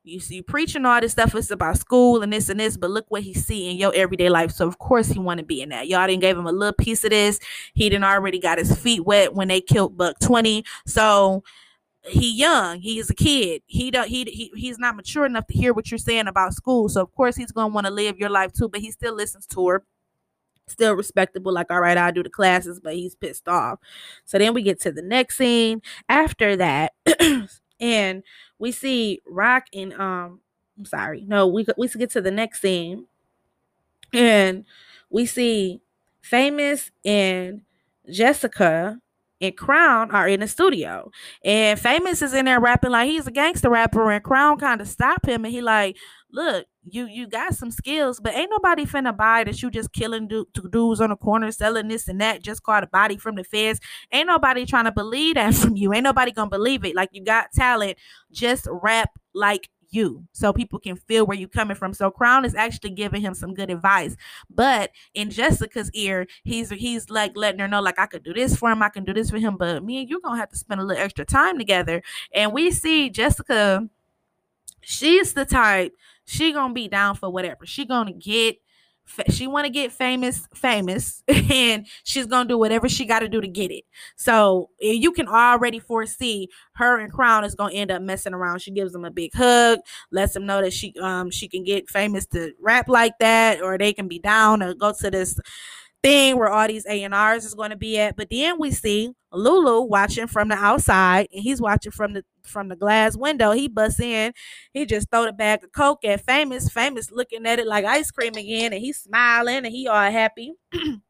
you 0.05 0.21
see 0.21 0.43
preaching 0.43 0.85
all 0.85 1.01
this 1.01 1.13
stuff 1.13 1.35
it's 1.35 1.51
about 1.51 1.79
school 1.79 2.23
and 2.23 2.31
this 2.33 2.51
and 2.51 2.61
this 2.61 2.77
but 2.77 2.91
look 2.91 3.07
what 3.09 3.23
he 3.23 3.33
see 3.33 3.71
in 3.71 3.79
your 3.79 3.93
everyday 3.95 4.29
life. 4.29 4.51
So 4.51 4.69
of 4.69 4.79
course 4.79 5.09
he 5.09 5.19
want 5.19 5.39
to 5.39 5.45
be 5.45 5.63
in 5.63 5.71
that. 5.71 5.89
Y'all 5.89 6.07
didn't 6.07 6.21
give 6.21 6.37
him 6.37 6.47
a 6.47 6.53
little 6.53 6.75
piece 6.75 7.05
of 7.05 7.11
this. 7.11 7.41
He 7.73 7.89
didn't 7.89 8.05
already 8.05 8.39
got 8.39 8.59
his 8.59 8.77
feet 8.79 9.05
wet 9.05 9.35
when 9.35 9.49
they 9.49 9.61
killed 9.63 9.97
buck 9.97 10.19
20 10.21 10.65
so 10.87 11.43
he 12.07 12.37
young. 12.37 12.81
He 12.81 12.99
is 12.99 13.09
a 13.09 13.15
kid. 13.15 13.63
He 13.65 13.91
don't 13.91 14.09
he, 14.09 14.25
he 14.25 14.53
he's 14.55 14.79
not 14.79 14.95
mature 14.95 15.25
enough 15.25 15.47
to 15.47 15.55
hear 15.55 15.73
what 15.73 15.91
you're 15.91 15.97
saying 15.97 16.29
about 16.29 16.53
school. 16.53 16.91
So 16.91 17.01
of 17.01 17.13
course 17.15 17.35
he's 17.35 17.53
going 17.53 17.71
to 17.71 17.75
want 17.75 17.87
to 17.87 17.93
live 17.93 18.19
your 18.19 18.31
life 18.31 18.53
too 18.53 18.69
but 18.69 18.81
he 18.81 18.91
still 18.91 19.15
listens 19.15 19.47
to 19.49 19.69
her. 19.69 19.85
Still 20.67 20.95
respectable 20.95 21.53
like 21.53 21.71
all 21.71 21.81
right 21.81 21.99
i 21.99 22.11
do 22.11 22.23
the 22.23 22.31
classes 22.31 22.79
but 22.79 22.95
he's 22.95 23.15
pissed 23.15 23.49
off. 23.49 23.79
So 24.27 24.39
then 24.39 24.53
we 24.53 24.63
get 24.63 24.81
to 24.83 24.93
the 24.93 25.03
next 25.03 25.39
scene. 25.39 25.81
After 26.11 26.57
that 26.57 26.93
and 27.81 28.23
we 28.59 28.73
see 28.73 29.21
Rock 29.27 29.67
and 29.75 29.93
um 29.95 30.41
I'm 30.79 30.85
sorry, 30.87 31.25
no, 31.27 31.47
we 31.47 31.67
we 31.77 31.89
get 31.89 32.11
to 32.11 32.21
the 32.21 32.31
next 32.31 32.61
scene, 32.61 33.07
and 34.13 34.65
we 35.11 35.27
see 35.27 35.81
Famous 36.23 36.91
and 37.05 37.63
Jessica 38.11 38.99
and 39.41 39.57
Crown 39.57 40.11
are 40.11 40.29
in 40.29 40.41
the 40.41 40.49
studio, 40.49 41.11
and 41.45 41.79
Famous 41.79 42.23
is 42.23 42.35
in 42.35 42.47
there 42.47 42.61
rapping 42.61 42.91
like 42.91 43.09
he's 43.09 43.27
a 43.27 43.31
gangster 43.31 43.71
rapper, 43.71 44.11
and 44.11 44.25
Crown 44.25 44.59
kind 44.59 44.81
of 44.81 44.89
stop 44.89 45.27
him, 45.27 45.45
and 45.45 45.53
he 45.53 45.61
like, 45.61 45.97
look, 46.35 46.67
you 46.85 47.07
you 47.07 47.27
got 47.27 47.55
some 47.55 47.71
skills, 47.71 48.21
but 48.21 48.35
ain't 48.35 48.51
nobody 48.51 48.85
finna 48.85 49.17
buy 49.17 49.45
that 49.45 49.63
you 49.63 49.71
just 49.71 49.93
killing 49.93 50.29
du- 50.29 50.47
dudes 50.71 51.01
on 51.01 51.11
the 51.11 51.17
corner, 51.17 51.51
selling 51.53 51.89
this 51.89 52.09
and 52.09 52.21
that, 52.21 52.43
just 52.43 52.63
caught 52.63 52.83
a 52.85 52.89
body 52.89 53.17
from 53.17 53.37
the 53.37 53.45
feds. 53.45 53.81
Ain't 54.13 54.27
nobody 54.27 54.67
trying 54.67 54.85
to 54.85 54.93
believe 54.93 55.37
that 55.37 55.55
from 55.55 55.77
you. 55.77 55.95
Ain't 55.95 56.05
nobody 56.05 56.33
gonna 56.33 56.51
believe 56.51 56.85
it. 56.85 56.95
Like 56.95 57.11
you 57.13 57.25
got 57.25 57.53
talent, 57.53 57.97
just 58.33 58.67
rap 58.71 59.11
like 59.33 59.71
you 59.91 60.27
so 60.33 60.53
people 60.53 60.81
can 60.81 60.97
feel 60.97 61.25
where 61.25 61.39
you're 61.39 61.49
coming 61.49 61.77
from. 61.77 61.95
So 61.95 62.11
Crown 62.11 62.45
is 62.45 62.55
actually 62.55 62.91
giving 62.91 63.21
him 63.21 63.33
some 63.33 63.55
good 63.55 63.71
advice. 63.71 64.17
But 64.51 64.91
in 65.15 65.31
Jessica's 65.31 65.91
ear, 65.95 66.27
he's 66.43 66.71
he's 66.71 67.09
like 67.09 67.33
letting 67.37 67.61
her 67.61 67.69
know, 67.69 67.81
like, 67.81 67.99
I 67.99 68.07
could 68.07 68.25
do 68.25 68.35
this 68.35 68.57
for 68.57 68.71
him, 68.71 68.83
I 68.83 68.89
can 68.89 69.05
do 69.05 69.15
this 69.15 69.31
for 69.31 69.39
him, 69.39 69.57
but 69.57 69.85
me 69.85 70.01
and 70.01 70.11
you're 70.11 70.21
gonna 70.21 70.41
have 70.41 70.51
to 70.51 70.57
spend 70.59 70.81
a 70.81 70.85
little 70.85 71.03
extra 71.03 71.25
time 71.25 71.59
together. 71.59 72.03
And 72.35 72.53
we 72.53 72.73
see 72.73 73.09
Jessica, 73.09 73.89
she's 74.83 75.33
the 75.33 75.45
type 75.45 75.95
she 76.25 76.53
gonna 76.53 76.75
be 76.75 76.89
down 76.89 77.17
for 77.17 77.31
whatever. 77.31 77.67
She 77.67 77.85
gonna 77.85 78.13
get 78.13 78.57
she 79.29 79.47
want 79.47 79.67
to 79.67 79.71
get 79.71 79.93
famous 79.93 80.49
famous 80.55 81.23
and 81.29 81.87
she's 82.05 82.27
gonna 82.27 82.49
do 82.49 82.57
whatever 82.57 82.89
she 82.89 83.05
got 83.05 83.19
to 83.21 83.29
do 83.29 83.41
to 83.41 83.47
get 83.47 83.71
it 83.71 83.85
so 84.17 84.71
you 84.81 85.13
can 85.13 85.29
already 85.29 85.79
foresee 85.79 86.49
her 86.77 86.99
and 86.99 87.13
crown 87.13 87.45
is 87.45 87.55
gonna 87.55 87.75
end 87.75 87.91
up 87.91 88.01
messing 88.01 88.33
around 88.33 88.63
she 88.63 88.71
gives 88.71 88.93
them 88.93 89.05
a 89.05 89.11
big 89.11 89.31
hug 89.35 89.79
lets 90.11 90.33
them 90.33 90.47
know 90.47 90.63
that 90.63 90.73
she 90.73 90.95
um 91.03 91.31
she 91.31 91.49
can 91.49 91.63
get 91.65 91.89
famous 91.89 92.25
to 92.27 92.53
rap 92.63 92.89
like 92.89 93.13
that 93.21 93.61
or 93.61 93.77
they 93.77 93.93
can 93.93 94.09
be 94.09 94.19
down 94.19 94.63
or 94.63 94.73
go 94.73 94.93
to 94.99 95.11
this 95.11 95.39
thing 96.05 96.39
where 96.39 96.51
all 96.51 96.69
these 96.69 96.87
A&Rs 96.87 97.45
is 97.47 97.55
going 97.55 97.71
to 97.71 97.77
be 97.77 97.99
at. 97.99 98.17
But 98.17 98.29
then 98.31 98.59
we 98.61 98.71
see 98.71 99.13
Lulu 99.33 99.83
watching 99.83 100.27
from 100.27 100.49
the 100.49 100.57
outside 100.57 101.29
and 101.33 101.43
he's 101.43 101.61
watching 101.61 101.93
from 101.93 102.13
the 102.13 102.25
from 102.45 102.69
the 102.69 102.77
glass 102.77 103.17
window. 103.17 103.53
He 103.53 103.69
busts 103.69 104.01
in, 104.01 104.33
he 104.75 104.87
just 104.87 105.11
throw 105.11 105.25
the 105.25 105.33
bag 105.33 105.65
of 105.65 105.73
Coke 105.73 106.05
at 106.05 106.25
Famous. 106.27 106.69
Famous 106.69 107.11
looking 107.11 107.47
at 107.47 107.59
it 107.59 107.67
like 107.67 107.87
ice 107.87 108.11
cream 108.11 108.37
again 108.37 108.73
and 108.73 108.83
he's 108.83 108.99
smiling 108.99 109.65
and 109.65 109.69
he 109.69 109.89
all 109.89 110.11
happy. 110.11 110.55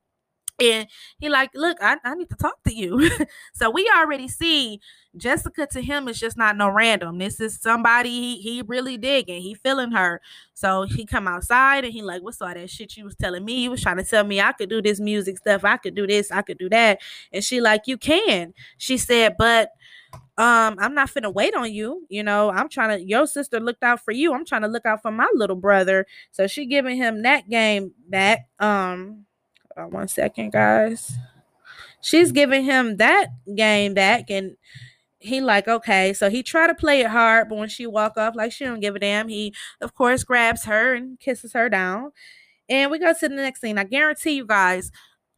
and 0.61 0.87
he 1.19 1.29
like 1.29 1.51
look 1.55 1.77
I, 1.81 1.97
I 2.05 2.15
need 2.15 2.29
to 2.31 2.37
talk 2.37 2.63
to 2.65 2.75
you. 2.75 3.11
So 3.55 3.71
we 3.71 3.91
already 3.97 4.29
see 4.29 4.81
jessica 5.17 5.67
to 5.69 5.81
him 5.81 6.09
is 6.09 6.19
just 6.19 6.37
not 6.37 6.57
no 6.57 6.69
random. 6.69 7.19
This 7.19 7.41
is 7.41 7.61
somebody 7.61 8.11
he, 8.11 8.37
he 8.39 8.63
really 8.63 8.97
digging. 8.97 9.43
He 9.43 9.55
feeling 9.55 9.93
her. 9.93 10.21
So 10.55 10.83
he 10.83 11.07
come 11.07 11.29
outside 11.29 11.85
and 11.85 11.93
he 11.93 12.03
like 12.03 12.23
what's 12.23 12.43
all 12.43 12.53
that 12.53 12.71
shit 12.71 12.97
you 12.97 13.05
was 13.05 13.15
telling 13.17 13.45
me? 13.45 13.63
You 13.63 13.71
was 13.71 13.83
trying 13.83 13.97
to 13.99 14.05
tell 14.05 14.25
me 14.25 14.41
i 14.41 14.53
could 14.53 14.69
do 14.69 14.83
this 14.83 15.01
music 15.01 15.39
stuff. 15.39 15.65
I 15.65 15.77
could 15.77 15.95
do 15.95 16.07
this. 16.07 16.31
I 16.31 16.43
could 16.43 16.59
do 16.59 16.69
that. 16.71 17.01
And 17.33 17.43
she 17.45 17.61
like 17.61 17.83
you 17.87 17.97
can. 17.97 18.55
She 18.79 18.99
said 18.99 19.37
but 19.39 19.71
um 20.37 20.77
i'm 20.81 20.95
not 20.95 21.11
finna 21.11 21.33
wait 21.33 21.55
on 21.55 21.73
you. 21.73 22.07
You 22.09 22.23
know 22.23 22.51
i'm 22.51 22.69
trying 22.69 22.99
to 22.99 23.05
your 23.05 23.27
sister 23.27 23.61
looked 23.61 23.83
out 23.83 24.05
for 24.05 24.13
you. 24.13 24.35
I'm 24.35 24.45
trying 24.45 24.63
to 24.63 24.69
look 24.69 24.87
out 24.87 25.03
for 25.03 25.11
my 25.11 25.29
little 25.35 25.57
brother. 25.57 26.07
So 26.33 26.47
she 26.47 26.67
giving 26.67 26.97
him 26.97 27.23
that 27.23 27.49
game 27.49 27.93
back 28.09 28.49
um 28.59 29.27
uh, 29.77 29.85
one 29.85 30.09
second, 30.09 30.53
guys. 30.53 31.13
She's 32.01 32.33
giving 32.33 32.65
him 32.65 32.99
that 32.99 33.29
game 33.55 33.95
back, 33.95 34.31
and 34.31 34.57
he 35.19 35.41
like 35.41 35.67
okay. 35.69 36.13
So 36.13 36.29
he 36.29 36.43
try 36.43 36.67
to 36.67 36.75
play 36.75 37.01
it 37.01 37.09
hard, 37.09 37.49
but 37.49 37.57
when 37.57 37.69
she 37.69 37.87
walk 37.87 38.17
off, 38.17 38.37
like 38.37 38.53
she 38.53 38.65
don't 38.65 38.81
give 38.81 38.95
a 38.95 38.99
damn. 38.99 39.29
He 39.29 39.55
of 39.81 39.95
course 39.95 40.23
grabs 40.23 40.65
her 40.65 40.95
and 40.95 41.19
kisses 41.19 41.55
her 41.55 41.69
down. 41.69 42.13
And 42.69 42.91
we 42.91 42.99
go 42.99 43.13
to 43.13 43.29
the 43.29 43.35
next 43.35 43.61
scene. 43.61 43.79
I 43.79 43.85
guarantee 43.85 44.33
you 44.33 44.47
guys, 44.47 44.91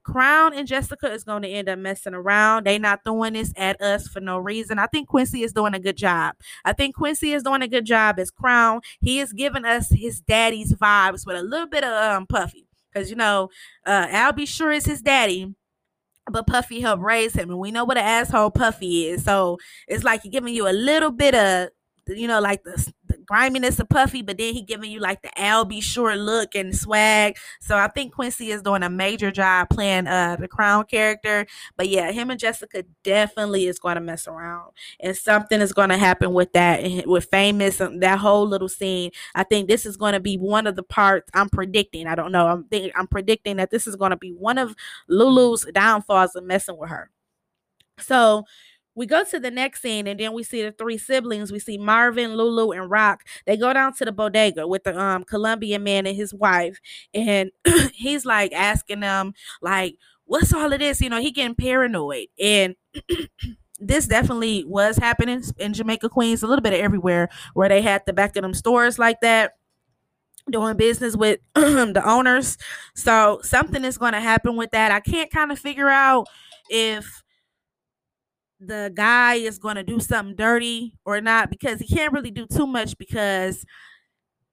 Crown 0.03 0.55
and 0.55 0.69
Jessica 0.69 1.11
is 1.13 1.25
going 1.25 1.43
to 1.43 1.49
end 1.49 1.69
up 1.69 1.79
messing 1.79 2.15
around. 2.15 2.65
They 2.65 2.79
not 2.79 3.01
throwing 3.05 3.33
this 3.33 3.53
at 3.57 3.81
us 3.81 4.07
for 4.07 4.21
no 4.21 4.39
reason. 4.39 4.79
I 4.79 4.87
think 4.87 5.09
Quincy 5.09 5.43
is 5.43 5.53
doing 5.53 5.75
a 5.75 5.81
good 5.81 5.97
job. 5.97 6.37
I 6.65 6.73
think 6.73 6.95
Quincy 6.95 7.33
is 7.33 7.43
doing 7.43 7.63
a 7.63 7.69
good 7.69 7.85
job 7.85 8.19
as 8.19 8.31
Crown. 8.31 8.81
He 9.01 9.19
is 9.19 9.33
giving 9.33 9.65
us 9.65 9.89
his 9.91 10.21
daddy's 10.21 10.73
vibes 10.75 11.27
with 11.27 11.37
a 11.37 11.43
little 11.43 11.67
bit 11.67 11.85
of 11.85 11.91
um 11.91 12.27
Puffy 12.27 12.66
because 12.97 13.11
you 13.11 13.17
know 13.17 13.51
uh, 13.87 14.07
Al 14.11 14.33
B. 14.33 14.47
Sure 14.47 14.73
is 14.73 14.87
his 14.87 15.03
daddy, 15.03 15.55
but 16.31 16.47
Puffy 16.47 16.81
helped 16.81 17.03
raise 17.03 17.35
him, 17.35 17.51
and 17.51 17.59
we 17.59 17.71
know 17.71 17.85
what 17.85 17.99
an 17.99 18.05
asshole 18.05 18.51
Puffy 18.51 19.09
is. 19.09 19.25
So 19.25 19.59
it's 19.87 20.05
like 20.05 20.23
he's 20.23 20.33
giving 20.33 20.55
you 20.55 20.69
a 20.69 20.73
little 20.73 21.11
bit 21.11 21.35
of 21.35 21.69
you 22.09 22.29
know, 22.29 22.41
like 22.41 22.63
the 22.63 22.93
griminess 23.27 23.79
of 23.79 23.89
Puffy, 23.89 24.23
but 24.23 24.39
then 24.39 24.55
he 24.55 24.63
giving 24.63 24.91
you 24.91 25.01
like 25.01 25.23
the 25.23 25.41
Al 25.41 25.69
short 25.81 26.19
look 26.19 26.55
and 26.55 26.75
swag. 26.75 27.37
So 27.61 27.77
I 27.77 27.89
think 27.89 28.15
Quincy 28.15 28.51
is 28.51 28.63
doing 28.63 28.83
a 28.83 28.91
major 28.91 29.31
job 29.31 29.69
playing 29.71 30.07
uh 30.07 30.37
the 30.39 30.49
crown 30.49 30.85
character. 30.85 31.47
But 31.77 31.89
yeah, 31.89 32.13
him 32.13 32.31
and 32.31 32.41
Jessica 32.41 32.85
definitely 33.03 33.67
is 33.67 33.79
going 33.79 33.97
to 33.97 34.01
mess 34.01 34.27
around, 34.29 34.73
and 35.01 35.17
something 35.17 35.61
is 35.61 35.73
going 35.73 35.91
to 35.91 35.99
happen 35.99 36.33
with 36.33 36.53
that 36.53 37.07
with 37.07 37.29
famous 37.31 37.79
that 37.79 38.19
whole 38.19 38.47
little 38.47 38.69
scene. 38.69 39.11
I 39.35 39.45
think 39.45 39.69
this 39.69 39.87
is 39.87 39.97
going 39.97 40.13
to 40.13 40.21
be 40.21 40.37
one 40.37 40.67
of 40.67 40.77
the 40.77 40.83
parts 40.83 41.31
I'm 41.35 41.49
predicting. 41.49 42.07
I 42.07 42.15
don't 42.15 42.33
know. 42.33 42.47
I'm 42.47 42.65
think 42.65 42.93
I'm 42.97 43.07
predicting 43.07 43.57
that 43.57 43.71
this 43.71 43.87
is 43.87 43.97
going 43.97 44.11
to 44.11 44.17
be 44.17 44.31
one 44.31 44.59
of 44.59 44.75
Lulu's 45.09 45.65
downfalls 45.73 46.35
of 46.37 46.45
messing 46.45 46.77
with 46.79 46.91
her. 46.91 47.11
So 47.99 48.45
we 48.97 49.07
go 49.07 49.23
to 49.25 49.39
the 49.39 49.51
next 49.53 49.83
scene 49.83 50.09
and 50.09 50.19
then 50.19 50.33
we 50.33 50.43
see 50.43 50.63
the 50.63 50.73
three 50.73 50.99
siblings. 50.99 51.53
We 51.53 51.61
see 51.61 51.79
Marvin, 51.79 52.35
Lulu, 52.35 52.73
and 52.73 52.91
Rock. 52.91 53.25
They 53.47 53.57
go 53.57 53.73
down 53.73 53.95
to 53.95 54.05
the 54.05 54.13
bodega 54.13 54.67
with 54.67 54.85
the 54.85 54.99
um 54.99 55.23
Colombian 55.25 55.85
man 55.85 56.07
and 56.07 56.17
his 56.17 56.35
wife, 56.35 56.79
and 57.15 57.51
he's 57.95 58.25
like 58.27 58.53
asking 58.53 59.01
them 59.01 59.35
like, 59.63 59.97
"What's 60.25 60.53
all 60.53 60.73
of 60.73 60.81
this?" 60.81 61.01
You 61.01 61.11
know, 61.11 61.21
he 61.21 61.31
getting 61.31 61.55
paranoid, 61.55 62.27
and 62.41 62.75
this 63.79 64.07
definitely 64.07 64.65
was 64.65 64.97
happening 64.97 65.43
in 65.59 65.75
Jamaica, 65.75 66.09
Queens, 66.09 66.43
a 66.43 66.47
little 66.47 66.63
bit 66.63 66.73
of 66.73 66.81
everywhere 66.81 67.29
where 67.55 67.69
they 67.69 67.83
had 67.83 68.03
the 68.07 68.13
back 68.15 68.37
of 68.37 68.43
them 68.43 68.55
stores 68.55 68.99
like 68.99 69.21
that 69.21 69.53
doing 70.51 70.77
business 70.77 71.17
with 71.17 71.41
the 71.55 72.03
owners. 72.05 72.57
So 72.95 73.41
something 73.43 73.85
is 73.85 73.99
going 73.99 74.13
to 74.13 74.21
happen 74.21 74.57
with 74.57 74.71
that. 74.71 74.93
I 74.93 75.01
can't 75.01 75.31
kind 75.31 75.51
of 75.51 75.59
figure 75.59 75.89
out 75.89 76.27
if 76.71 77.23
the 78.61 78.91
guy 78.95 79.35
is 79.35 79.59
going 79.59 79.77
to 79.77 79.83
do 79.83 80.01
something 80.01 80.35
dirty 80.37 80.95
or 81.05 81.21
not 81.21 81.51
because 81.51 81.81
he 81.81 81.95
can't 81.95 82.13
really 82.13 82.31
do 82.31 82.47
too 82.47 82.67
much 82.67 82.97
because 82.99 83.65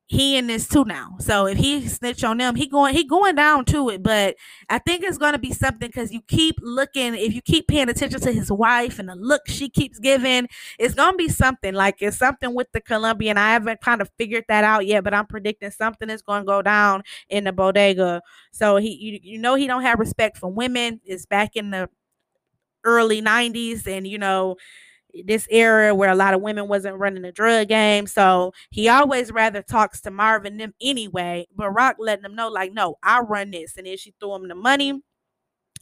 he 0.08 0.38
in 0.38 0.48
this 0.48 0.68
too 0.68 0.84
now. 0.86 1.16
So 1.20 1.48
if 1.48 1.58
he 1.58 1.88
snitch 1.88 2.24
on 2.24 2.38
them, 2.38 2.56
he 2.56 2.68
going 2.68 2.94
he 2.94 3.06
going 3.06 3.36
down 3.36 3.66
to 3.66 3.90
it. 3.90 4.04
But 4.04 4.36
I 4.70 4.78
think 4.80 5.04
it's 5.04 5.18
gonna 5.18 5.40
be 5.40 5.54
something 5.54 5.88
because 5.88 6.12
you 6.12 6.22
keep 6.28 6.56
looking, 6.62 7.16
if 7.16 7.34
you 7.34 7.42
keep 7.42 7.68
paying 7.68 7.90
attention 7.90 8.20
to 8.20 8.32
his 8.32 8.52
wife 8.52 9.00
and 9.00 9.08
the 9.10 9.16
look 9.16 9.44
she 9.48 9.70
keeps 9.70 10.00
giving, 10.00 10.48
it's 10.78 10.94
gonna 10.94 11.18
be 11.18 11.30
something. 11.30 11.74
Like 11.74 11.96
it's 12.02 12.18
something 12.18 12.54
with 12.54 12.68
the 12.74 12.82
Colombian. 12.82 13.38
I 13.38 13.54
haven't 13.54 13.82
kind 13.82 14.02
of 14.02 14.12
figured 14.18 14.44
that 14.50 14.66
out 14.66 14.86
yet, 14.86 15.04
but 15.06 15.14
I'm 15.14 15.26
predicting 15.26 15.72
something 15.72 16.10
is 16.10 16.22
gonna 16.22 16.46
go 16.46 16.62
down 16.62 17.04
in 17.30 17.46
the 17.46 17.54
bodega. 17.54 18.22
So 18.52 18.76
he 18.76 18.90
you, 18.96 19.20
you 19.24 19.40
know 19.40 19.56
he 19.56 19.68
don't 19.68 19.84
have 19.84 20.00
respect 20.00 20.38
for 20.38 20.52
women. 20.52 21.00
It's 21.06 21.26
back 21.26 21.56
in 21.56 21.72
the 21.72 21.90
early 22.84 23.22
90s 23.22 23.88
and 23.88 24.08
you 24.08 24.18
know 24.18 24.58
this 25.26 25.48
era 25.52 25.94
where 25.94 26.10
a 26.10 26.16
lot 26.16 26.34
of 26.34 26.42
women 26.42 26.68
wasn't 26.68 26.98
running 26.98 27.24
a 27.26 27.32
drug 27.32 27.68
game. 27.68 28.08
So 28.08 28.54
he 28.72 28.90
always 28.90 29.32
rather 29.32 29.62
talks 29.62 30.02
to 30.02 30.12
Marvin 30.12 30.58
them 30.58 30.74
anyway. 30.82 31.48
But 31.56 31.70
Rock 31.72 31.98
letting 32.00 32.24
them 32.24 32.36
know, 32.36 32.50
like, 32.50 32.74
no, 32.74 32.98
I 33.04 33.20
run 33.20 33.52
this. 33.52 33.78
And 33.78 33.86
then 33.86 33.98
she 33.98 34.14
threw 34.20 34.34
him 34.36 34.48
the 34.48 34.56
money 34.56 35.02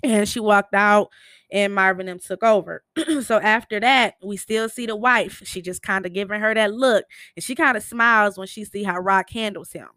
and 0.03 0.27
she 0.27 0.39
walked 0.39 0.73
out 0.73 1.09
and 1.51 1.73
Marvin 1.73 2.07
them 2.07 2.19
took 2.19 2.43
over. 2.43 2.83
so 3.21 3.39
after 3.39 3.79
that, 3.79 4.15
we 4.23 4.37
still 4.37 4.67
see 4.69 4.85
the 4.85 4.95
wife. 4.95 5.41
She 5.45 5.61
just 5.61 5.81
kind 5.81 6.05
of 6.05 6.13
giving 6.13 6.39
her 6.39 6.53
that 6.53 6.73
look. 6.73 7.05
And 7.35 7.43
she 7.43 7.55
kind 7.55 7.77
of 7.77 7.83
smiles 7.83 8.37
when 8.37 8.47
she 8.47 8.65
see 8.65 8.83
how 8.83 8.99
Rock 8.99 9.29
handles 9.29 9.71
him. 9.71 9.87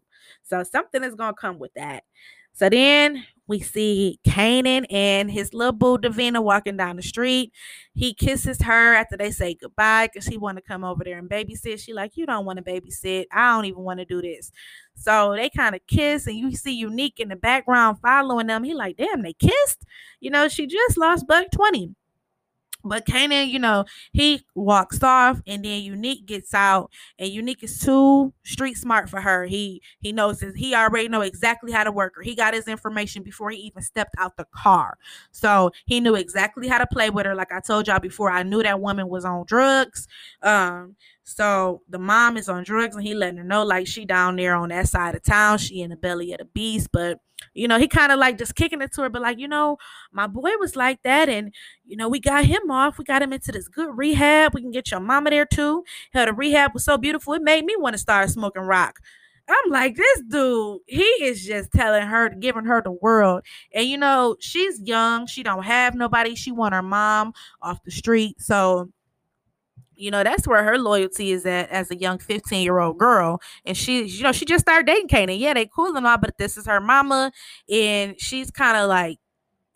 So 0.43 0.63
something 0.63 1.03
is 1.03 1.15
gonna 1.15 1.33
come 1.33 1.59
with 1.59 1.73
that. 1.75 2.03
So 2.55 2.69
then 2.69 3.25
we 3.47 3.59
see 3.59 4.19
Kanan 4.25 4.85
and 4.89 5.29
his 5.29 5.53
little 5.53 5.73
boo 5.73 5.97
Davina 5.97 6.41
walking 6.41 6.77
down 6.77 6.95
the 6.95 7.03
street. 7.03 7.51
He 7.93 8.13
kisses 8.13 8.61
her 8.61 8.95
after 8.95 9.17
they 9.17 9.29
say 9.29 9.53
goodbye 9.53 10.07
because 10.07 10.25
she 10.25 10.37
want 10.37 10.57
to 10.57 10.63
come 10.63 10.83
over 10.83 11.03
there 11.03 11.19
and 11.19 11.29
babysit. 11.29 11.79
She 11.79 11.93
like, 11.93 12.17
you 12.17 12.25
don't 12.25 12.45
want 12.45 12.57
to 12.57 12.63
babysit. 12.63 13.25
I 13.31 13.53
don't 13.53 13.65
even 13.65 13.83
want 13.83 13.99
to 13.99 14.05
do 14.05 14.21
this. 14.21 14.51
So 14.95 15.33
they 15.35 15.49
kind 15.49 15.75
of 15.75 15.81
kiss, 15.87 16.25
and 16.25 16.37
you 16.37 16.55
see 16.55 16.73
Unique 16.73 17.19
in 17.19 17.27
the 17.27 17.35
background 17.35 17.99
following 18.01 18.47
them. 18.47 18.63
He 18.63 18.73
like, 18.73 18.97
damn, 18.97 19.21
they 19.21 19.33
kissed. 19.33 19.85
You 20.19 20.31
know, 20.31 20.47
she 20.47 20.65
just 20.65 20.97
lost 20.97 21.27
Buck 21.27 21.51
20. 21.51 21.93
But 22.85 23.05
Kanan, 23.05 23.49
you 23.49 23.59
know, 23.59 23.85
he 24.13 24.45
walks 24.53 25.01
off 25.03 25.41
and 25.47 25.65
then 25.65 25.81
Unique 25.81 26.25
gets 26.25 26.53
out 26.53 26.91
and 27.17 27.29
Unique 27.29 27.63
is 27.63 27.79
too 27.79 28.31
street 28.43 28.75
smart 28.77 29.09
for 29.09 29.21
her. 29.21 29.45
He 29.45 29.81
he 29.99 30.11
knows 30.11 30.39
his, 30.39 30.55
he 30.55 30.75
already 30.75 31.09
know 31.09 31.21
exactly 31.21 31.71
how 31.71 31.83
to 31.83 31.91
work 31.91 32.15
her. 32.15 32.21
He 32.21 32.35
got 32.35 32.53
his 32.53 32.67
information 32.67 33.23
before 33.23 33.49
he 33.49 33.57
even 33.57 33.81
stepped 33.81 34.13
out 34.19 34.37
the 34.37 34.45
car. 34.55 34.97
So 35.31 35.71
he 35.85 35.99
knew 35.99 36.15
exactly 36.15 36.67
how 36.67 36.77
to 36.77 36.87
play 36.87 37.09
with 37.09 37.25
her. 37.25 37.35
Like 37.35 37.51
I 37.51 37.59
told 37.59 37.87
y'all 37.87 37.99
before, 37.99 38.29
I 38.31 38.43
knew 38.43 38.61
that 38.63 38.79
woman 38.79 39.09
was 39.09 39.25
on 39.25 39.45
drugs. 39.47 40.07
Um 40.43 40.95
so 41.25 41.81
the 41.89 41.97
mom 41.97 42.37
is 42.37 42.47
on 42.47 42.63
drugs 42.63 42.95
and 42.95 43.05
he 43.05 43.15
letting 43.15 43.37
her 43.37 43.43
know 43.43 43.63
like 43.63 43.87
she 43.87 44.05
down 44.05 44.35
there 44.35 44.55
on 44.55 44.69
that 44.69 44.87
side 44.87 45.15
of 45.15 45.23
town. 45.23 45.57
She 45.57 45.81
in 45.81 45.89
the 45.89 45.95
belly 45.95 46.31
of 46.31 46.37
the 46.37 46.45
beast. 46.45 46.89
But 46.93 47.19
you 47.53 47.67
know, 47.67 47.79
he 47.79 47.87
kind 47.87 48.11
of 48.11 48.19
like 48.19 48.37
just 48.37 48.55
kicking 48.55 48.81
it 48.81 48.93
to 48.93 49.01
her, 49.01 49.09
but 49.09 49.23
like, 49.23 49.39
you 49.39 49.47
know, 49.47 49.77
my 50.11 50.27
boy 50.27 50.51
was 50.59 50.75
like 50.75 51.01
that. 51.01 51.27
And, 51.27 51.53
you 51.83 51.97
know, 51.97 52.07
we 52.07 52.19
got 52.19 52.45
him 52.45 52.69
off. 52.69 52.99
We 52.99 53.05
got 53.05 53.23
him 53.23 53.33
into 53.33 53.51
this 53.51 53.67
good 53.67 53.97
rehab. 53.97 54.53
We 54.53 54.61
can 54.61 54.71
get 54.71 54.91
your 54.91 54.99
mama 54.99 55.31
there 55.31 55.45
too. 55.45 55.83
Hell, 56.13 56.27
the 56.27 56.33
rehab 56.33 56.73
was 56.73 56.85
so 56.85 56.97
beautiful. 56.97 57.33
It 57.33 57.41
made 57.41 57.65
me 57.65 57.75
want 57.75 57.93
to 57.93 57.99
start 57.99 58.29
smoking 58.29 58.61
rock. 58.61 58.99
I'm 59.47 59.71
like, 59.71 59.95
this 59.95 60.21
dude, 60.27 60.79
he 60.87 61.03
is 61.03 61.45
just 61.45 61.71
telling 61.71 62.07
her, 62.07 62.29
giving 62.29 62.65
her 62.65 62.81
the 62.81 62.91
world. 62.91 63.43
And 63.73 63.85
you 63.87 63.97
know, 63.97 64.37
she's 64.39 64.81
young. 64.81 65.27
She 65.27 65.43
don't 65.43 65.63
have 65.63 65.95
nobody. 65.95 66.35
She 66.35 66.51
want 66.51 66.73
her 66.73 66.81
mom 66.81 67.33
off 67.61 67.83
the 67.83 67.91
street. 67.91 68.41
So 68.41 68.89
you 69.97 70.11
know 70.11 70.23
that's 70.23 70.47
where 70.47 70.63
her 70.63 70.77
loyalty 70.77 71.31
is 71.31 71.45
at 71.45 71.69
as 71.69 71.91
a 71.91 71.95
young 71.95 72.19
15 72.19 72.63
year 72.63 72.79
old 72.79 72.97
girl 72.97 73.41
and 73.65 73.75
she 73.77 74.03
you 74.03 74.23
know 74.23 74.31
she 74.31 74.45
just 74.45 74.63
started 74.65 74.85
dating 74.87 75.07
Kanan. 75.07 75.39
yeah 75.39 75.53
they 75.53 75.65
cool 75.65 75.95
and 75.95 76.05
all 76.05 76.17
but 76.17 76.37
this 76.37 76.57
is 76.57 76.65
her 76.65 76.79
mama 76.81 77.31
and 77.69 78.19
she's 78.19 78.51
kind 78.51 78.77
of 78.77 78.89
like 78.89 79.19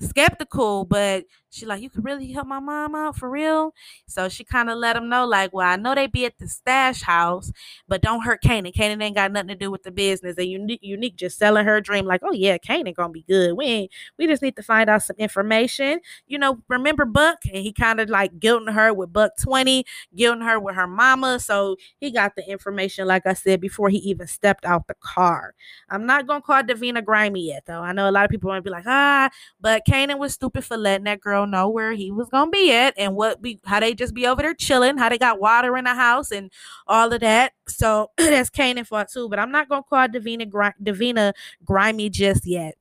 skeptical, 0.01 0.85
but 0.85 1.25
she 1.49 1.65
like, 1.65 1.81
you 1.81 1.89
could 1.89 2.05
really 2.05 2.31
help 2.31 2.47
my 2.47 2.59
mom 2.59 2.95
out 2.95 3.15
for 3.17 3.29
real. 3.29 3.73
So 4.07 4.29
she 4.29 4.43
kind 4.43 4.69
of 4.69 4.77
let 4.77 4.95
him 4.95 5.09
know, 5.09 5.25
like, 5.25 5.51
well, 5.53 5.67
I 5.67 5.75
know 5.75 5.95
they 5.95 6.07
be 6.07 6.25
at 6.25 6.37
the 6.37 6.47
stash 6.47 7.01
house, 7.01 7.51
but 7.87 8.01
don't 8.01 8.21
hurt 8.23 8.41
Kanan. 8.43 8.73
Kanan 8.73 9.01
ain't 9.01 9.15
got 9.15 9.31
nothing 9.31 9.49
to 9.49 9.55
do 9.55 9.71
with 9.71 9.83
the 9.83 9.91
business. 9.91 10.37
And 10.37 10.47
unique, 10.47 10.79
unique 10.83 11.15
just 11.15 11.37
selling 11.37 11.65
her 11.65 11.81
dream, 11.81 12.05
like, 12.05 12.21
oh 12.23 12.31
yeah, 12.33 12.57
Kanan 12.57 12.95
gonna 12.95 13.11
be 13.11 13.23
good. 13.27 13.53
We 13.57 13.65
ain't, 13.65 13.91
we 14.17 14.27
just 14.27 14.41
need 14.41 14.55
to 14.57 14.63
find 14.63 14.89
out 14.89 15.03
some 15.03 15.15
information. 15.17 15.99
You 16.27 16.37
know, 16.37 16.59
remember 16.67 17.05
Buck? 17.05 17.39
And 17.45 17.57
he 17.57 17.73
kind 17.73 17.99
of 17.99 18.09
like 18.09 18.39
guilting 18.39 18.73
her 18.73 18.93
with 18.93 19.11
Buck 19.11 19.31
20, 19.41 19.85
guilting 20.17 20.43
her 20.43 20.59
with 20.59 20.75
her 20.75 20.87
mama. 20.87 21.39
So 21.39 21.77
he 21.99 22.11
got 22.11 22.35
the 22.35 22.47
information, 22.49 23.07
like 23.07 23.25
I 23.25 23.33
said, 23.33 23.59
before 23.61 23.89
he 23.89 23.97
even 23.97 24.27
stepped 24.27 24.65
out 24.65 24.87
the 24.87 24.95
car. 25.01 25.53
I'm 25.89 26.05
not 26.05 26.27
gonna 26.27 26.41
call 26.41 26.61
Davina 26.63 27.03
grimy 27.03 27.47
yet, 27.47 27.63
though. 27.65 27.81
I 27.81 27.91
know 27.93 28.09
a 28.09 28.11
lot 28.11 28.25
of 28.25 28.31
people 28.31 28.53
to 28.53 28.61
be 28.61 28.69
like, 28.69 28.85
ah, 28.87 29.29
but 29.59 29.83
Kanan 29.87 30.19
was 30.19 30.33
stupid 30.33 30.63
for 30.63 30.77
letting 30.77 31.05
that 31.05 31.21
girl 31.21 31.38
know 31.45 31.69
where 31.69 31.93
he 31.93 32.11
was 32.11 32.29
gonna 32.29 32.51
be 32.51 32.71
at 32.71 32.93
and 32.97 33.15
what 33.15 33.41
be 33.41 33.59
how 33.65 33.79
they 33.79 33.93
just 33.93 34.13
be 34.13 34.27
over 34.27 34.41
there 34.41 34.53
chilling, 34.53 34.97
how 34.97 35.09
they 35.09 35.17
got 35.17 35.39
water 35.39 35.77
in 35.77 35.85
the 35.85 35.93
house 35.93 36.31
and 36.31 36.51
all 36.87 37.11
of 37.13 37.21
that. 37.21 37.53
So 37.67 38.11
that's 38.17 38.49
Kanan 38.49 38.87
for 38.87 39.05
too. 39.05 39.29
But 39.29 39.39
I'm 39.39 39.51
not 39.51 39.69
gonna 39.69 39.83
call 39.83 40.07
Davina 40.07 40.73
Davina 40.81 41.33
grimy 41.65 42.09
just 42.09 42.45
yet. 42.45 42.75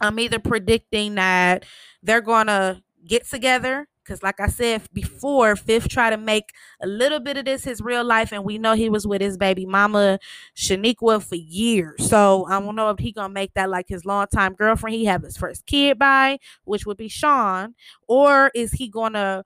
I'm 0.00 0.18
either 0.18 0.38
predicting 0.38 1.16
that 1.16 1.64
they're 2.02 2.22
gonna 2.22 2.82
get 3.06 3.26
together 3.28 3.88
because, 4.04 4.22
like 4.22 4.40
I 4.40 4.48
said 4.48 4.82
before, 4.92 5.56
Fifth 5.56 5.88
tried 5.88 6.10
to 6.10 6.16
make 6.16 6.52
a 6.82 6.86
little 6.86 7.20
bit 7.20 7.36
of 7.36 7.44
this 7.44 7.64
his 7.64 7.80
real 7.80 8.04
life, 8.04 8.32
and 8.32 8.44
we 8.44 8.58
know 8.58 8.74
he 8.74 8.88
was 8.90 9.06
with 9.06 9.20
his 9.20 9.36
baby 9.36 9.66
mama 9.66 10.18
Shaniqua 10.56 11.22
for 11.22 11.36
years. 11.36 12.08
So 12.08 12.46
I 12.48 12.60
don't 12.60 12.76
know 12.76 12.90
if 12.90 12.98
he 12.98 13.12
gonna 13.12 13.32
make 13.32 13.54
that 13.54 13.70
like 13.70 13.86
his 13.88 14.04
longtime 14.04 14.54
girlfriend. 14.54 14.96
He 14.96 15.04
have 15.06 15.22
his 15.22 15.36
first 15.36 15.66
kid 15.66 15.98
by, 15.98 16.38
which 16.64 16.86
would 16.86 16.96
be 16.96 17.08
Sean, 17.08 17.74
or 18.08 18.50
is 18.54 18.72
he 18.72 18.88
gonna 18.88 19.44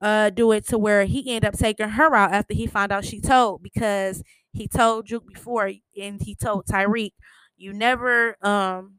uh 0.00 0.30
do 0.30 0.52
it 0.52 0.66
to 0.68 0.78
where 0.78 1.04
he 1.04 1.34
end 1.34 1.44
up 1.44 1.54
taking 1.58 1.88
her 1.88 2.14
out 2.14 2.32
after 2.32 2.54
he 2.54 2.66
found 2.66 2.92
out 2.92 3.04
she 3.04 3.20
told 3.20 3.62
because 3.62 4.22
he 4.52 4.68
told 4.68 5.06
Juke 5.06 5.26
before 5.26 5.72
and 6.00 6.20
he 6.22 6.34
told 6.34 6.66
Tariq, 6.66 7.12
you 7.56 7.72
never 7.72 8.36
um 8.46 8.94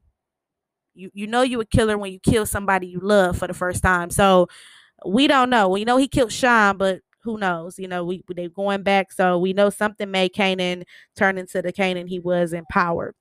you 0.94 1.10
you 1.14 1.28
know 1.28 1.42
you 1.42 1.60
a 1.62 1.66
killer 1.66 1.98
when 1.98 2.12
you 2.12 2.20
kill 2.20 2.46
somebody 2.46 2.88
you 2.88 3.00
love 3.02 3.38
for 3.38 3.48
the 3.48 3.54
first 3.54 3.84
time. 3.84 4.10
So 4.10 4.48
we 5.06 5.28
don't 5.28 5.50
know. 5.50 5.70
We 5.70 5.86
know 5.86 5.98
he 5.98 6.08
killed 6.08 6.32
Sean, 6.32 6.78
but 6.78 7.02
who 7.24 7.38
knows? 7.38 7.78
You 7.78 7.88
know, 7.88 8.06
we 8.06 8.24
they're 8.30 8.50
going 8.50 8.84
back, 8.84 9.12
so 9.12 9.38
we 9.38 9.54
know 9.54 9.70
something 9.70 10.10
made 10.10 10.34
Kanan 10.34 10.84
turn 11.16 11.38
into 11.38 11.62
the 11.62 11.74
Kanan 11.74 12.08
he 12.08 12.20
was 12.20 12.54
empowered. 12.54 13.16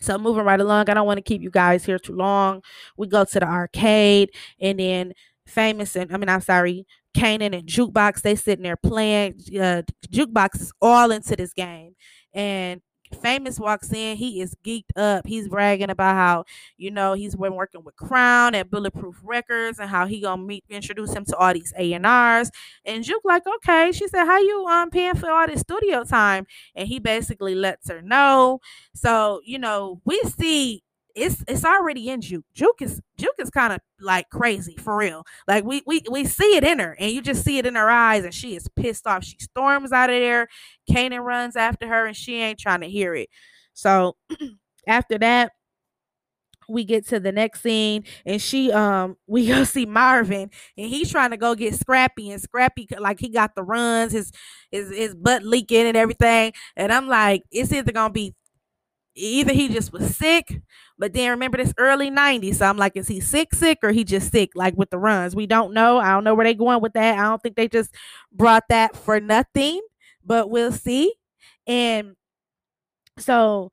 So 0.00 0.18
moving 0.18 0.44
right 0.44 0.60
along, 0.60 0.90
I 0.90 0.94
don't 0.94 1.06
want 1.06 1.18
to 1.18 1.22
keep 1.22 1.40
you 1.40 1.50
guys 1.50 1.84
here 1.84 1.98
too 1.98 2.14
long. 2.14 2.62
We 2.96 3.06
go 3.06 3.24
to 3.24 3.40
the 3.40 3.46
arcade, 3.46 4.30
and 4.60 4.78
then 4.78 5.12
famous 5.46 5.96
and 5.96 6.12
I 6.12 6.16
mean, 6.16 6.28
I'm 6.28 6.40
sorry, 6.40 6.86
Kanan 7.16 7.56
and 7.56 7.68
Jukebox, 7.68 8.22
they 8.22 8.34
sitting 8.34 8.64
there 8.64 8.76
playing. 8.76 9.34
Uh, 9.54 9.82
Jukebox 10.10 10.60
is 10.60 10.72
all 10.82 11.10
into 11.10 11.36
this 11.36 11.52
game, 11.52 11.94
and 12.32 12.80
Famous 13.14 13.58
walks 13.58 13.92
in, 13.92 14.16
he 14.16 14.40
is 14.40 14.54
geeked 14.64 14.96
up. 14.96 15.26
He's 15.26 15.48
bragging 15.48 15.90
about 15.90 16.14
how, 16.14 16.44
you 16.76 16.90
know, 16.90 17.14
he's 17.14 17.34
been 17.36 17.54
working 17.54 17.82
with 17.84 17.96
Crown 17.96 18.54
and 18.54 18.70
Bulletproof 18.70 19.16
Records 19.22 19.78
and 19.78 19.88
how 19.88 20.06
he 20.06 20.20
gonna 20.20 20.42
meet 20.42 20.64
introduce 20.68 21.12
him 21.14 21.24
to 21.26 21.36
all 21.36 21.52
these 21.54 21.72
A&Rs. 21.76 22.50
And 22.84 23.04
Juke 23.04 23.22
like, 23.24 23.44
okay. 23.46 23.92
She 23.92 24.08
said, 24.08 24.24
How 24.24 24.38
you 24.38 24.66
um 24.66 24.90
paying 24.90 25.14
for 25.14 25.30
all 25.30 25.46
this 25.46 25.60
studio 25.60 26.04
time? 26.04 26.46
And 26.74 26.88
he 26.88 26.98
basically 26.98 27.54
lets 27.54 27.88
her 27.88 28.02
know. 28.02 28.60
So, 28.94 29.40
you 29.44 29.58
know, 29.58 30.00
we 30.04 30.20
see 30.38 30.82
it's 31.14 31.44
it's 31.46 31.64
already 31.64 32.08
in 32.08 32.20
Juke. 32.20 32.44
Juke 32.54 32.82
is 32.82 33.00
Juke 33.18 33.34
is 33.38 33.50
kind 33.50 33.72
of 33.72 33.80
like 34.00 34.30
crazy 34.30 34.76
for 34.76 34.96
real. 34.96 35.24
Like 35.46 35.64
we 35.64 35.82
we 35.86 36.02
we 36.10 36.24
see 36.24 36.56
it 36.56 36.64
in 36.64 36.78
her, 36.80 36.96
and 36.98 37.12
you 37.12 37.22
just 37.22 37.44
see 37.44 37.58
it 37.58 37.66
in 37.66 37.74
her 37.76 37.90
eyes, 37.90 38.24
and 38.24 38.34
she 38.34 38.56
is 38.56 38.68
pissed 38.76 39.06
off. 39.06 39.24
She 39.24 39.36
storms 39.38 39.92
out 39.92 40.10
of 40.10 40.16
there. 40.16 40.48
Kanan 40.90 41.24
runs 41.24 41.56
after 41.56 41.86
her, 41.88 42.06
and 42.06 42.16
she 42.16 42.36
ain't 42.40 42.58
trying 42.58 42.80
to 42.80 42.88
hear 42.88 43.14
it. 43.14 43.28
So 43.74 44.16
after 44.88 45.18
that, 45.18 45.52
we 46.68 46.84
get 46.84 47.06
to 47.08 47.20
the 47.20 47.30
next 47.32 47.60
scene 47.62 48.04
and 48.24 48.40
she 48.40 48.72
um 48.72 49.16
we 49.26 49.46
go 49.46 49.64
see 49.64 49.84
Marvin 49.84 50.50
and 50.78 50.88
he's 50.88 51.10
trying 51.10 51.30
to 51.30 51.36
go 51.36 51.54
get 51.54 51.74
Scrappy 51.74 52.30
and 52.30 52.40
Scrappy 52.40 52.88
like 52.98 53.20
he 53.20 53.28
got 53.28 53.54
the 53.54 53.62
runs 53.62 54.12
his 54.12 54.32
his 54.70 54.90
his 54.90 55.14
butt 55.14 55.42
leaking 55.42 55.86
and 55.86 55.96
everything 55.96 56.52
and 56.76 56.90
I'm 56.90 57.06
like 57.06 57.42
it's 57.50 57.72
either 57.72 57.92
gonna 57.92 58.12
be 58.12 58.34
either 59.16 59.52
he 59.52 59.68
just 59.68 59.92
was 59.92 60.16
sick, 60.16 60.60
but 60.98 61.12
then 61.12 61.30
remember 61.30 61.58
this 61.58 61.74
early 61.78 62.10
90s. 62.10 62.56
So 62.56 62.66
I'm 62.66 62.76
like, 62.76 62.96
is 62.96 63.08
he 63.08 63.20
sick, 63.20 63.54
sick, 63.54 63.78
or 63.82 63.92
he 63.92 64.04
just 64.04 64.30
sick, 64.32 64.50
like 64.54 64.76
with 64.76 64.90
the 64.90 64.98
runs? 64.98 65.34
We 65.34 65.46
don't 65.46 65.72
know. 65.74 65.98
I 65.98 66.10
don't 66.10 66.24
know 66.24 66.34
where 66.34 66.44
they 66.44 66.54
going 66.54 66.80
with 66.80 66.92
that. 66.94 67.18
I 67.18 67.22
don't 67.22 67.42
think 67.42 67.56
they 67.56 67.68
just 67.68 67.94
brought 68.32 68.64
that 68.68 68.96
for 68.96 69.20
nothing, 69.20 69.80
but 70.24 70.50
we'll 70.50 70.72
see. 70.72 71.14
And 71.66 72.16
So 73.18 73.70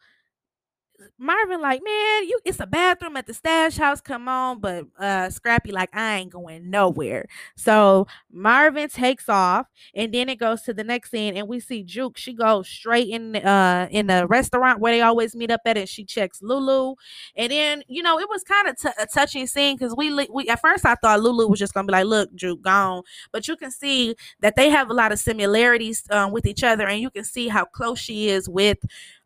Marvin 1.21 1.61
like, 1.61 1.81
man, 1.83 2.23
you 2.27 2.39
it's 2.45 2.59
a 2.59 2.65
bathroom 2.65 3.15
at 3.15 3.27
the 3.27 3.33
stash 3.33 3.77
house. 3.77 4.01
Come 4.01 4.27
on, 4.27 4.59
but 4.59 4.85
uh 4.99 5.29
Scrappy 5.29 5.71
like, 5.71 5.95
I 5.95 6.17
ain't 6.17 6.31
going 6.31 6.69
nowhere. 6.71 7.27
So 7.55 8.07
Marvin 8.31 8.89
takes 8.89 9.29
off, 9.29 9.67
and 9.93 10.11
then 10.11 10.29
it 10.29 10.39
goes 10.39 10.63
to 10.63 10.73
the 10.73 10.83
next 10.83 11.11
scene, 11.11 11.37
and 11.37 11.47
we 11.47 11.59
see 11.59 11.83
Juke. 11.83 12.17
She 12.17 12.33
goes 12.33 12.67
straight 12.67 13.09
in 13.09 13.35
uh 13.35 13.87
in 13.91 14.07
the 14.07 14.25
restaurant 14.25 14.79
where 14.79 14.93
they 14.93 15.01
always 15.01 15.35
meet 15.35 15.51
up 15.51 15.61
at, 15.65 15.77
and 15.77 15.87
she 15.87 16.03
checks 16.05 16.41
Lulu. 16.41 16.95
And 17.35 17.51
then 17.51 17.83
you 17.87 18.01
know 18.01 18.17
it 18.19 18.27
was 18.27 18.43
kind 18.43 18.67
of 18.67 18.77
t- 18.77 18.89
a 18.99 19.05
touching 19.05 19.45
scene 19.45 19.77
because 19.77 19.95
we 19.95 20.11
we 20.33 20.49
at 20.49 20.59
first 20.59 20.85
I 20.87 20.95
thought 20.95 21.21
Lulu 21.21 21.47
was 21.47 21.59
just 21.59 21.75
gonna 21.75 21.85
be 21.85 21.91
like, 21.91 22.05
look, 22.05 22.33
Juke, 22.33 22.63
gone, 22.63 23.03
but 23.31 23.47
you 23.47 23.55
can 23.55 23.69
see 23.69 24.15
that 24.39 24.55
they 24.55 24.71
have 24.71 24.89
a 24.89 24.93
lot 24.93 25.11
of 25.11 25.19
similarities 25.19 26.03
um, 26.09 26.31
with 26.31 26.47
each 26.47 26.63
other, 26.63 26.87
and 26.87 26.99
you 26.99 27.11
can 27.11 27.23
see 27.23 27.47
how 27.47 27.65
close 27.65 27.99
she 27.99 28.29
is 28.29 28.49
with 28.49 28.79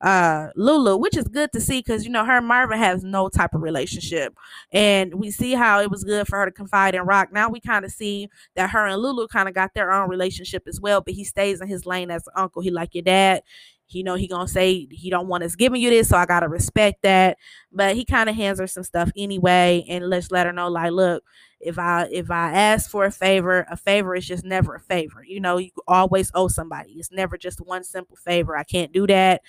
uh 0.06 0.50
Lulu, 0.56 0.98
which 0.98 1.18
is 1.18 1.28
good 1.28 1.52
to 1.54 1.60
see 1.60 1.80
because 1.80 2.06
you 2.06 2.12
know 2.12 2.24
her 2.26 2.42
Marvin 2.42 2.78
has 2.80 3.04
no 3.04 3.28
type 3.30 3.56
of 3.56 3.64
relationship. 3.64 4.36
And 4.72 5.16
we 5.16 5.32
see 5.32 5.54
how 5.54 5.82
it 5.82 5.92
was 5.92 6.04
good 6.06 6.28
for 6.28 6.40
her 6.40 6.46
to 6.46 6.52
confide 6.52 6.96
in 6.96 7.02
Rock. 7.04 7.34
Now 7.34 7.50
we 7.50 7.60
kind 7.60 7.84
of 7.84 7.92
see 7.92 8.30
that 8.56 8.70
her 8.70 8.86
and 8.86 9.02
Lulu 9.02 9.28
kind 9.28 9.50
of 9.50 9.56
got 9.56 9.74
their 9.74 9.92
own 9.92 10.10
relationship 10.10 10.64
as 10.68 10.80
well, 10.80 11.02
but 11.02 11.16
he 11.16 11.26
stays 11.26 11.62
in 11.62 11.68
his 11.68 11.86
lane 11.88 12.12
as 12.12 12.28
an 12.28 12.34
uncle. 12.38 12.62
He 12.62 12.72
like 12.72 12.96
your 12.96 13.04
dad. 13.04 13.44
You 13.90 14.04
know, 14.04 14.16
he 14.16 14.28
gonna 14.28 14.48
say 14.48 14.88
he 14.92 15.10
don't 15.10 15.28
want 15.28 15.44
us 15.44 15.56
giving 15.56 15.82
you 15.82 15.90
this, 15.92 16.10
so 16.10 16.18
I 16.18 16.26
gotta 16.26 16.50
respect 16.50 17.04
that. 17.04 17.38
But 17.72 17.96
he 17.96 18.06
kind 18.06 18.30
of 18.30 18.36
hands 18.36 18.60
her 18.60 18.68
some 18.68 18.84
stuff 18.84 19.12
anyway, 19.18 19.86
and 19.90 20.10
let's 20.10 20.32
let 20.32 20.48
her 20.48 20.54
know, 20.54 20.70
like, 20.70 20.92
look, 20.92 21.24
if 21.66 21.80
I 21.80 22.08
if 22.12 22.32
I 22.32 22.52
ask 22.52 22.90
for 22.90 23.06
a 23.06 23.12
favor, 23.12 23.66
a 23.70 23.78
favor 23.78 24.16
is 24.16 24.28
just 24.28 24.46
never 24.46 24.76
a 24.76 24.80
favor. 24.80 25.24
You 25.28 25.40
know, 25.40 25.58
you 25.58 25.72
always 25.88 26.32
owe 26.36 26.48
somebody. 26.48 26.94
It's 26.94 27.12
never 27.12 27.38
just 27.38 27.60
one 27.60 27.84
simple 27.84 28.18
favor. 28.18 28.56
I 28.58 28.64
can't 28.64 28.92
do 28.94 29.08
that 29.08 29.42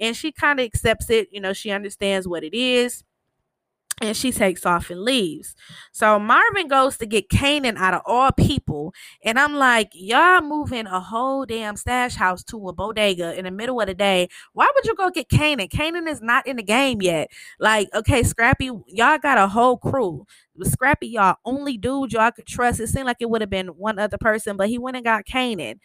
and 0.00 0.16
she 0.16 0.32
kind 0.32 0.60
of 0.60 0.64
accepts 0.64 1.10
it. 1.10 1.28
You 1.32 1.40
know, 1.40 1.52
she 1.52 1.70
understands 1.70 2.26
what 2.26 2.44
it 2.44 2.54
is 2.56 3.04
and 4.00 4.16
she 4.16 4.32
takes 4.32 4.66
off 4.66 4.90
and 4.90 5.02
leaves. 5.02 5.54
So 5.92 6.18
Marvin 6.18 6.66
goes 6.66 6.96
to 6.98 7.06
get 7.06 7.28
Kanan 7.28 7.76
out 7.76 7.94
of 7.94 8.02
all 8.04 8.32
people. 8.32 8.94
And 9.24 9.38
I'm 9.38 9.54
like, 9.54 9.90
y'all 9.94 10.40
moving 10.40 10.86
a 10.86 10.98
whole 11.00 11.44
damn 11.44 11.76
stash 11.76 12.16
house 12.16 12.42
to 12.44 12.68
a 12.68 12.72
bodega 12.72 13.38
in 13.38 13.44
the 13.44 13.50
middle 13.50 13.80
of 13.80 13.86
the 13.86 13.94
day. 13.94 14.28
Why 14.54 14.70
would 14.74 14.86
you 14.86 14.94
go 14.96 15.10
get 15.10 15.28
Kanan? 15.28 15.68
Kanan 15.68 16.08
is 16.08 16.20
not 16.20 16.46
in 16.46 16.56
the 16.56 16.62
game 16.62 17.02
yet. 17.02 17.30
Like, 17.60 17.88
okay, 17.94 18.22
Scrappy, 18.22 18.70
y'all 18.88 19.18
got 19.18 19.38
a 19.38 19.46
whole 19.46 19.76
crew. 19.76 20.26
Scrappy, 20.62 21.08
y'all 21.08 21.36
only 21.44 21.76
dude 21.76 22.12
y'all 22.12 22.30
could 22.30 22.46
trust. 22.46 22.80
It 22.80 22.88
seemed 22.88 23.06
like 23.06 23.18
it 23.20 23.30
would 23.30 23.40
have 23.40 23.50
been 23.50 23.68
one 23.68 23.98
other 23.98 24.18
person, 24.18 24.56
but 24.56 24.68
he 24.68 24.78
went 24.78 24.96
and 24.96 25.04
got 25.04 25.26
Kanan. 25.26 25.78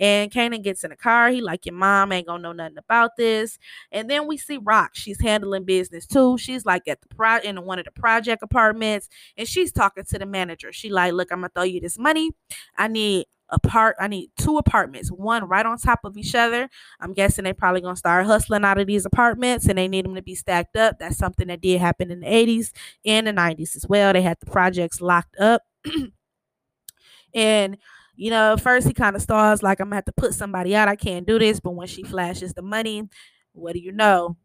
And 0.00 0.30
Kanan 0.32 0.64
gets 0.64 0.82
in 0.82 0.90
the 0.90 0.96
car. 0.96 1.28
He 1.28 1.42
like, 1.42 1.66
your 1.66 1.74
mom 1.74 2.10
ain't 2.10 2.26
gonna 2.26 2.42
know 2.42 2.52
nothing 2.52 2.78
about 2.78 3.16
this. 3.16 3.58
And 3.92 4.10
then 4.10 4.26
we 4.26 4.38
see 4.38 4.56
Rock. 4.56 4.92
She's 4.94 5.20
handling 5.20 5.64
business 5.64 6.06
too. 6.06 6.38
She's 6.38 6.64
like 6.64 6.88
at 6.88 7.02
the 7.02 7.14
pro 7.14 7.36
in 7.38 7.62
one 7.64 7.78
of 7.78 7.84
the 7.84 7.92
project 7.92 8.42
apartments, 8.42 9.08
and 9.36 9.46
she's 9.46 9.70
talking 9.70 10.04
to 10.04 10.18
the 10.18 10.26
manager. 10.26 10.72
She 10.72 10.88
like, 10.90 11.12
look, 11.12 11.30
I'm 11.30 11.40
gonna 11.40 11.50
throw 11.54 11.64
you 11.64 11.80
this 11.80 11.98
money. 11.98 12.30
I 12.76 12.88
need 12.88 13.26
a 13.50 13.58
part. 13.58 13.96
I 14.00 14.08
need 14.08 14.30
two 14.38 14.56
apartments, 14.56 15.10
one 15.10 15.44
right 15.44 15.66
on 15.66 15.76
top 15.76 16.00
of 16.04 16.16
each 16.16 16.34
other. 16.34 16.68
I'm 17.00 17.12
guessing 17.12 17.44
they 17.44 17.52
probably 17.52 17.80
gonna 17.80 17.96
start 17.96 18.26
hustling 18.26 18.64
out 18.64 18.78
of 18.78 18.86
these 18.86 19.04
apartments, 19.04 19.66
and 19.66 19.76
they 19.76 19.88
need 19.88 20.04
them 20.04 20.14
to 20.14 20.22
be 20.22 20.34
stacked 20.34 20.76
up. 20.76 20.98
That's 20.98 21.18
something 21.18 21.48
that 21.48 21.60
did 21.60 21.80
happen 21.80 22.10
in 22.10 22.20
the 22.20 22.26
80s 22.26 22.72
and 23.04 23.26
the 23.26 23.32
90s 23.32 23.76
as 23.76 23.86
well. 23.88 24.12
They 24.12 24.22
had 24.22 24.38
the 24.40 24.50
projects 24.50 25.00
locked 25.00 25.36
up. 25.38 25.62
and 27.34 27.76
you 28.20 28.30
know, 28.30 28.54
first 28.58 28.86
he 28.86 28.92
kind 28.92 29.16
of 29.16 29.22
stalls 29.22 29.62
like 29.62 29.80
I'm 29.80 29.86
gonna 29.86 29.96
have 29.96 30.04
to 30.04 30.12
put 30.12 30.34
somebody 30.34 30.76
out. 30.76 30.88
I 30.88 30.94
can't 30.94 31.26
do 31.26 31.38
this. 31.38 31.58
But 31.58 31.70
when 31.70 31.88
she 31.88 32.02
flashes 32.02 32.52
the 32.52 32.60
money, 32.60 33.08
what 33.52 33.72
do 33.72 33.78
you 33.78 33.92
know? 33.92 34.36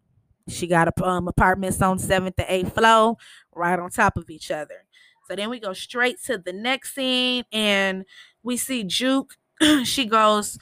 She 0.47 0.65
got 0.65 0.88
a, 0.88 1.03
um, 1.05 1.27
apartments 1.27 1.81
on 1.81 1.99
seventh 1.99 2.38
to 2.38 2.53
eighth 2.53 2.73
floor, 2.73 3.17
right 3.53 3.77
on 3.77 3.89
top 3.89 4.15
of 4.15 4.29
each 4.29 4.49
other. 4.49 4.85
So 5.27 5.35
then 5.35 5.49
we 5.49 5.59
go 5.59 5.73
straight 5.73 6.23
to 6.23 6.38
the 6.38 6.53
next 6.53 6.95
scene, 6.95 7.43
and 7.51 8.05
we 8.43 8.55
see 8.55 8.85
Juke. 8.85 9.35
she 9.83 10.05
goes, 10.05 10.57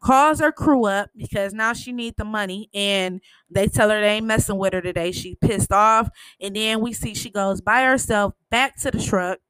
calls 0.00 0.40
her 0.40 0.52
crew 0.52 0.86
up 0.86 1.10
because 1.14 1.52
now 1.52 1.74
she 1.74 1.92
need 1.92 2.14
the 2.16 2.24
money, 2.24 2.70
and 2.72 3.20
they 3.50 3.68
tell 3.68 3.90
her 3.90 4.00
they 4.00 4.08
ain't 4.16 4.26
messing 4.26 4.56
with 4.56 4.72
her 4.72 4.80
today. 4.80 5.12
She 5.12 5.34
pissed 5.34 5.70
off, 5.72 6.08
and 6.40 6.56
then 6.56 6.80
we 6.80 6.94
see 6.94 7.14
she 7.14 7.28
goes 7.28 7.60
by 7.60 7.82
herself 7.84 8.32
back 8.50 8.76
to 8.78 8.90
the 8.90 9.02
truck 9.02 9.40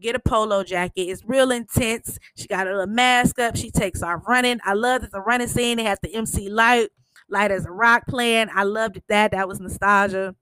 get 0.00 0.14
a 0.14 0.20
polo 0.20 0.64
jacket. 0.64 1.02
It's 1.02 1.24
real 1.24 1.50
intense. 1.50 2.18
She 2.36 2.46
got 2.46 2.66
a 2.66 2.70
little 2.70 2.86
mask 2.86 3.38
up. 3.38 3.56
She 3.56 3.70
takes 3.70 4.02
off 4.02 4.22
running. 4.26 4.60
I 4.64 4.74
love 4.74 5.02
that 5.02 5.12
the 5.12 5.20
running 5.20 5.48
scene. 5.48 5.76
They 5.76 5.84
have 5.84 5.98
the 6.02 6.14
MC 6.14 6.48
Lyte, 6.48 6.90
Lyte 7.28 7.50
as 7.50 7.66
a 7.66 7.70
rock 7.70 8.04
playing. 8.08 8.48
I 8.54 8.64
loved 8.64 9.00
that. 9.08 9.32
That 9.32 9.48
was 9.48 9.60
nostalgia. 9.60 10.34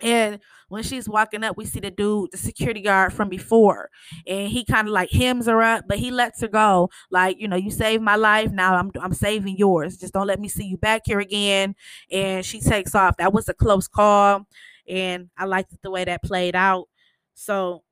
And 0.00 0.40
when 0.68 0.82
she's 0.82 1.08
walking 1.08 1.42
up, 1.42 1.56
we 1.56 1.64
see 1.64 1.80
the 1.80 1.90
dude, 1.90 2.30
the 2.32 2.36
security 2.36 2.82
guard 2.82 3.12
from 3.12 3.28
before, 3.28 3.88
and 4.26 4.48
he 4.48 4.64
kind 4.64 4.88
of 4.88 4.92
like 4.92 5.10
hems 5.10 5.46
her 5.46 5.62
up, 5.62 5.84
but 5.88 5.98
he 5.98 6.10
lets 6.10 6.42
her 6.42 6.48
go. 6.48 6.90
Like, 7.10 7.40
you 7.40 7.48
know, 7.48 7.56
you 7.56 7.70
saved 7.70 8.02
my 8.02 8.16
life. 8.16 8.50
Now 8.50 8.76
I'm 8.76 8.90
I'm 9.00 9.14
saving 9.14 9.56
yours. 9.56 9.96
Just 9.96 10.12
don't 10.12 10.26
let 10.26 10.40
me 10.40 10.48
see 10.48 10.66
you 10.66 10.76
back 10.76 11.02
here 11.06 11.20
again. 11.20 11.74
And 12.10 12.44
she 12.44 12.60
takes 12.60 12.94
off. 12.94 13.16
That 13.16 13.32
was 13.32 13.48
a 13.48 13.54
close 13.54 13.88
call, 13.88 14.46
and 14.86 15.30
I 15.38 15.46
liked 15.46 15.72
the 15.82 15.90
way 15.90 16.04
that 16.04 16.22
played 16.22 16.56
out. 16.56 16.88
So 17.34 17.82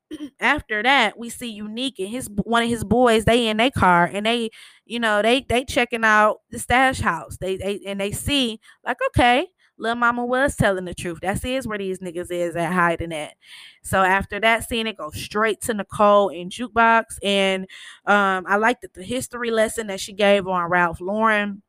after 0.40 0.82
that, 0.82 1.18
we 1.18 1.30
see 1.30 1.50
Unique 1.50 1.98
and 1.98 2.08
his 2.08 2.28
one 2.44 2.62
of 2.62 2.68
his 2.68 2.84
boys. 2.84 3.24
They 3.24 3.48
in 3.48 3.56
their 3.56 3.70
car 3.70 4.04
and 4.12 4.26
they, 4.26 4.50
you 4.84 4.98
know, 5.00 5.22
they 5.22 5.40
they 5.42 5.64
checking 5.64 6.04
out 6.04 6.38
the 6.50 6.58
stash 6.58 7.00
house. 7.00 7.36
They 7.40 7.56
they 7.56 7.80
and 7.86 8.00
they 8.00 8.12
see 8.12 8.60
like 8.84 8.98
okay, 9.08 9.48
little 9.78 9.96
mama 9.96 10.24
was 10.24 10.56
telling 10.56 10.84
the 10.84 10.94
truth. 10.94 11.18
That 11.22 11.44
is 11.44 11.66
where 11.66 11.78
these 11.78 11.98
niggas 12.00 12.30
is 12.30 12.56
at 12.56 12.72
hiding 12.72 13.12
at. 13.12 13.34
So 13.82 14.02
after 14.02 14.40
that 14.40 14.68
scene, 14.68 14.86
it 14.86 14.96
goes 14.96 15.16
straight 15.16 15.60
to 15.62 15.74
Nicole 15.74 16.28
in 16.28 16.48
jukebox, 16.50 17.04
and 17.22 17.62
um, 18.06 18.44
I 18.48 18.56
liked 18.56 18.86
the 18.94 19.02
history 19.02 19.50
lesson 19.50 19.88
that 19.88 20.00
she 20.00 20.12
gave 20.12 20.46
on 20.46 20.70
Ralph 20.70 21.00
Lauren 21.00 21.62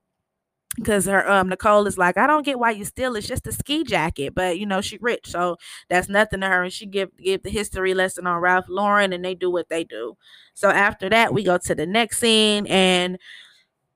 because 0.75 1.05
her 1.05 1.29
um 1.29 1.49
Nicole 1.49 1.87
is 1.87 1.97
like, 1.97 2.17
I 2.17 2.27
don't 2.27 2.45
get 2.45 2.59
why 2.59 2.71
you 2.71 2.85
steal. 2.85 3.15
It's 3.15 3.27
just 3.27 3.47
a 3.47 3.51
ski 3.51 3.83
jacket, 3.83 4.35
but 4.35 4.59
you 4.59 4.65
know 4.65 4.81
she 4.81 4.97
rich, 4.97 5.27
so 5.29 5.57
that's 5.89 6.09
nothing 6.09 6.41
to 6.41 6.47
her. 6.47 6.63
And 6.63 6.73
she 6.73 6.85
give 6.85 7.15
give 7.17 7.43
the 7.43 7.49
history 7.49 7.93
lesson 7.93 8.27
on 8.27 8.41
Ralph 8.41 8.65
Lauren, 8.69 9.13
and 9.13 9.23
they 9.23 9.35
do 9.35 9.49
what 9.49 9.69
they 9.69 9.83
do. 9.83 10.17
So 10.53 10.69
after 10.69 11.09
that, 11.09 11.33
we 11.33 11.43
go 11.43 11.57
to 11.57 11.75
the 11.75 11.85
next 11.85 12.19
scene, 12.19 12.67
and 12.67 13.17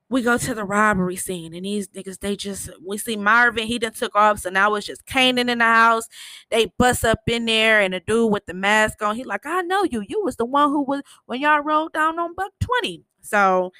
we 0.08 0.22
go 0.22 0.36
to 0.38 0.54
the 0.54 0.64
robbery 0.64 1.14
scene, 1.14 1.54
and 1.54 1.64
these 1.64 1.88
niggas 1.88 2.18
they 2.18 2.34
just 2.34 2.68
we 2.84 2.98
see 2.98 3.16
Marvin, 3.16 3.66
he 3.68 3.78
done 3.78 3.92
took 3.92 4.16
off, 4.16 4.40
so 4.40 4.50
now 4.50 4.74
it's 4.74 4.86
just 4.86 5.06
Kanan 5.06 5.48
in 5.48 5.58
the 5.58 5.64
house. 5.64 6.08
They 6.50 6.66
bust 6.78 7.04
up 7.04 7.20
in 7.28 7.44
there, 7.44 7.80
and 7.80 7.94
the 7.94 8.00
dude 8.00 8.32
with 8.32 8.46
the 8.46 8.54
mask 8.54 9.02
on, 9.02 9.14
he 9.16 9.22
like, 9.24 9.46
I 9.46 9.62
know 9.62 9.84
you. 9.84 10.02
You 10.08 10.22
was 10.24 10.36
the 10.36 10.44
one 10.46 10.70
who 10.70 10.82
was 10.82 11.02
when 11.26 11.40
y'all 11.40 11.60
rolled 11.62 11.92
down 11.92 12.18
on 12.18 12.34
Buck 12.34 12.52
Twenty. 12.60 13.04
So 13.20 13.72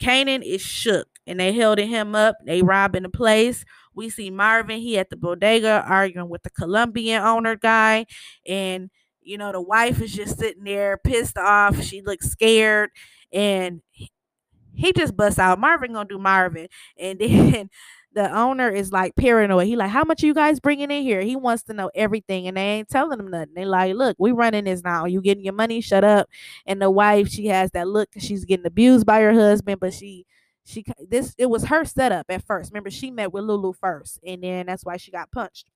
Kanan 0.00 0.42
is 0.44 0.60
shook 0.60 1.08
and 1.28 1.38
they 1.38 1.52
held 1.52 1.78
him 1.78 2.14
up. 2.14 2.36
They 2.44 2.62
robbing 2.62 3.02
the 3.02 3.10
place. 3.10 3.64
We 3.94 4.08
see 4.08 4.30
Marvin, 4.30 4.80
he 4.80 4.98
at 4.98 5.10
the 5.10 5.16
bodega 5.16 5.84
arguing 5.86 6.30
with 6.30 6.42
the 6.42 6.50
Colombian 6.50 7.22
owner 7.22 7.54
guy. 7.54 8.06
And, 8.46 8.90
you 9.20 9.36
know, 9.36 9.52
the 9.52 9.60
wife 9.60 10.00
is 10.00 10.12
just 10.12 10.38
sitting 10.38 10.64
there 10.64 10.96
pissed 10.96 11.36
off. 11.36 11.82
She 11.82 12.00
looks 12.00 12.30
scared. 12.30 12.90
And 13.30 13.82
he 14.74 14.92
just 14.92 15.16
busts 15.16 15.38
out. 15.38 15.58
Marvin 15.58 15.92
gonna 15.92 16.08
do 16.08 16.18
Marvin. 16.18 16.68
And 16.98 17.18
then 17.20 17.68
the 18.14 18.34
owner 18.34 18.70
is 18.70 18.90
like 18.90 19.14
paranoid. 19.14 19.66
He 19.66 19.76
like, 19.76 19.90
how 19.90 20.04
much 20.04 20.22
you 20.22 20.32
guys 20.32 20.60
bringing 20.60 20.90
in 20.90 21.02
here? 21.02 21.20
He 21.20 21.36
wants 21.36 21.64
to 21.64 21.74
know 21.74 21.90
everything, 21.94 22.48
and 22.48 22.56
they 22.56 22.62
ain't 22.62 22.88
telling 22.88 23.18
him 23.18 23.28
nothing. 23.28 23.52
They 23.54 23.66
like, 23.66 23.94
look, 23.94 24.16
we 24.18 24.32
running 24.32 24.64
this 24.64 24.82
now. 24.82 25.04
You 25.04 25.20
getting 25.20 25.44
your 25.44 25.52
money? 25.52 25.82
Shut 25.82 26.04
up. 26.04 26.28
And 26.64 26.80
the 26.80 26.90
wife, 26.90 27.28
she 27.28 27.46
has 27.48 27.70
that 27.72 27.86
look. 27.86 28.08
She's 28.18 28.46
getting 28.46 28.64
abused 28.64 29.04
by 29.04 29.20
her 29.20 29.34
husband, 29.34 29.80
but 29.80 29.92
she 29.92 30.24
she 30.68 30.84
this 31.08 31.34
it 31.38 31.46
was 31.46 31.64
her 31.64 31.84
setup 31.84 32.26
at 32.28 32.44
first. 32.44 32.70
Remember, 32.70 32.90
she 32.90 33.10
met 33.10 33.32
with 33.32 33.44
Lulu 33.44 33.72
first, 33.72 34.20
and 34.24 34.42
then 34.42 34.66
that's 34.66 34.84
why 34.84 34.98
she 34.98 35.10
got 35.10 35.32
punched. 35.32 35.70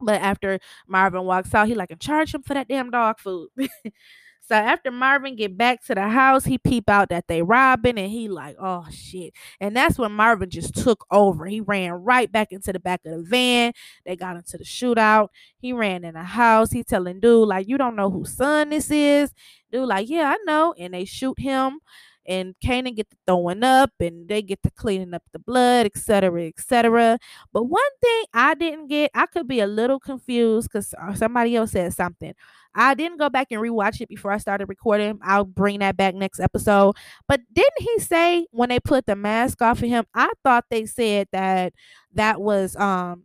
But 0.00 0.20
after 0.20 0.58
Marvin 0.86 1.24
walks 1.24 1.54
out, 1.54 1.68
he 1.68 1.74
like 1.74 1.90
and 1.90 2.00
charge 2.00 2.34
him 2.34 2.42
for 2.42 2.54
that 2.54 2.68
damn 2.68 2.90
dog 2.90 3.18
food. 3.18 3.48
so 3.58 4.54
after 4.54 4.90
Marvin 4.90 5.36
get 5.36 5.56
back 5.56 5.82
to 5.86 5.94
the 5.94 6.08
house, 6.08 6.44
he 6.44 6.58
peep 6.58 6.90
out 6.90 7.08
that 7.08 7.28
they 7.28 7.40
robbing, 7.42 7.98
and 7.98 8.10
he 8.10 8.28
like, 8.28 8.56
oh 8.60 8.86
shit. 8.90 9.32
And 9.58 9.74
that's 9.74 9.98
when 9.98 10.12
Marvin 10.12 10.50
just 10.50 10.74
took 10.74 11.06
over. 11.10 11.46
He 11.46 11.60
ran 11.62 11.92
right 11.92 12.30
back 12.30 12.52
into 12.52 12.74
the 12.74 12.80
back 12.80 13.00
of 13.06 13.12
the 13.12 13.22
van. 13.22 13.72
They 14.04 14.16
got 14.16 14.36
into 14.36 14.58
the 14.58 14.64
shootout. 14.64 15.28
He 15.56 15.72
ran 15.72 16.04
in 16.04 16.12
the 16.12 16.24
house. 16.24 16.72
He 16.72 16.84
telling 16.84 17.20
dude 17.20 17.48
like, 17.48 17.68
you 17.68 17.78
don't 17.78 17.96
know 17.96 18.10
whose 18.10 18.36
son 18.36 18.68
this 18.68 18.90
is. 18.90 19.32
Dude 19.72 19.88
like, 19.88 20.10
yeah, 20.10 20.34
I 20.36 20.38
know. 20.44 20.74
And 20.76 20.92
they 20.92 21.06
shoot 21.06 21.38
him 21.38 21.80
and 22.26 22.54
Kanan 22.64 22.96
get 22.96 23.10
to 23.10 23.16
throwing 23.26 23.62
up 23.62 23.90
and 24.00 24.28
they 24.28 24.42
get 24.42 24.62
to 24.62 24.70
cleaning 24.70 25.14
up 25.14 25.22
the 25.32 25.38
blood, 25.38 25.86
etc., 25.86 26.46
etc. 26.46 27.18
But 27.52 27.64
one 27.64 27.82
thing 28.02 28.24
I 28.32 28.54
didn't 28.54 28.88
get, 28.88 29.10
I 29.14 29.26
could 29.26 29.46
be 29.48 29.60
a 29.60 29.66
little 29.66 30.00
confused 30.00 30.68
because 30.70 30.94
uh, 31.00 31.14
somebody 31.14 31.56
else 31.56 31.72
said 31.72 31.92
something. 31.94 32.34
I 32.74 32.94
didn't 32.94 33.18
go 33.18 33.30
back 33.30 33.48
and 33.50 33.60
rewatch 33.60 34.00
it 34.00 34.08
before 34.08 34.32
I 34.32 34.38
started 34.38 34.68
recording. 34.68 35.18
I'll 35.22 35.44
bring 35.44 35.78
that 35.80 35.96
back 35.96 36.14
next 36.14 36.40
episode. 36.40 36.96
But 37.28 37.40
didn't 37.52 37.80
he 37.80 37.98
say 38.00 38.46
when 38.50 38.68
they 38.68 38.80
put 38.80 39.06
the 39.06 39.16
mask 39.16 39.62
off 39.62 39.82
of 39.82 39.88
him? 39.88 40.04
I 40.14 40.30
thought 40.42 40.64
they 40.70 40.86
said 40.86 41.28
that 41.32 41.72
that 42.14 42.40
was 42.40 42.74
um 42.76 43.24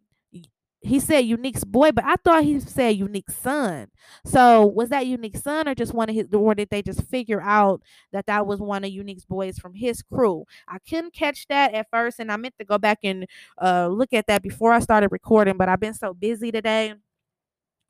he 0.81 0.99
said 0.99 1.19
Unique's 1.25 1.63
boy, 1.65 1.91
but 1.91 2.05
I 2.05 2.15
thought 2.23 2.43
he 2.43 2.59
said 2.59 2.95
Unique's 2.95 3.35
son. 3.35 3.87
So 4.25 4.65
was 4.65 4.89
that 4.89 5.07
Unique's 5.07 5.43
son 5.43 5.67
or 5.67 5.75
just 5.75 5.93
one 5.93 6.09
of 6.09 6.15
his, 6.15 6.27
or 6.33 6.55
did 6.55 6.69
they 6.69 6.81
just 6.81 7.03
figure 7.03 7.41
out 7.41 7.81
that 8.13 8.27
that 8.27 8.47
was 8.47 8.59
one 8.61 8.83
of 8.85 8.89
Unique's 8.89 9.25
boys 9.25 9.57
from 9.59 9.73
his 9.73 10.01
crew? 10.01 10.45
I 10.67 10.77
couldn't 10.79 11.13
catch 11.13 11.47
that 11.49 11.73
at 11.73 11.87
first, 11.91 12.19
and 12.19 12.31
I 12.31 12.37
meant 12.37 12.55
to 12.59 12.65
go 12.65 12.77
back 12.77 12.99
and 13.03 13.25
uh, 13.61 13.87
look 13.87 14.13
at 14.13 14.27
that 14.27 14.41
before 14.41 14.71
I 14.71 14.79
started 14.79 15.09
recording, 15.11 15.57
but 15.57 15.67
I've 15.69 15.79
been 15.81 15.93
so 15.93 16.13
busy 16.13 16.51
today 16.51 16.93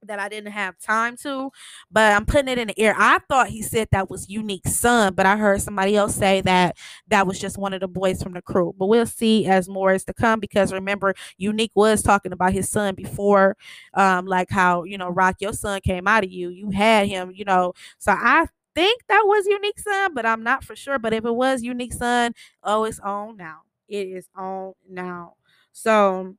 that 0.03 0.19
I 0.19 0.29
didn't 0.29 0.51
have 0.51 0.77
time 0.79 1.17
to, 1.17 1.51
but 1.91 2.11
I'm 2.13 2.25
putting 2.25 2.47
it 2.47 2.57
in 2.57 2.67
the 2.69 2.79
air. 2.79 2.95
I 2.97 3.19
thought 3.29 3.49
he 3.49 3.61
said 3.61 3.89
that 3.91 4.09
was 4.09 4.29
Unique 4.29 4.67
son, 4.67 5.13
but 5.13 5.25
I 5.25 5.37
heard 5.37 5.61
somebody 5.61 5.95
else 5.95 6.15
say 6.15 6.41
that 6.41 6.77
that 7.07 7.27
was 7.27 7.39
just 7.39 7.57
one 7.57 7.73
of 7.73 7.81
the 7.81 7.87
boys 7.87 8.21
from 8.23 8.33
the 8.33 8.41
crew. 8.41 8.73
But 8.77 8.87
we'll 8.87 9.05
see 9.05 9.45
as 9.45 9.67
more 9.67 9.93
is 9.93 10.05
to 10.05 10.13
come 10.13 10.39
because 10.39 10.71
remember, 10.71 11.13
Unique 11.37 11.71
was 11.75 12.01
talking 12.01 12.31
about 12.31 12.53
his 12.53 12.69
son 12.69 12.95
before, 12.95 13.57
um, 13.93 14.25
like 14.25 14.49
how 14.49 14.83
you 14.83 14.97
know, 14.97 15.09
Rock, 15.09 15.37
your 15.39 15.53
son 15.53 15.81
came 15.81 16.07
out 16.07 16.23
of 16.23 16.31
you. 16.31 16.49
You 16.49 16.71
had 16.71 17.07
him, 17.07 17.31
you 17.33 17.45
know. 17.45 17.73
So 17.97 18.11
I 18.13 18.47
think 18.75 19.03
that 19.07 19.23
was 19.25 19.45
Unique 19.45 19.79
son, 19.79 20.13
but 20.13 20.25
I'm 20.25 20.43
not 20.43 20.63
for 20.63 20.75
sure. 20.75 20.99
But 20.99 21.13
if 21.13 21.25
it 21.25 21.35
was 21.35 21.63
Unique 21.63 21.93
son, 21.93 22.33
oh, 22.63 22.83
it's 22.85 22.99
on 22.99 23.37
now. 23.37 23.61
It 23.87 24.07
is 24.07 24.29
on 24.35 24.73
now. 24.89 25.35
So 25.71 26.35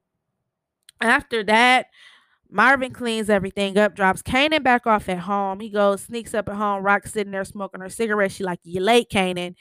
after 1.00 1.42
that 1.44 1.86
Marvin 2.50 2.92
cleans 2.92 3.30
everything 3.30 3.78
up, 3.78 3.94
drops 3.94 4.22
Kanan 4.22 4.62
back 4.62 4.86
off 4.86 5.08
at 5.08 5.18
home. 5.20 5.60
He 5.60 5.70
goes, 5.70 6.02
sneaks 6.02 6.34
up 6.34 6.48
at 6.48 6.56
home. 6.56 6.82
Raq's 6.84 7.12
sitting 7.12 7.32
there 7.32 7.44
smoking 7.44 7.80
her 7.80 7.88
cigarette. 7.88 8.32
She 8.32 8.44
like, 8.44 8.60
you 8.62 8.80
late, 8.80 9.08
Kanan. 9.10 9.54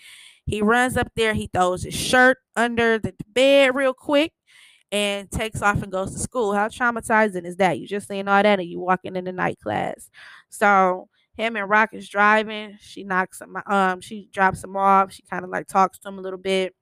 He 0.45 0.61
runs 0.61 0.97
up 0.97 1.11
there. 1.15 1.33
He 1.33 1.49
throws 1.53 1.83
his 1.83 1.93
shirt 1.93 2.37
under 2.55 2.97
the 2.97 3.13
bed 3.27 3.75
real 3.75 3.93
quick 3.93 4.33
and 4.91 5.29
takes 5.29 5.61
off 5.61 5.83
and 5.83 5.91
goes 5.91 6.13
to 6.13 6.19
school. 6.19 6.53
How 6.53 6.67
traumatizing 6.67 7.45
is 7.45 7.57
that? 7.57 7.79
You 7.79 7.87
just 7.87 8.07
saying 8.07 8.27
all 8.27 8.41
that 8.41 8.59
and 8.59 8.67
you 8.67 8.79
walking 8.79 9.15
in 9.15 9.25
the 9.25 9.31
night 9.31 9.59
class. 9.59 10.09
So 10.49 11.07
him 11.35 11.55
and 11.55 11.69
Raq 11.69 11.89
is 11.93 12.09
driving. 12.09 12.77
She 12.81 13.03
knocks 13.03 13.41
him, 13.41 13.55
um, 13.67 14.01
she 14.01 14.29
drops 14.31 14.63
him 14.63 14.75
off. 14.75 15.13
She 15.13 15.21
kind 15.23 15.43
of 15.43 15.51
like 15.51 15.67
talks 15.67 15.99
to 15.99 16.07
him 16.07 16.17
a 16.17 16.21
little 16.21 16.39
bit. 16.39 16.73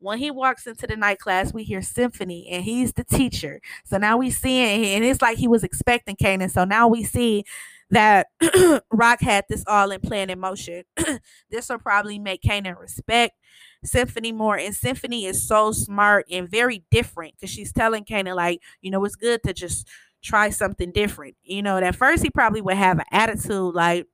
When 0.00 0.18
he 0.18 0.30
walks 0.30 0.66
into 0.66 0.86
the 0.86 0.96
night 0.96 1.18
class, 1.18 1.52
we 1.52 1.64
hear 1.64 1.82
symphony, 1.82 2.48
and 2.50 2.64
he's 2.64 2.92
the 2.92 3.04
teacher. 3.04 3.60
So 3.84 3.98
now 3.98 4.16
we 4.16 4.30
see 4.30 4.60
it, 4.60 4.96
and 4.96 5.04
it's 5.04 5.20
like 5.22 5.38
he 5.38 5.48
was 5.48 5.64
expecting 5.64 6.16
Kanan. 6.16 6.50
So 6.50 6.64
now 6.64 6.88
we 6.88 7.02
see 7.02 7.44
that 7.90 8.28
Raq 8.42 9.20
had 9.20 9.44
this 9.48 9.64
all 9.66 9.90
in 9.90 10.00
plan 10.00 10.30
in 10.30 10.38
motion. 10.38 10.84
this 11.50 11.68
will 11.68 11.78
probably 11.78 12.18
make 12.18 12.42
Kanan 12.42 12.78
respect 12.78 13.34
Symphony 13.84 14.32
more. 14.32 14.56
And 14.58 14.74
Symphony 14.74 15.24
is 15.24 15.46
so 15.46 15.72
smart 15.72 16.26
and 16.30 16.48
very 16.50 16.84
different 16.90 17.34
because 17.34 17.50
she's 17.50 17.72
telling 17.72 18.04
Kanan, 18.04 18.36
like, 18.36 18.60
you 18.82 18.90
know, 18.90 19.04
it's 19.04 19.16
good 19.16 19.42
to 19.44 19.52
just 19.52 19.88
try 20.22 20.50
something 20.50 20.92
different. 20.92 21.36
You 21.42 21.62
know, 21.62 21.78
at 21.78 21.96
first 21.96 22.22
he 22.22 22.30
probably 22.30 22.60
would 22.60 22.76
have 22.76 22.98
an 22.98 23.06
attitude 23.10 23.74
like, 23.74 24.06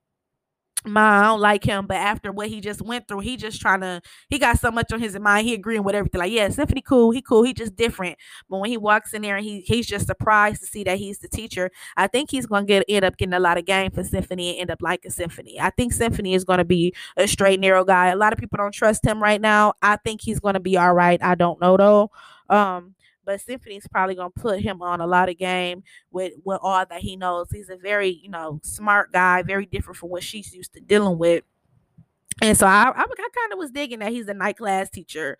Ma, 0.86 1.20
I 1.20 1.22
don't 1.22 1.40
like 1.40 1.64
him, 1.64 1.86
but 1.86 1.96
after 1.96 2.30
what 2.30 2.48
he 2.48 2.60
just 2.60 2.82
went 2.82 3.08
through, 3.08 3.20
he 3.20 3.38
just 3.38 3.58
trying 3.58 3.80
to, 3.80 4.02
he 4.28 4.38
got 4.38 4.58
so 4.60 4.70
much 4.70 4.92
on 4.92 5.00
his 5.00 5.18
mind. 5.18 5.46
He 5.46 5.54
agreeing 5.54 5.82
with 5.82 5.94
everything. 5.94 6.18
Like, 6.18 6.30
yeah, 6.30 6.50
Symphony 6.50 6.82
cool, 6.82 7.10
he 7.10 7.22
cool, 7.22 7.42
he 7.42 7.54
just 7.54 7.74
different. 7.74 8.18
But 8.50 8.58
when 8.58 8.68
he 8.68 8.76
walks 8.76 9.14
in 9.14 9.22
there 9.22 9.36
and 9.36 9.44
he 9.44 9.60
he's 9.62 9.86
just 9.86 10.06
surprised 10.06 10.60
to 10.60 10.66
see 10.66 10.84
that 10.84 10.98
he's 10.98 11.20
the 11.20 11.28
teacher, 11.28 11.70
I 11.96 12.06
think 12.06 12.30
he's 12.30 12.44
gonna 12.44 12.66
get 12.66 12.84
end 12.86 13.04
up 13.04 13.16
getting 13.16 13.32
a 13.32 13.40
lot 13.40 13.56
of 13.56 13.64
game 13.64 13.92
for 13.92 14.04
Symphony 14.04 14.50
and 14.50 14.60
end 14.60 14.70
up 14.70 14.82
liking 14.82 15.10
Symphony. 15.10 15.58
I 15.58 15.70
think 15.70 15.94
Symphony 15.94 16.34
is 16.34 16.44
gonna 16.44 16.66
be 16.66 16.94
a 17.16 17.26
straight 17.26 17.60
narrow 17.60 17.84
guy. 17.84 18.08
A 18.08 18.16
lot 18.16 18.34
of 18.34 18.38
people 18.38 18.58
don't 18.58 18.74
trust 18.74 19.06
him 19.06 19.22
right 19.22 19.40
now. 19.40 19.72
I 19.80 19.96
think 19.96 20.20
he's 20.20 20.40
gonna 20.40 20.60
be 20.60 20.76
all 20.76 20.92
right. 20.92 21.22
I 21.22 21.34
don't 21.34 21.60
know 21.62 21.78
though. 21.78 22.10
Um, 22.50 22.94
but 23.24 23.40
Symphony's 23.40 23.86
probably 23.88 24.14
gonna 24.14 24.30
put 24.30 24.60
him 24.60 24.82
on 24.82 25.00
a 25.00 25.06
lot 25.06 25.28
of 25.28 25.38
game 25.38 25.82
with 26.10 26.34
with 26.44 26.58
all 26.62 26.84
that 26.86 27.00
he 27.00 27.16
knows. 27.16 27.48
He's 27.50 27.68
a 27.68 27.76
very 27.76 28.10
you 28.10 28.30
know 28.30 28.60
smart 28.62 29.12
guy, 29.12 29.42
very 29.42 29.66
different 29.66 29.96
from 29.96 30.10
what 30.10 30.22
she's 30.22 30.54
used 30.54 30.74
to 30.74 30.80
dealing 30.80 31.18
with. 31.18 31.44
And 32.42 32.58
so 32.58 32.66
I, 32.66 32.84
I, 32.84 33.00
I 33.00 33.04
kind 33.04 33.52
of 33.52 33.58
was 33.58 33.70
digging 33.70 34.00
that 34.00 34.12
he's 34.12 34.28
a 34.28 34.34
night 34.34 34.56
class 34.56 34.90
teacher. 34.90 35.38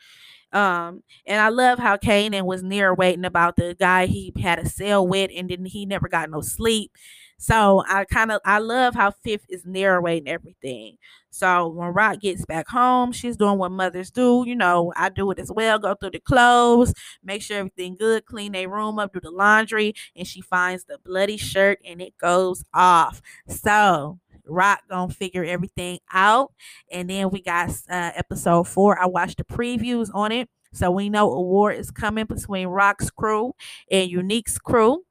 Um, 0.53 1.03
and 1.27 1.41
I 1.41 1.49
love 1.49 1.81
how 1.81 1.97
Kanan 1.97 2.47
was 2.47 2.63
near 2.63 2.95
waiting 2.95 3.25
about 3.25 3.57
the 3.57 3.75
guy 3.79 4.07
he 4.07 4.33
had 4.41 4.61
a 4.61 4.69
cell 4.69 5.07
with, 5.07 5.33
and 5.35 5.51
then 5.51 5.65
he 5.65 5.85
never 5.85 6.09
got 6.09 6.31
no 6.31 6.41
sleep. 6.41 6.93
So 7.39 7.83
I 7.89 8.05
kind 8.05 8.33
of 8.33 8.41
I 8.45 8.59
love 8.59 8.95
how 8.95 9.11
Fifth 9.11 9.47
is 9.49 9.65
narrating 9.67 10.29
everything. 10.29 10.97
So 11.31 11.69
when 11.69 11.93
Raq 11.93 12.21
gets 12.21 12.45
back 12.47 12.69
home, 12.69 13.11
she's 13.13 13.37
doing 13.37 13.59
what 13.59 13.73
mothers 13.73 14.11
do. 14.11 14.45
You 14.47 14.55
know, 14.55 14.93
I 14.97 15.09
do 15.09 15.31
it 15.33 15.39
as 15.41 15.51
well. 15.51 15.79
Go 15.79 15.95
through 15.95 16.11
the 16.13 16.21
clothes, 16.21 16.95
make 17.25 17.43
sure 17.43 17.59
everything 17.59 17.97
good, 17.97 18.25
clean 18.25 18.53
their 18.53 18.69
room 18.69 18.99
up, 18.99 19.13
do 19.13 19.21
the 19.21 19.31
laundry, 19.33 19.95
and 20.15 20.27
she 20.27 20.41
finds 20.41 20.85
the 20.85 20.99
bloody 21.05 21.37
shirt 21.37 21.79
and 21.85 22.01
it 22.01 22.17
goes 22.19 22.65
off. 22.73 23.21
So 23.49 24.21
Raq 24.49 24.79
gonna 24.89 25.13
figure 25.13 25.45
everything 25.45 25.99
out, 26.13 26.53
and 26.91 27.09
then 27.09 27.31
we 27.31 27.43
got 27.43 27.71
uh, 27.89 28.11
episode 28.15 28.65
four. 28.69 28.99
I 29.01 29.07
watched 29.07 29.39
the 29.39 29.45
previews 29.45 30.11
on 30.15 30.33
it, 30.33 30.49
so 30.73 30.91
we 30.91 31.09
know 31.09 31.33
a 31.33 31.41
war 31.41 31.73
is 31.73 31.91
coming 31.91 32.27
between 32.27 32.69
Raq's 32.69 33.11
crew 33.11 33.55
and 33.91 34.11
Unique's 34.11 34.59
crew 34.59 35.03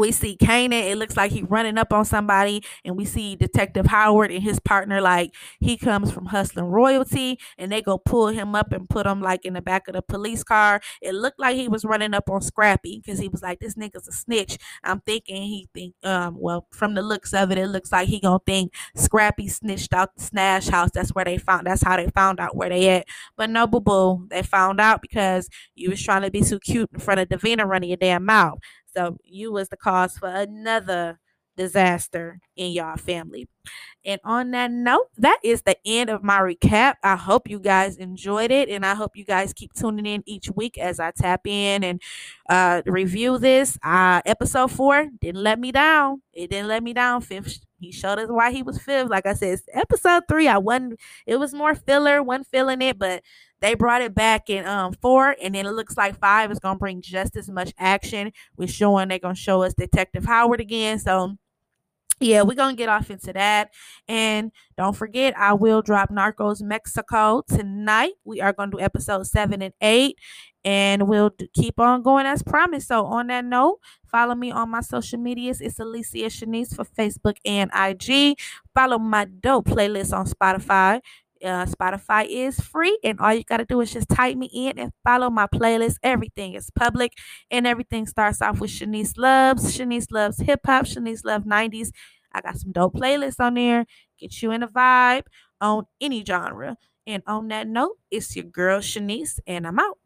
we 0.00 0.12
see 0.12 0.36
Kanan. 0.36 0.90
It 0.90 0.96
looks 0.98 1.16
like 1.16 1.32
he's 1.32 1.44
running 1.44 1.78
up 1.78 1.92
on 1.92 2.04
somebody, 2.04 2.62
and 2.84 2.96
we 2.96 3.04
see 3.04 3.36
Detective 3.36 3.86
Howard 3.86 4.30
and 4.30 4.42
his 4.42 4.60
partner. 4.60 5.00
Like 5.00 5.34
he 5.60 5.76
comes 5.76 6.10
from 6.12 6.26
hustling 6.26 6.66
royalty, 6.66 7.38
and 7.58 7.70
they 7.72 7.82
go 7.82 7.98
pull 7.98 8.28
him 8.28 8.54
up 8.54 8.72
and 8.72 8.88
put 8.88 9.06
him 9.06 9.20
like 9.20 9.44
in 9.44 9.54
the 9.54 9.62
back 9.62 9.88
of 9.88 9.94
the 9.94 10.02
police 10.02 10.42
car. 10.44 10.80
It 11.02 11.14
looked 11.14 11.40
like 11.40 11.56
he 11.56 11.68
was 11.68 11.84
running 11.84 12.14
up 12.14 12.28
on 12.30 12.40
Scrappy 12.42 13.00
because 13.04 13.18
he 13.18 13.28
was 13.28 13.42
like, 13.42 13.60
"This 13.60 13.74
nigga's 13.74 14.08
a 14.08 14.12
snitch." 14.12 14.58
I'm 14.84 15.00
thinking 15.00 15.42
he 15.42 15.68
think, 15.74 15.94
um, 16.04 16.36
well, 16.38 16.66
from 16.72 16.94
the 16.94 17.02
looks 17.02 17.32
of 17.34 17.50
it, 17.50 17.58
it 17.58 17.68
looks 17.68 17.92
like 17.92 18.08
he 18.08 18.20
gonna 18.20 18.38
think 18.46 18.72
Scrappy 18.94 19.48
snitched 19.48 19.92
out 19.92 20.14
the 20.16 20.22
Snash 20.22 20.68
house. 20.68 20.90
That's 20.92 21.10
where 21.14 21.24
they 21.24 21.38
found. 21.38 21.66
That's 21.66 21.82
how 21.82 21.96
they 21.96 22.08
found 22.10 22.40
out 22.40 22.56
where 22.56 22.68
they 22.68 22.88
at. 22.90 23.06
But 23.36 23.50
no, 23.50 23.66
boo 23.66 23.80
boo, 23.80 24.26
they 24.30 24.42
found 24.42 24.80
out 24.80 25.02
because 25.02 25.48
you 25.74 25.90
was 25.90 26.02
trying 26.02 26.22
to 26.22 26.30
be 26.30 26.42
so 26.42 26.58
cute 26.58 26.90
in 26.92 27.00
front 27.00 27.20
of 27.20 27.28
Davina 27.28 27.64
running 27.66 27.90
your 27.90 27.96
damn 27.96 28.24
mouth. 28.24 28.58
So 28.96 29.18
you 29.24 29.52
was 29.52 29.68
the 29.68 29.76
cause 29.76 30.16
for 30.18 30.28
another 30.28 31.18
disaster 31.56 32.40
in 32.56 32.72
y'all 32.72 32.96
family. 32.96 33.48
And 34.04 34.20
on 34.24 34.52
that 34.52 34.70
note, 34.70 35.08
that 35.18 35.38
is 35.42 35.62
the 35.62 35.76
end 35.84 36.10
of 36.10 36.22
my 36.22 36.38
recap. 36.38 36.94
I 37.02 37.16
hope 37.16 37.48
you 37.50 37.58
guys 37.58 37.96
enjoyed 37.96 38.52
it, 38.52 38.68
and 38.68 38.86
I 38.86 38.94
hope 38.94 39.16
you 39.16 39.24
guys 39.24 39.52
keep 39.52 39.72
tuning 39.74 40.06
in 40.06 40.22
each 40.26 40.48
week 40.54 40.78
as 40.78 41.00
I 41.00 41.10
tap 41.10 41.46
in 41.46 41.82
and 41.82 42.00
uh, 42.48 42.82
review 42.86 43.38
this. 43.38 43.78
Uh, 43.82 44.22
episode 44.24 44.70
four 44.70 45.08
didn't 45.20 45.42
let 45.42 45.58
me 45.58 45.72
down. 45.72 46.22
It 46.32 46.50
didn't 46.50 46.68
let 46.68 46.84
me 46.84 46.92
down. 46.92 47.20
Fifth, 47.20 47.65
he 47.78 47.92
showed 47.92 48.18
us 48.18 48.28
why 48.30 48.52
he 48.52 48.62
was 48.62 48.78
fifth. 48.78 49.08
Like 49.10 49.26
I 49.26 49.34
said, 49.34 49.58
episode 49.72 50.24
three, 50.28 50.48
I 50.48 50.58
wasn't. 50.58 50.98
It 51.26 51.36
was 51.36 51.54
more 51.54 51.74
filler, 51.74 52.22
wasn't 52.22 52.48
feeling 52.48 52.82
it, 52.82 52.98
but 52.98 53.22
they 53.60 53.74
brought 53.74 54.02
it 54.02 54.14
back 54.14 54.48
in 54.50 54.66
um 54.66 54.92
four, 54.94 55.36
and 55.42 55.54
then 55.54 55.66
it 55.66 55.70
looks 55.72 55.96
like 55.96 56.18
five 56.18 56.50
is 56.50 56.58
gonna 56.58 56.78
bring 56.78 57.02
just 57.02 57.36
as 57.36 57.48
much 57.48 57.72
action. 57.78 58.32
We're 58.56 58.68
showing 58.68 59.08
they're 59.08 59.18
gonna 59.18 59.34
show 59.34 59.62
us 59.62 59.74
Detective 59.74 60.24
Howard 60.24 60.60
again. 60.60 60.98
So 60.98 61.36
yeah, 62.20 62.42
we're 62.42 62.54
gonna 62.54 62.76
get 62.76 62.88
off 62.88 63.10
into 63.10 63.32
that. 63.34 63.70
And 64.08 64.50
don't 64.78 64.96
forget, 64.96 65.36
I 65.36 65.52
will 65.52 65.82
drop 65.82 66.10
Narcos 66.10 66.62
Mexico 66.62 67.42
tonight. 67.46 68.12
We 68.24 68.40
are 68.40 68.52
gonna 68.52 68.70
do 68.70 68.80
episode 68.80 69.26
seven 69.26 69.60
and 69.62 69.74
eight, 69.82 70.18
and 70.64 71.08
we'll 71.08 71.30
keep 71.54 71.78
on 71.78 72.02
going 72.02 72.26
as 72.26 72.42
promised. 72.42 72.88
So, 72.88 73.04
on 73.04 73.26
that 73.26 73.44
note, 73.44 73.80
follow 74.10 74.34
me 74.34 74.50
on 74.50 74.70
my 74.70 74.80
social 74.80 75.18
medias. 75.18 75.60
It's 75.60 75.78
Alicia 75.78 76.26
Shanice 76.26 76.74
for 76.74 76.84
Facebook 76.84 77.36
and 77.44 77.70
IG. 77.74 78.38
Follow 78.74 78.98
my 78.98 79.26
dope 79.26 79.66
playlist 79.66 80.16
on 80.16 80.26
Spotify. 80.26 81.00
Uh, 81.44 81.66
Spotify 81.66 82.26
is 82.28 82.60
free, 82.60 82.98
and 83.04 83.20
all 83.20 83.34
you 83.34 83.44
got 83.44 83.58
to 83.58 83.64
do 83.64 83.80
is 83.80 83.92
just 83.92 84.08
type 84.08 84.36
me 84.36 84.50
in 84.52 84.78
and 84.78 84.92
follow 85.04 85.30
my 85.30 85.46
playlist. 85.46 85.96
Everything 86.02 86.54
is 86.54 86.70
public, 86.70 87.12
and 87.50 87.66
everything 87.66 88.06
starts 88.06 88.40
off 88.42 88.60
with 88.60 88.70
Shanice 88.70 89.14
Loves. 89.16 89.76
Shanice 89.76 90.06
Loves 90.10 90.40
Hip 90.40 90.60
Hop. 90.66 90.86
Shanice 90.86 91.24
Loves 91.24 91.46
90s. 91.46 91.90
I 92.32 92.40
got 92.40 92.58
some 92.58 92.72
dope 92.72 92.94
playlists 92.94 93.40
on 93.40 93.54
there. 93.54 93.86
Get 94.18 94.42
you 94.42 94.50
in 94.50 94.62
a 94.62 94.68
vibe 94.68 95.24
on 95.60 95.84
any 96.00 96.24
genre. 96.24 96.76
And 97.06 97.22
on 97.26 97.48
that 97.48 97.68
note, 97.68 97.98
it's 98.10 98.34
your 98.34 98.44
girl 98.44 98.80
Shanice, 98.80 99.38
and 99.46 99.66
I'm 99.66 99.78
out. 99.78 99.98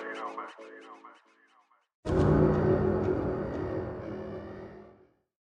you 0.00 0.14
know, 0.14 0.30
man. 2.28 2.37